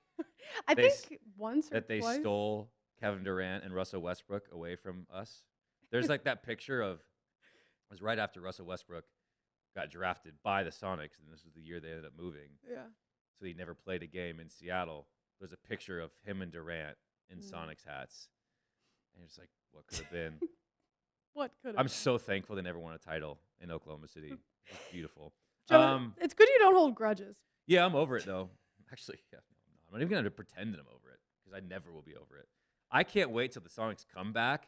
I 0.67 0.73
they 0.75 0.87
s- 0.87 1.01
think 1.05 1.21
once 1.37 1.67
or 1.67 1.75
that 1.75 1.87
they 1.87 1.99
twice. 1.99 2.19
stole 2.19 2.69
Kevin 2.99 3.23
Durant 3.23 3.63
and 3.63 3.73
Russell 3.73 4.01
Westbrook 4.01 4.43
away 4.51 4.75
from 4.75 5.07
us. 5.13 5.43
There's 5.91 6.07
like 6.09 6.23
that 6.25 6.43
picture 6.43 6.81
of 6.81 6.97
it 6.99 7.91
was 7.91 8.01
right 8.01 8.19
after 8.19 8.41
Russell 8.41 8.65
Westbrook 8.65 9.05
got 9.75 9.89
drafted 9.89 10.33
by 10.43 10.63
the 10.63 10.69
Sonics, 10.69 11.19
and 11.19 11.31
this 11.31 11.43
was 11.43 11.53
the 11.53 11.61
year 11.61 11.79
they 11.79 11.89
ended 11.89 12.05
up 12.05 12.13
moving. 12.17 12.49
Yeah. 12.69 12.83
So 13.39 13.45
he 13.45 13.53
never 13.53 13.73
played 13.73 14.03
a 14.03 14.07
game 14.07 14.39
in 14.39 14.49
Seattle. 14.49 15.07
There's 15.39 15.51
a 15.51 15.57
picture 15.67 15.99
of 15.99 16.11
him 16.23 16.41
and 16.41 16.51
Durant 16.51 16.95
in 17.29 17.39
Mm. 17.39 17.51
Sonics 17.51 17.83
hats, 17.85 18.29
and 19.15 19.25
it's 19.25 19.37
like, 19.37 19.49
what 19.71 19.87
could 19.87 19.97
have 19.99 20.11
been? 20.11 20.39
What 21.33 21.51
could 21.61 21.71
have? 21.75 21.79
I'm 21.81 21.89
so 21.89 22.17
thankful 22.17 22.55
they 22.55 22.61
never 22.61 22.79
won 22.79 22.93
a 22.93 22.97
title 22.97 23.39
in 23.59 23.69
Oklahoma 23.69 24.07
City. 24.07 24.31
It's 24.67 24.79
beautiful. 24.91 25.33
Um, 25.69 26.13
it's 26.17 26.33
good 26.33 26.47
you 26.47 26.59
don't 26.59 26.75
hold 26.75 26.95
grudges. 26.95 27.37
Yeah, 27.67 27.85
I'm 27.85 27.95
over 27.95 28.17
it 28.17 28.25
though. 28.25 28.49
Actually, 28.91 29.19
yeah, 29.33 29.39
I'm 29.87 29.99
not 29.99 30.01
even 30.05 30.15
gonna 30.17 30.29
pretend 30.29 30.73
that 30.73 30.79
I'm 30.79 30.87
over 30.87 31.11
it 31.11 31.19
because 31.43 31.57
I 31.57 31.65
never 31.67 31.91
will 31.91 32.01
be 32.03 32.15
over 32.15 32.37
it. 32.37 32.47
I 32.91 33.03
can't 33.03 33.31
wait 33.31 33.51
till 33.51 33.61
the 33.63 33.69
Sonics 33.69 34.05
come 34.13 34.31
back, 34.31 34.67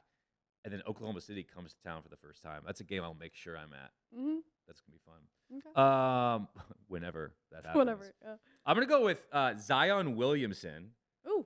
and 0.65 0.73
then 0.73 0.81
Oklahoma 0.88 1.21
City 1.21 1.43
comes 1.43 1.73
to 1.73 1.81
town 1.83 2.01
for 2.01 2.10
the 2.10 2.17
first 2.17 2.41
time. 2.41 2.63
That's 2.65 2.81
a 2.81 2.83
game 2.83 3.03
I'll 3.03 3.13
make 3.13 3.36
sure 3.36 3.55
I'm 3.57 3.73
at. 3.73 3.91
Mm-hmm. 4.17 4.38
That's 4.67 4.81
gonna 4.81 4.97
be 4.97 5.01
fun. 5.05 5.21
Okay. 5.60 5.81
Um, 5.81 6.47
whenever 6.88 7.33
that 7.51 7.57
happens. 7.65 7.75
Whatever. 7.77 8.13
Yeah. 8.23 8.36
I'm 8.65 8.75
gonna 8.75 8.86
go 8.88 9.03
with 9.03 9.25
uh, 9.31 9.53
Zion 9.60 10.15
Williamson 10.15 10.91
Ooh. 11.27 11.45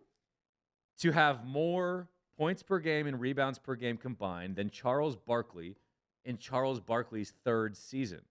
to 0.99 1.11
have 1.11 1.45
more 1.45 2.09
points 2.37 2.63
per 2.63 2.79
game 2.79 3.05
and 3.05 3.19
rebounds 3.19 3.59
per 3.59 3.75
game 3.75 3.97
combined 3.97 4.55
than 4.55 4.69
Charles 4.69 5.15
Barkley 5.15 5.75
in 6.23 6.37
Charles 6.37 6.79
Barkley's 6.79 7.33
third 7.43 7.75
season. 7.75 8.21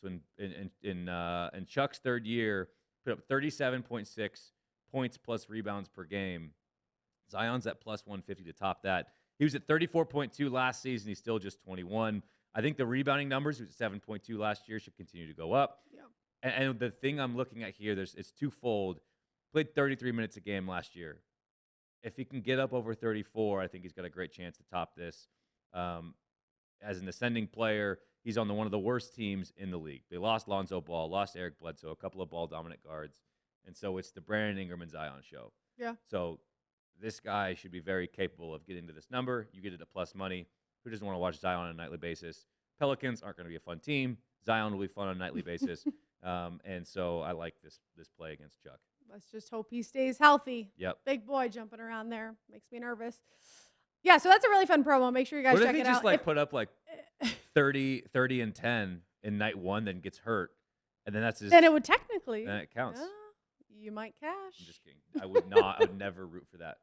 So 0.00 0.08
in 0.08 0.20
in 0.38 0.70
in 0.82 1.08
uh, 1.08 1.50
in 1.54 1.66
Chuck's 1.66 1.98
third 1.98 2.26
year, 2.26 2.68
put 3.04 3.12
up 3.12 3.28
37.6 3.28 4.06
points 4.90 5.18
plus 5.18 5.48
rebounds 5.48 5.88
per 5.88 6.04
game. 6.04 6.52
Zion's 7.30 7.66
at 7.66 7.80
plus 7.80 8.04
150 8.06 8.44
to 8.44 8.52
top 8.52 8.82
that. 8.82 9.08
He 9.38 9.44
was 9.44 9.54
at 9.54 9.66
34.2 9.66 10.50
last 10.50 10.82
season. 10.82 11.08
He's 11.08 11.18
still 11.18 11.38
just 11.38 11.60
21. 11.60 12.22
I 12.54 12.60
think 12.60 12.76
the 12.76 12.86
rebounding 12.86 13.28
numbers, 13.28 13.58
he 13.58 13.64
was 13.64 13.80
at 13.80 13.92
7.2 13.92 14.36
last 14.36 14.68
year, 14.68 14.78
should 14.80 14.96
continue 14.96 15.28
to 15.28 15.34
go 15.34 15.52
up. 15.52 15.78
Yeah. 15.94 16.00
And, 16.42 16.64
and 16.64 16.78
the 16.78 16.90
thing 16.90 17.20
I'm 17.20 17.36
looking 17.36 17.62
at 17.62 17.74
here, 17.74 17.94
there's 17.94 18.14
it's 18.14 18.32
twofold. 18.32 19.00
Played 19.52 19.74
33 19.74 20.12
minutes 20.12 20.36
a 20.36 20.40
game 20.40 20.68
last 20.68 20.94
year. 20.94 21.20
If 22.02 22.16
he 22.16 22.24
can 22.24 22.40
get 22.40 22.58
up 22.58 22.72
over 22.72 22.94
34, 22.94 23.60
I 23.60 23.66
think 23.66 23.84
he's 23.84 23.92
got 23.92 24.04
a 24.04 24.10
great 24.10 24.32
chance 24.32 24.56
to 24.56 24.62
top 24.70 24.94
this. 24.96 25.28
Um, 25.72 26.14
as 26.82 26.98
an 26.98 27.08
ascending 27.08 27.46
player, 27.46 27.98
he's 28.22 28.38
on 28.38 28.48
the 28.48 28.54
one 28.54 28.66
of 28.66 28.70
the 28.70 28.78
worst 28.78 29.14
teams 29.14 29.52
in 29.56 29.70
the 29.70 29.76
league. 29.78 30.02
They 30.10 30.18
lost 30.18 30.48
Lonzo 30.48 30.80
Ball, 30.80 31.08
lost 31.10 31.36
Eric 31.36 31.58
Bledsoe, 31.60 31.90
a 31.90 31.96
couple 31.96 32.20
of 32.22 32.30
ball 32.30 32.46
dominant 32.46 32.82
guards, 32.84 33.20
and 33.66 33.76
so 33.76 33.98
it's 33.98 34.10
the 34.12 34.20
Brandon 34.20 34.58
Ingram 34.58 34.82
and 34.82 34.90
Zion 34.90 35.20
show. 35.22 35.52
Yeah. 35.78 35.94
So 36.10 36.40
this 37.00 37.20
guy 37.20 37.54
should 37.54 37.72
be 37.72 37.80
very 37.80 38.06
capable 38.06 38.54
of 38.54 38.66
getting 38.66 38.86
to 38.86 38.92
this 38.92 39.10
number. 39.10 39.48
You 39.52 39.62
get 39.62 39.72
it 39.72 39.80
at 39.80 39.90
plus 39.90 40.14
money. 40.14 40.46
Who 40.84 40.90
doesn't 40.90 41.04
want 41.06 41.14
to 41.16 41.20
watch 41.20 41.38
Zion 41.38 41.60
on 41.60 41.68
a 41.70 41.74
nightly 41.74 41.98
basis? 41.98 42.46
Pelicans 42.78 43.22
aren't 43.22 43.36
going 43.36 43.44
to 43.44 43.50
be 43.50 43.56
a 43.56 43.60
fun 43.60 43.78
team. 43.78 44.16
Zion 44.46 44.72
will 44.72 44.80
be 44.80 44.86
fun 44.86 45.08
on 45.08 45.16
a 45.16 45.18
nightly 45.18 45.42
basis, 45.42 45.84
um, 46.22 46.60
and 46.64 46.86
so 46.86 47.20
I 47.20 47.32
like 47.32 47.54
this 47.62 47.78
this 47.96 48.08
play 48.08 48.32
against 48.32 48.62
Chuck. 48.62 48.78
Let's 49.12 49.26
just 49.30 49.50
hope 49.50 49.66
he 49.70 49.82
stays 49.82 50.18
healthy. 50.18 50.70
Yep. 50.78 50.98
Big 51.04 51.26
boy 51.26 51.48
jumping 51.48 51.80
around 51.80 52.10
there 52.10 52.36
makes 52.50 52.70
me 52.70 52.78
nervous. 52.78 53.18
Yeah, 54.02 54.16
so 54.18 54.28
that's 54.30 54.44
a 54.44 54.48
really 54.48 54.64
fun 54.66 54.82
promo. 54.84 55.12
Make 55.12 55.26
sure 55.26 55.38
you 55.38 55.44
guys 55.44 55.54
What 55.54 55.62
if 55.62 55.68
check 55.68 55.74
he 55.74 55.80
it 55.82 55.84
just 55.84 55.98
out. 55.98 56.04
like 56.04 56.20
If- 56.20 56.24
put 56.24 56.38
up 56.38 56.52
like 56.52 56.68
30, 57.54 58.04
30 58.12 58.40
and 58.40 58.54
ten 58.54 59.02
in 59.22 59.38
night 59.38 59.58
one, 59.58 59.84
then 59.84 60.00
gets 60.00 60.18
hurt, 60.18 60.50
and 61.06 61.14
then 61.14 61.22
that's 61.22 61.40
his. 61.40 61.50
then 61.50 61.64
it 61.64 61.72
would 61.72 61.84
technically. 61.84 62.46
then 62.46 62.56
it 62.58 62.70
counts. 62.74 63.00
Yeah, 63.00 63.06
you 63.80 63.92
might 63.92 64.14
cash. 64.20 64.54
I'm 64.58 64.66
just 64.66 64.82
kidding. 64.84 65.00
I 65.20 65.26
would 65.26 65.48
not. 65.48 65.76
I 65.80 65.84
would 65.84 65.98
never 65.98 66.26
root 66.26 66.46
for 66.50 66.58
that. 66.58 66.78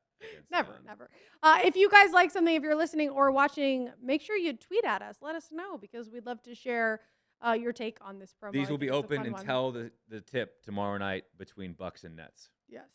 Never, 0.51 0.79
never. 0.85 1.09
Uh, 1.43 1.59
if 1.63 1.75
you 1.75 1.89
guys 1.89 2.11
like 2.11 2.31
something, 2.31 2.55
if 2.55 2.63
you're 2.63 2.75
listening 2.75 3.09
or 3.09 3.31
watching, 3.31 3.91
make 4.01 4.21
sure 4.21 4.35
you 4.35 4.53
tweet 4.53 4.83
at 4.83 5.01
us. 5.01 5.17
Let 5.21 5.35
us 5.35 5.49
know 5.51 5.77
because 5.77 6.09
we'd 6.09 6.25
love 6.25 6.41
to 6.43 6.55
share 6.55 7.01
uh, 7.45 7.51
your 7.51 7.71
take 7.71 7.97
on 8.01 8.19
this 8.19 8.33
promo. 8.41 8.51
These 8.51 8.69
will 8.69 8.77
be 8.77 8.87
think 8.87 9.05
it's 9.05 9.11
a 9.11 9.15
open 9.15 9.33
until 9.35 9.71
the, 9.71 9.91
the 10.09 10.21
tip 10.21 10.63
tomorrow 10.63 10.97
night 10.97 11.25
between 11.37 11.73
Bucks 11.73 12.03
and 12.03 12.15
Nets. 12.15 12.49
Yes. 12.67 12.87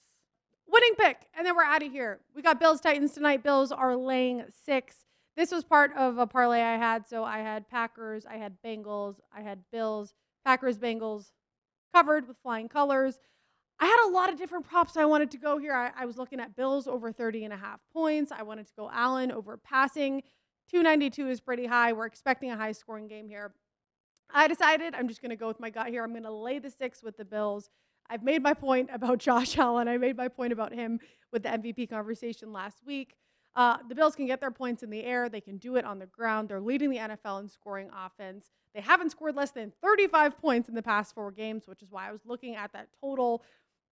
Winning 0.66 0.94
pick. 0.98 1.26
And 1.36 1.46
then 1.46 1.54
we're 1.54 1.64
out 1.64 1.82
of 1.82 1.92
here. 1.92 2.20
We 2.34 2.42
got 2.42 2.58
Bills 2.58 2.80
Titans 2.80 3.12
tonight. 3.12 3.42
Bills 3.42 3.70
are 3.70 3.94
laying 3.96 4.44
six. 4.64 5.04
This 5.36 5.50
was 5.50 5.64
part 5.64 5.92
of 5.96 6.18
a 6.18 6.26
parlay 6.26 6.60
I 6.60 6.76
had. 6.76 7.06
So 7.06 7.24
I 7.24 7.38
had 7.38 7.68
Packers, 7.68 8.26
I 8.26 8.36
had 8.36 8.56
Bengals, 8.64 9.16
I 9.34 9.40
had 9.40 9.60
Bills, 9.72 10.14
Packers, 10.44 10.78
Bengals 10.78 11.30
covered 11.94 12.28
with 12.28 12.36
flying 12.42 12.68
colors. 12.68 13.18
I 13.80 13.86
had 13.86 14.08
a 14.08 14.12
lot 14.12 14.32
of 14.32 14.38
different 14.38 14.68
props 14.68 14.96
I 14.96 15.04
wanted 15.06 15.30
to 15.32 15.38
go 15.38 15.58
here. 15.58 15.74
I, 15.74 15.90
I 15.96 16.06
was 16.06 16.16
looking 16.16 16.38
at 16.38 16.54
Bills 16.54 16.86
over 16.86 17.10
30 17.10 17.44
and 17.44 17.52
a 17.52 17.56
half 17.56 17.80
points. 17.92 18.30
I 18.30 18.42
wanted 18.42 18.66
to 18.68 18.72
go 18.76 18.90
Allen 18.92 19.32
over 19.32 19.56
passing. 19.56 20.22
292 20.70 21.28
is 21.28 21.40
pretty 21.40 21.66
high. 21.66 21.92
We're 21.92 22.06
expecting 22.06 22.50
a 22.50 22.56
high 22.56 22.72
scoring 22.72 23.08
game 23.08 23.28
here. 23.28 23.52
I 24.32 24.48
decided 24.48 24.94
I'm 24.94 25.08
just 25.08 25.20
going 25.20 25.30
to 25.30 25.36
go 25.36 25.48
with 25.48 25.60
my 25.60 25.70
gut 25.70 25.88
here. 25.88 26.04
I'm 26.04 26.12
going 26.12 26.22
to 26.22 26.32
lay 26.32 26.58
the 26.58 26.70
six 26.70 27.02
with 27.02 27.16
the 27.16 27.24
Bills. 27.24 27.70
I've 28.08 28.22
made 28.22 28.42
my 28.42 28.54
point 28.54 28.88
about 28.92 29.18
Josh 29.26 29.58
Allen. 29.58 29.88
I 29.88 29.98
made 29.98 30.16
my 30.16 30.28
point 30.28 30.52
about 30.52 30.72
him 30.72 31.00
with 31.32 31.42
the 31.42 31.48
MVP 31.48 31.90
conversation 31.90 32.52
last 32.52 32.78
week. 32.86 33.16
Uh, 33.54 33.78
the 33.88 33.94
Bills 33.94 34.16
can 34.16 34.26
get 34.26 34.40
their 34.40 34.50
points 34.50 34.82
in 34.82 34.90
the 34.90 35.04
air. 35.04 35.28
They 35.28 35.40
can 35.40 35.58
do 35.58 35.76
it 35.76 35.84
on 35.84 35.98
the 35.98 36.06
ground. 36.06 36.48
They're 36.48 36.60
leading 36.60 36.90
the 36.90 36.96
NFL 36.96 37.40
in 37.40 37.48
scoring 37.48 37.90
offense. 37.94 38.50
They 38.74 38.80
haven't 38.80 39.10
scored 39.10 39.36
less 39.36 39.50
than 39.50 39.72
35 39.82 40.38
points 40.38 40.68
in 40.68 40.74
the 40.74 40.82
past 40.82 41.14
four 41.14 41.30
games, 41.30 41.66
which 41.66 41.82
is 41.82 41.90
why 41.90 42.08
I 42.08 42.12
was 42.12 42.22
looking 42.24 42.56
at 42.56 42.72
that 42.72 42.88
total. 43.00 43.42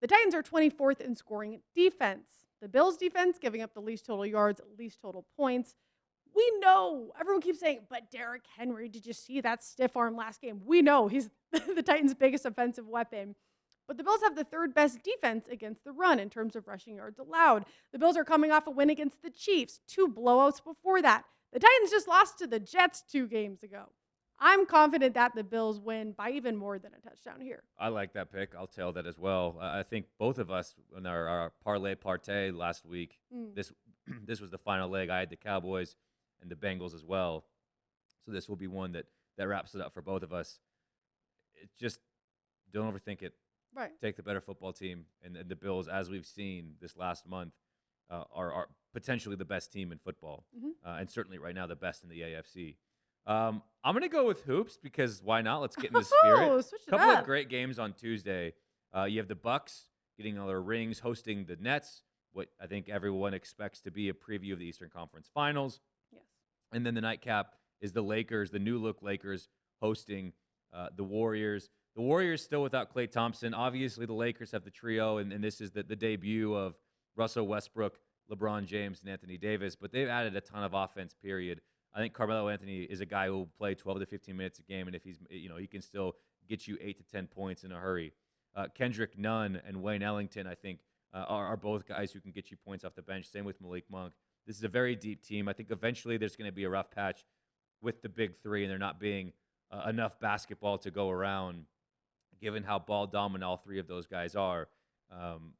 The 0.00 0.06
Titans 0.06 0.34
are 0.34 0.42
24th 0.42 1.00
in 1.00 1.14
scoring 1.14 1.60
defense. 1.74 2.46
The 2.62 2.68
Bills' 2.68 2.96
defense 2.96 3.38
giving 3.38 3.60
up 3.60 3.74
the 3.74 3.80
least 3.80 4.06
total 4.06 4.24
yards, 4.24 4.60
least 4.78 5.00
total 5.00 5.26
points. 5.36 5.74
We 6.34 6.58
know 6.60 7.12
everyone 7.18 7.42
keeps 7.42 7.60
saying, 7.60 7.80
but 7.90 8.10
Derrick 8.10 8.44
Henry, 8.56 8.88
did 8.88 9.04
you 9.04 9.12
see 9.12 9.40
that 9.40 9.64
stiff 9.64 9.96
arm 9.96 10.16
last 10.16 10.40
game? 10.40 10.62
We 10.64 10.80
know 10.80 11.08
he's 11.08 11.28
the 11.52 11.82
Titans' 11.82 12.14
biggest 12.14 12.46
offensive 12.46 12.86
weapon. 12.86 13.34
But 13.90 13.96
the 13.96 14.04
Bills 14.04 14.22
have 14.22 14.36
the 14.36 14.44
third 14.44 14.72
best 14.72 15.02
defense 15.02 15.48
against 15.48 15.82
the 15.82 15.90
run 15.90 16.20
in 16.20 16.30
terms 16.30 16.54
of 16.54 16.68
rushing 16.68 16.94
yards 16.94 17.18
allowed. 17.18 17.64
The 17.90 17.98
Bills 17.98 18.16
are 18.16 18.22
coming 18.22 18.52
off 18.52 18.68
a 18.68 18.70
win 18.70 18.88
against 18.88 19.20
the 19.20 19.30
Chiefs, 19.30 19.80
two 19.88 20.06
blowouts 20.06 20.62
before 20.62 21.02
that. 21.02 21.24
The 21.52 21.58
Titans 21.58 21.90
just 21.90 22.06
lost 22.06 22.38
to 22.38 22.46
the 22.46 22.60
Jets 22.60 23.02
two 23.02 23.26
games 23.26 23.64
ago. 23.64 23.86
I'm 24.38 24.64
confident 24.64 25.14
that 25.14 25.34
the 25.34 25.42
Bills 25.42 25.80
win 25.80 26.12
by 26.12 26.30
even 26.30 26.54
more 26.56 26.78
than 26.78 26.92
a 26.94 27.00
touchdown 27.00 27.40
here. 27.40 27.64
I 27.80 27.88
like 27.88 28.12
that 28.12 28.32
pick. 28.32 28.54
I'll 28.56 28.68
tell 28.68 28.92
that 28.92 29.08
as 29.08 29.18
well. 29.18 29.58
I 29.60 29.82
think 29.82 30.06
both 30.20 30.38
of 30.38 30.52
us 30.52 30.76
in 30.96 31.04
our, 31.04 31.26
our 31.26 31.52
parlay 31.64 31.96
partay 31.96 32.56
last 32.56 32.86
week. 32.86 33.18
Mm. 33.34 33.56
This 33.56 33.72
this 34.24 34.40
was 34.40 34.50
the 34.50 34.58
final 34.58 34.88
leg. 34.88 35.10
I 35.10 35.18
had 35.18 35.30
the 35.30 35.36
Cowboys 35.36 35.96
and 36.40 36.48
the 36.48 36.54
Bengals 36.54 36.94
as 36.94 37.04
well. 37.04 37.42
So 38.24 38.30
this 38.30 38.48
will 38.48 38.54
be 38.54 38.68
one 38.68 38.92
that 38.92 39.06
that 39.36 39.48
wraps 39.48 39.74
it 39.74 39.80
up 39.80 39.94
for 39.94 40.00
both 40.00 40.22
of 40.22 40.32
us. 40.32 40.60
It's 41.60 41.74
just 41.74 41.98
don't 42.72 42.94
overthink 42.94 43.22
it. 43.22 43.34
Right. 43.74 43.90
Take 44.00 44.16
the 44.16 44.22
better 44.22 44.40
football 44.40 44.72
team, 44.72 45.04
and, 45.22 45.36
and 45.36 45.48
the 45.48 45.56
Bills, 45.56 45.88
as 45.88 46.10
we've 46.10 46.26
seen 46.26 46.74
this 46.80 46.96
last 46.96 47.26
month, 47.26 47.52
uh, 48.10 48.24
are, 48.34 48.52
are 48.52 48.68
potentially 48.92 49.36
the 49.36 49.44
best 49.44 49.72
team 49.72 49.92
in 49.92 49.98
football, 49.98 50.44
Mhm. 50.58 50.70
uh, 50.84 50.96
and 50.98 51.08
certainly 51.08 51.38
right 51.38 51.54
now 51.54 51.66
the 51.66 51.76
best 51.76 52.02
in 52.02 52.08
the 52.08 52.20
AFC. 52.22 52.76
Um, 53.26 53.62
I'm 53.84 53.94
gonna 53.94 54.08
go 54.08 54.26
with 54.26 54.42
hoops 54.42 54.76
because 54.76 55.22
why 55.22 55.42
not? 55.42 55.60
Let's 55.60 55.76
get 55.76 55.86
in 55.86 55.92
the 55.94 56.04
spirit. 56.04 56.48
Oh, 56.48 56.60
switch 56.60 56.80
it 56.86 56.90
couple 56.90 57.08
up. 57.10 57.20
of 57.20 57.24
great 57.24 57.48
games 57.48 57.78
on 57.78 57.92
Tuesday. 57.92 58.54
Uh, 58.96 59.04
you 59.04 59.18
have 59.18 59.28
the 59.28 59.36
Bucks 59.36 59.88
getting 60.16 60.36
all 60.38 60.48
their 60.48 60.60
rings, 60.60 60.98
hosting 60.98 61.44
the 61.44 61.56
Nets. 61.56 62.02
What 62.32 62.48
I 62.60 62.66
think 62.66 62.88
everyone 62.88 63.34
expects 63.34 63.80
to 63.82 63.90
be 63.90 64.08
a 64.08 64.12
preview 64.12 64.52
of 64.54 64.58
the 64.58 64.64
Eastern 64.66 64.90
Conference 64.90 65.28
Finals, 65.32 65.80
Yes. 66.12 66.22
and 66.72 66.84
then 66.84 66.94
the 66.94 67.00
nightcap 67.00 67.54
is 67.80 67.92
the 67.92 68.02
Lakers, 68.02 68.50
the 68.50 68.58
new 68.58 68.78
look 68.78 69.02
Lakers, 69.02 69.48
hosting 69.80 70.32
uh, 70.72 70.88
the 70.96 71.04
Warriors. 71.04 71.70
The 71.96 72.02
Warriors 72.02 72.42
still 72.42 72.62
without 72.62 72.94
Klay 72.94 73.10
Thompson. 73.10 73.52
Obviously, 73.52 74.06
the 74.06 74.12
Lakers 74.12 74.52
have 74.52 74.64
the 74.64 74.70
trio, 74.70 75.18
and, 75.18 75.32
and 75.32 75.42
this 75.42 75.60
is 75.60 75.72
the, 75.72 75.82
the 75.82 75.96
debut 75.96 76.54
of 76.54 76.74
Russell 77.16 77.46
Westbrook, 77.46 77.98
LeBron 78.30 78.66
James, 78.66 79.00
and 79.00 79.10
Anthony 79.10 79.36
Davis. 79.36 79.74
But 79.74 79.92
they've 79.92 80.08
added 80.08 80.36
a 80.36 80.40
ton 80.40 80.62
of 80.62 80.72
offense. 80.74 81.14
Period. 81.20 81.60
I 81.92 81.98
think 81.98 82.14
Carmelo 82.14 82.48
Anthony 82.48 82.82
is 82.82 83.00
a 83.00 83.06
guy 83.06 83.26
who 83.26 83.38
will 83.38 83.50
play 83.58 83.74
12 83.74 84.00
to 84.00 84.06
15 84.06 84.36
minutes 84.36 84.60
a 84.60 84.62
game, 84.62 84.86
and 84.86 84.94
if 84.94 85.02
he's 85.02 85.18
you 85.28 85.48
know 85.48 85.56
he 85.56 85.66
can 85.66 85.82
still 85.82 86.14
get 86.48 86.68
you 86.68 86.76
eight 86.80 86.98
to 86.98 87.04
10 87.04 87.26
points 87.26 87.64
in 87.64 87.72
a 87.72 87.78
hurry. 87.78 88.12
Uh, 88.54 88.66
Kendrick 88.74 89.16
Nunn 89.16 89.60
and 89.66 89.82
Wayne 89.82 90.02
Ellington, 90.02 90.46
I 90.46 90.54
think, 90.54 90.80
uh, 91.14 91.24
are, 91.28 91.46
are 91.46 91.56
both 91.56 91.86
guys 91.86 92.12
who 92.12 92.20
can 92.20 92.32
get 92.32 92.50
you 92.50 92.56
points 92.56 92.84
off 92.84 92.94
the 92.94 93.02
bench. 93.02 93.26
Same 93.30 93.44
with 93.44 93.60
Malik 93.60 93.84
Monk. 93.90 94.12
This 94.46 94.56
is 94.56 94.64
a 94.64 94.68
very 94.68 94.96
deep 94.96 95.22
team. 95.22 95.48
I 95.48 95.52
think 95.52 95.70
eventually 95.70 96.16
there's 96.16 96.36
going 96.36 96.48
to 96.48 96.54
be 96.54 96.64
a 96.64 96.70
rough 96.70 96.90
patch 96.90 97.24
with 97.82 98.02
the 98.02 98.08
big 98.08 98.34
three, 98.36 98.64
and 98.64 98.70
there 98.70 98.78
not 98.78 98.98
being 98.98 99.32
uh, 99.70 99.88
enough 99.88 100.18
basketball 100.20 100.78
to 100.78 100.90
go 100.90 101.08
around, 101.08 101.64
given 102.40 102.62
how 102.62 102.78
ball 102.78 103.06
dominant 103.06 103.44
all 103.44 103.56
three 103.56 103.78
of 103.78 103.86
those 103.86 104.06
guys 104.06 104.34
are. 104.34 104.68
Um, 105.10 105.52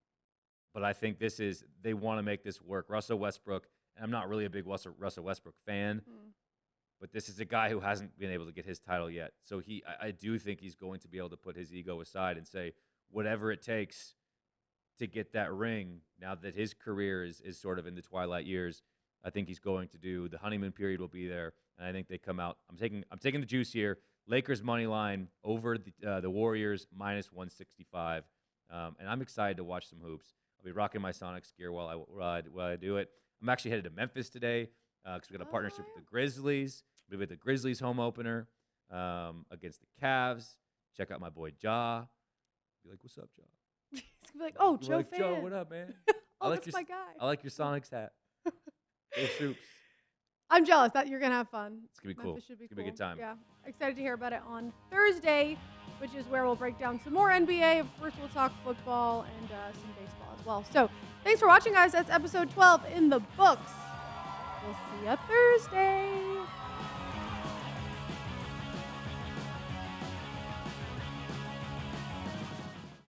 but 0.72 0.85
I 0.85 0.93
think 0.93 1.18
this 1.18 1.41
is 1.41 1.64
they 1.83 1.95
want 1.95 2.18
to 2.18 2.22
make 2.22 2.43
this 2.45 2.62
work. 2.62 2.87
Russell 2.89 3.18
Westbrook, 3.18 3.66
and 3.97 4.05
I'm 4.05 4.11
not 4.11 4.28
really 4.28 4.45
a 4.45 4.51
big 4.51 4.66
Russell 4.66 4.95
Russell 4.99 5.24
Westbrook 5.24 5.57
fan, 5.66 6.01
Mm. 6.09 6.31
but 7.01 7.12
this 7.12 7.28
is 7.28 7.41
a 7.41 7.45
guy 7.45 7.70
who 7.70 7.81
hasn't 7.81 8.16
been 8.18 8.31
able 8.31 8.47
to 8.47 8.53
get 8.53 8.64
his 8.64 8.78
title 8.78 9.11
yet. 9.11 9.33
So 9.43 9.59
he, 9.59 9.83
I, 9.87 10.07
I 10.09 10.11
do 10.12 10.39
think 10.39 10.61
he's 10.61 10.74
going 10.76 11.01
to 11.01 11.09
be 11.09 11.18
able 11.18 11.31
to 11.31 11.37
put 11.37 11.57
his 11.57 11.74
ego 11.74 12.01
aside 12.01 12.37
and 12.37 12.47
say 12.47 12.72
whatever 13.11 13.51
it 13.51 13.62
takes 13.62 14.14
to 14.99 15.07
get 15.09 15.33
that 15.33 15.53
ring. 15.53 16.01
Now 16.20 16.35
that 16.37 16.55
his 16.55 16.72
career 16.74 17.24
is 17.24 17.41
is 17.41 17.59
sort 17.59 17.78
of 17.81 17.87
in 17.87 17.95
the 17.97 18.03
twilight 18.03 18.47
years, 18.47 18.83
I 19.24 19.31
think 19.31 19.49
he's 19.49 19.59
going 19.59 19.89
to 19.89 19.99
do. 19.99 20.28
The 20.28 20.39
honeymoon 20.39 20.70
period 20.72 21.01
will 21.01 21.09
be 21.09 21.26
there, 21.26 21.53
and 21.78 21.87
I 21.89 21.93
think 21.93 22.07
they 22.07 22.18
come 22.18 22.39
out. 22.39 22.59
I'm 22.70 22.76
taking 22.76 23.05
I'm 23.11 23.18
taking 23.18 23.41
the 23.41 23.47
juice 23.47 23.72
here. 23.72 23.99
Lakers 24.31 24.62
money 24.62 24.87
line 24.87 25.28
over 25.43 25.76
the 25.76 25.93
uh, 26.09 26.20
the 26.20 26.31
Warriors 26.31 26.87
minus 26.97 27.33
165, 27.33 28.22
um, 28.70 28.97
and 29.01 29.09
I'm 29.09 29.20
excited 29.22 29.57
to 29.57 29.64
watch 29.64 29.89
some 29.89 29.99
hoops. 30.01 30.26
I'll 30.59 30.64
be 30.64 30.72
rocking 30.72 31.01
my 31.01 31.11
Sonics 31.11 31.53
gear 31.59 31.72
while 31.72 31.89
I 31.89 31.95
while 31.95 32.28
I, 32.28 32.43
while 32.43 32.66
I 32.66 32.76
do 32.76 32.97
it. 32.99 33.11
I'm 33.43 33.49
actually 33.49 33.72
headed 33.72 33.85
to 33.85 33.91
Memphis 33.91 34.31
today 34.31 34.68
because 35.05 35.28
we 35.31 35.37
got 35.37 35.45
a 35.45 35.49
Oh, 35.49 35.51
partnership 35.51 35.81
yeah. 35.81 35.95
with 35.97 36.05
the 36.05 36.11
Grizzlies. 36.11 36.85
We'll 37.09 37.18
be 37.18 37.22
with 37.22 37.31
the 37.31 37.37
Grizzlies 37.37 37.81
home 37.81 37.99
opener 37.99 38.47
um, 38.91 39.47
against 39.51 39.81
the 39.81 39.87
Cavs. 40.01 40.55
Check 40.97 41.11
out 41.11 41.20
my 41.20 41.31
boy 41.31 41.53
Ja. 41.61 42.03
Be 42.85 42.91
like, 42.91 43.03
what's 43.03 43.18
up, 43.18 43.31
Ja? 43.37 43.45
He's 43.93 44.03
gonna 44.33 44.39
be 44.39 44.45
like, 44.45 44.57
oh, 44.61 44.76
Joe 44.76 44.97
like. 44.99 45.16
Joe, 45.16 45.41
what 45.41 45.53
up, 45.53 45.70
man? 45.70 45.95
I 46.09 46.12
oh, 46.47 46.49
like 46.51 46.64
that's 46.64 46.66
your 46.68 46.81
my 46.81 46.85
guy. 46.85 47.12
I 47.18 47.26
like 47.26 47.43
your 47.43 47.51
Sonics 47.51 47.91
hat. 47.91 48.12
Go 48.47 49.26
Soups. 49.39 49.59
I'm 50.51 50.65
jealous 50.65 50.93
that 50.93 51.09
you're 51.09 51.21
gonna 51.21 51.35
have 51.37 51.49
fun. 51.49 51.81
It's 51.91 52.01
gonna 52.01 52.15
be 52.15 52.21
cool. 52.21 52.33
Memphis 52.33 52.45
should 52.47 52.59
be 52.59 52.65
It's 52.65 52.75
gonna 52.75 52.83
be 52.83 52.89
a 52.89 52.91
good 52.93 52.99
time. 52.99 53.19
Yeah, 53.19 53.35
excited 53.67 53.95
to 53.97 54.03
hear 54.03 54.15
about 54.15 54.33
it 54.33 54.41
on 54.47 54.73
Thursday, 54.91 55.57
which 55.99 56.15
is 56.15 56.27
where 56.27 56.45
we'll 56.45 56.57
break 56.57 56.79
down 56.79 57.01
some 57.05 57.13
more 57.13 57.31
NBA. 57.31 57.81
Of 57.81 58.01
course, 58.01 58.15
we'll 58.19 58.29
talk 58.31 58.53
football 58.65 59.23
and 59.39 59.51
uh, 59.53 59.73
some 59.73 59.93
baseball 59.99 60.35
as 60.39 60.45
well. 60.45 60.65
So, 60.73 60.91
thanks 61.23 61.41
for 61.41 61.47
watching, 61.47 61.73
guys. 61.73 61.93
That's 61.93 62.11
episode 62.11 62.51
12 62.51 62.83
in 62.95 63.09
the 63.09 63.21
books. 63.37 63.73
We'll 64.65 64.75
see 64.75 65.07
you 65.09 65.17
Thursday. 65.29 66.39